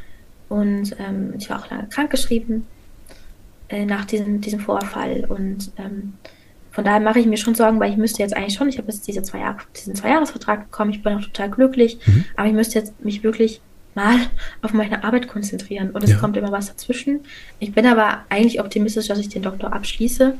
Und 0.48 0.96
ähm, 0.98 1.34
ich 1.38 1.48
war 1.50 1.60
auch 1.60 1.70
lange 1.70 1.88
krankgeschrieben 1.88 2.66
äh, 3.68 3.84
nach 3.86 4.04
diesem, 4.04 4.40
diesem 4.40 4.60
Vorfall. 4.60 5.24
Und 5.28 5.72
ähm, 5.78 6.14
von 6.70 6.84
daher 6.84 7.00
mache 7.00 7.20
ich 7.20 7.26
mir 7.26 7.36
schon 7.36 7.54
Sorgen, 7.54 7.80
weil 7.80 7.90
ich 7.90 7.96
müsste 7.96 8.22
jetzt 8.22 8.36
eigentlich 8.36 8.54
schon, 8.54 8.68
ich 8.68 8.78
habe 8.78 8.88
jetzt 8.88 9.06
diese 9.06 9.22
zwei 9.22 9.38
Jahre, 9.38 9.58
diesen 9.76 9.94
Zweijahresvertrag 9.94 10.70
bekommen, 10.70 10.90
ich 10.90 11.02
bin 11.02 11.14
auch 11.14 11.22
total 11.22 11.50
glücklich, 11.50 11.98
mhm. 12.06 12.24
aber 12.36 12.48
ich 12.48 12.54
müsste 12.54 12.78
jetzt 12.78 13.02
mich 13.02 13.22
wirklich 13.22 13.60
mal 13.94 14.16
auf 14.62 14.72
meine 14.72 15.02
Arbeit 15.04 15.28
konzentrieren. 15.28 15.90
Und 15.90 16.04
es 16.04 16.10
ja. 16.10 16.16
kommt 16.16 16.36
immer 16.36 16.52
was 16.52 16.66
dazwischen. 16.66 17.20
Ich 17.58 17.72
bin 17.72 17.86
aber 17.86 18.24
eigentlich 18.28 18.60
optimistisch, 18.60 19.08
dass 19.08 19.18
ich 19.18 19.28
den 19.28 19.42
Doktor 19.42 19.72
abschließe 19.72 20.34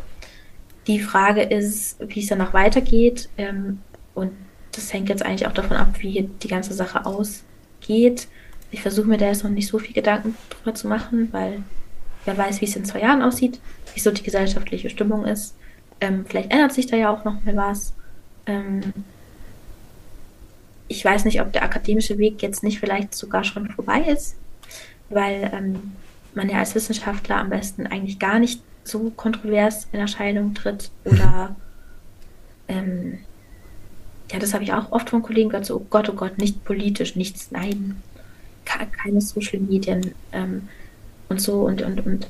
Die 0.86 1.00
Frage 1.00 1.42
ist, 1.42 1.96
wie 2.00 2.20
es 2.20 2.28
danach 2.28 2.52
weitergeht. 2.52 3.28
Ähm, 3.38 3.80
und 4.14 4.32
das 4.72 4.92
hängt 4.92 5.08
jetzt 5.08 5.24
eigentlich 5.24 5.46
auch 5.46 5.52
davon 5.52 5.76
ab, 5.76 5.94
wie 5.98 6.28
die 6.42 6.48
ganze 6.48 6.74
Sache 6.74 7.06
ausgeht. 7.06 8.28
Ich 8.70 8.82
versuche 8.82 9.06
mir 9.06 9.18
da 9.18 9.26
jetzt 9.26 9.44
noch 9.44 9.50
nicht 9.50 9.68
so 9.68 9.78
viel 9.78 9.94
Gedanken 9.94 10.36
drüber 10.50 10.74
zu 10.74 10.88
machen, 10.88 11.28
weil 11.32 11.62
wer 12.24 12.36
weiß, 12.36 12.60
wie 12.60 12.66
es 12.66 12.76
in 12.76 12.84
zwei 12.84 13.00
Jahren 13.00 13.22
aussieht, 13.22 13.60
wie 13.94 14.00
so 14.00 14.10
die 14.10 14.22
gesellschaftliche 14.22 14.90
Stimmung 14.90 15.24
ist. 15.24 15.54
Ähm, 16.00 16.24
vielleicht 16.26 16.52
ändert 16.52 16.72
sich 16.72 16.86
da 16.86 16.96
ja 16.96 17.10
auch 17.10 17.24
noch 17.24 17.42
mal 17.44 17.56
was. 17.56 17.94
Ähm, 18.46 18.92
ich 20.88 21.04
weiß 21.04 21.24
nicht, 21.24 21.40
ob 21.40 21.52
der 21.52 21.62
akademische 21.62 22.18
Weg 22.18 22.42
jetzt 22.42 22.62
nicht 22.62 22.80
vielleicht 22.80 23.14
sogar 23.14 23.44
schon 23.44 23.70
vorbei 23.70 24.00
ist, 24.00 24.36
weil 25.08 25.50
ähm, 25.54 25.92
man 26.34 26.48
ja 26.48 26.58
als 26.58 26.74
Wissenschaftler 26.74 27.36
am 27.36 27.50
besten 27.50 27.86
eigentlich 27.86 28.18
gar 28.18 28.38
nicht 28.38 28.60
so 28.84 29.10
kontrovers 29.10 29.88
in 29.92 30.00
Erscheinung 30.00 30.54
tritt 30.54 30.90
oder 31.04 31.56
ähm, 32.68 33.18
ja, 34.30 34.38
das 34.38 34.54
habe 34.54 34.64
ich 34.64 34.72
auch 34.72 34.92
oft 34.92 35.10
von 35.10 35.22
Kollegen 35.22 35.50
gehört, 35.50 35.66
so, 35.66 35.76
oh 35.76 35.86
Gott, 35.90 36.08
oh 36.08 36.14
Gott, 36.14 36.38
nicht 36.38 36.64
politisch, 36.64 37.16
nichts, 37.16 37.50
nein, 37.50 38.02
keine 38.64 39.20
Social 39.20 39.60
Medien 39.60 40.14
ähm, 40.32 40.68
und 41.28 41.40
so 41.40 41.62
und, 41.62 41.82
und, 41.82 42.04
und 42.06 42.26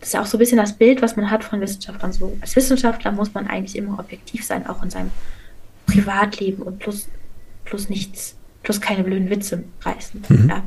das 0.00 0.08
ist 0.08 0.14
ja 0.14 0.22
auch 0.22 0.26
so 0.26 0.36
ein 0.36 0.40
bisschen 0.40 0.58
das 0.58 0.74
Bild, 0.74 1.02
was 1.02 1.16
man 1.16 1.30
hat 1.30 1.42
von 1.42 1.60
Wissenschaftlern. 1.60 2.12
So, 2.12 2.36
als 2.40 2.54
Wissenschaftler 2.54 3.10
muss 3.10 3.34
man 3.34 3.48
eigentlich 3.48 3.76
immer 3.76 3.98
objektiv 3.98 4.44
sein, 4.44 4.66
auch 4.66 4.82
in 4.82 4.90
seinem 4.90 5.10
Privatleben 5.86 6.62
und 6.62 6.78
plus, 6.78 7.08
plus 7.64 7.88
nichts, 7.88 8.36
plus 8.62 8.80
keine 8.80 9.02
blöden 9.02 9.28
Witze 9.28 9.64
reißen. 9.82 10.22
Mhm. 10.28 10.48
Ja. 10.48 10.62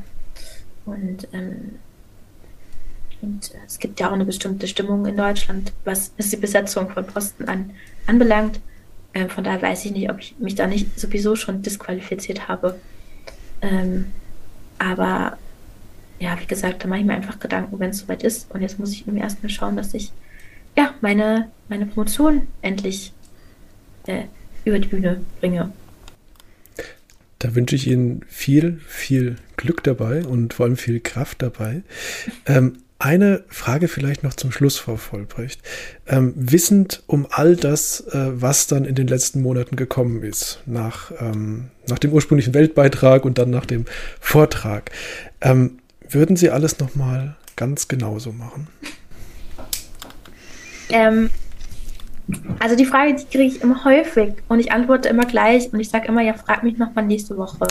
Und, 0.86 1.28
ähm, 1.32 1.80
und 3.22 3.52
es 3.66 3.80
gibt 3.80 4.00
ja 4.00 4.10
auch 4.10 4.14
eine 4.14 4.26
bestimmte 4.26 4.68
Stimmung 4.68 5.06
in 5.06 5.18
Deutschland, 5.18 5.74
was 5.86 6.14
die 6.18 6.38
Besetzung 6.38 6.90
von 6.90 7.06
Posten 7.06 7.48
an, 7.48 7.72
anbelangt. 8.08 8.60
Ähm, 9.14 9.30
von 9.30 9.44
daher 9.44 9.62
weiß 9.62 9.86
ich 9.86 9.92
nicht, 9.92 10.10
ob 10.10 10.20
ich 10.20 10.36
mich 10.40 10.56
da 10.56 10.68
nicht 10.68 11.00
sowieso 11.00 11.36
schon 11.36 11.62
disqualifiziert 11.62 12.48
habe. 12.48 12.80
Ähm, 13.62 14.08
aber 14.80 15.38
ja, 16.20 16.40
wie 16.40 16.46
gesagt, 16.46 16.84
da 16.84 16.88
mache 16.88 17.00
ich 17.00 17.06
mir 17.06 17.14
einfach 17.14 17.40
Gedanken, 17.40 17.80
wenn 17.80 17.90
es 17.90 18.00
soweit 18.00 18.24
ist. 18.24 18.50
Und 18.52 18.62
jetzt 18.62 18.80
muss 18.80 18.92
ich 18.92 19.02
irgendwie 19.02 19.22
erstmal 19.22 19.50
schauen, 19.50 19.76
dass 19.76 19.94
ich 19.94 20.12
ja 20.78 20.94
meine, 21.02 21.50
meine 21.68 21.86
Promotion 21.86 22.48
endlich 22.62 23.12
äh, 24.06 24.24
über 24.64 24.80
die 24.80 24.88
Bühne 24.88 25.22
bringe. 25.40 25.72
Da 27.40 27.56
wünsche 27.56 27.76
ich 27.76 27.88
Ihnen 27.88 28.24
viel, 28.28 28.80
viel 28.88 29.38
Glück 29.58 29.84
dabei 29.84 30.24
und 30.24 30.54
vor 30.54 30.68
allem 30.68 30.78
viel 30.78 31.00
Kraft 31.00 31.42
dabei. 31.42 31.82
Ähm, 32.46 32.78
eine 33.02 33.44
Frage 33.48 33.88
vielleicht 33.88 34.24
noch 34.24 34.36
zum 34.36 34.52
Schluss, 34.52 34.78
Frau 34.78 34.96
Vollbrecht. 34.96 35.60
Ähm, 36.08 36.34
wissend 36.36 37.02
um 37.08 37.26
all 37.32 37.56
das, 37.56 38.02
äh, 38.12 38.42
was 38.42 38.68
dann 38.68 38.86
in 38.86 38.94
den 38.94 39.08
letzten 39.08 39.42
Monaten 39.42 39.76
gekommen 39.76 40.22
ist, 40.24 40.62
nach, 40.68 41.12
ähm, 41.20 41.72
nach 41.88 41.98
dem 41.98 42.14
ursprünglichen 42.14 42.54
Weltbeitrag 42.54 43.26
und 43.26 43.40
dann 43.40 43.50
nach 43.50 43.66
dem 43.66 43.86
Vortrag, 44.20 44.92
ähm, 45.42 45.80
würden 46.08 46.36
Sie 46.36 46.52
alles 46.52 46.78
nochmal 46.80 47.36
ganz 47.56 47.88
genauso 47.88 48.32
machen? 48.34 48.68
Ähm, 50.90 51.32
also 52.60 52.76
die 52.76 52.86
Frage, 52.86 53.16
die 53.16 53.26
kriege 53.26 53.56
ich 53.56 53.62
immer 53.62 53.84
häufig 53.84 54.34
und 54.48 54.60
ich 54.60 54.72
antworte 54.72 55.10
immer 55.10 55.26
gleich 55.26 55.74
und 55.74 55.80
ich 55.80 55.90
sage 55.90 56.08
immer, 56.08 56.22
ja, 56.22 56.34
frag 56.34 56.64
mich 56.64 56.78
nochmal 56.78 57.06
nächste 57.06 57.36
Woche. 57.36 57.66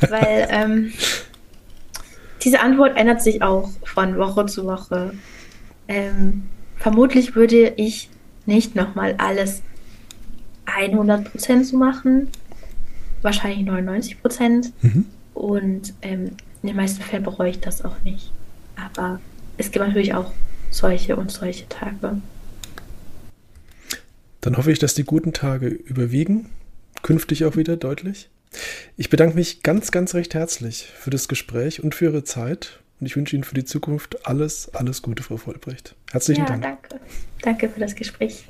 Weil 0.10 0.48
ähm, 0.50 0.92
diese 2.42 2.60
Antwort 2.60 2.96
ändert 2.96 3.22
sich 3.22 3.42
auch 3.42 3.70
von 3.84 4.18
Woche 4.18 4.46
zu 4.46 4.64
Woche. 4.64 5.14
Ähm, 5.88 6.44
vermutlich 6.76 7.34
würde 7.34 7.74
ich 7.76 8.10
nicht 8.46 8.74
nochmal 8.74 9.14
alles 9.18 9.62
100% 10.66 11.64
so 11.64 11.76
machen, 11.76 12.28
wahrscheinlich 13.22 13.68
99%. 13.68 14.72
Mhm. 14.82 15.06
Und 15.34 15.94
ähm, 16.02 16.32
in 16.62 16.68
den 16.68 16.76
meisten 16.76 17.02
Fällen 17.02 17.22
bereue 17.22 17.50
ich 17.50 17.60
das 17.60 17.84
auch 17.84 18.00
nicht. 18.04 18.32
Aber 18.76 19.20
es 19.56 19.70
gibt 19.70 19.86
natürlich 19.86 20.14
auch 20.14 20.32
solche 20.70 21.16
und 21.16 21.30
solche 21.30 21.68
Tage. 21.68 22.20
Dann 24.40 24.56
hoffe 24.56 24.72
ich, 24.72 24.78
dass 24.78 24.94
die 24.94 25.04
guten 25.04 25.32
Tage 25.32 25.68
überwiegen, 25.68 26.50
künftig 27.02 27.44
auch 27.44 27.56
wieder 27.56 27.76
deutlich. 27.76 28.28
Ich 28.96 29.10
bedanke 29.10 29.34
mich 29.34 29.62
ganz, 29.62 29.90
ganz 29.90 30.14
recht 30.14 30.34
herzlich 30.34 30.84
für 30.84 31.10
das 31.10 31.28
Gespräch 31.28 31.82
und 31.82 31.94
für 31.94 32.06
Ihre 32.06 32.24
Zeit. 32.24 32.80
Und 33.00 33.06
ich 33.06 33.16
wünsche 33.16 33.34
Ihnen 33.34 33.44
für 33.44 33.54
die 33.54 33.64
Zukunft 33.64 34.26
alles, 34.26 34.72
alles 34.74 35.02
Gute, 35.02 35.22
Frau 35.22 35.36
Vollbrecht. 35.36 35.96
Herzlichen 36.12 36.42
ja, 36.42 36.46
Dank. 36.46 36.62
Danke. 36.62 37.00
Danke 37.42 37.68
für 37.68 37.80
das 37.80 37.94
Gespräch. 37.94 38.44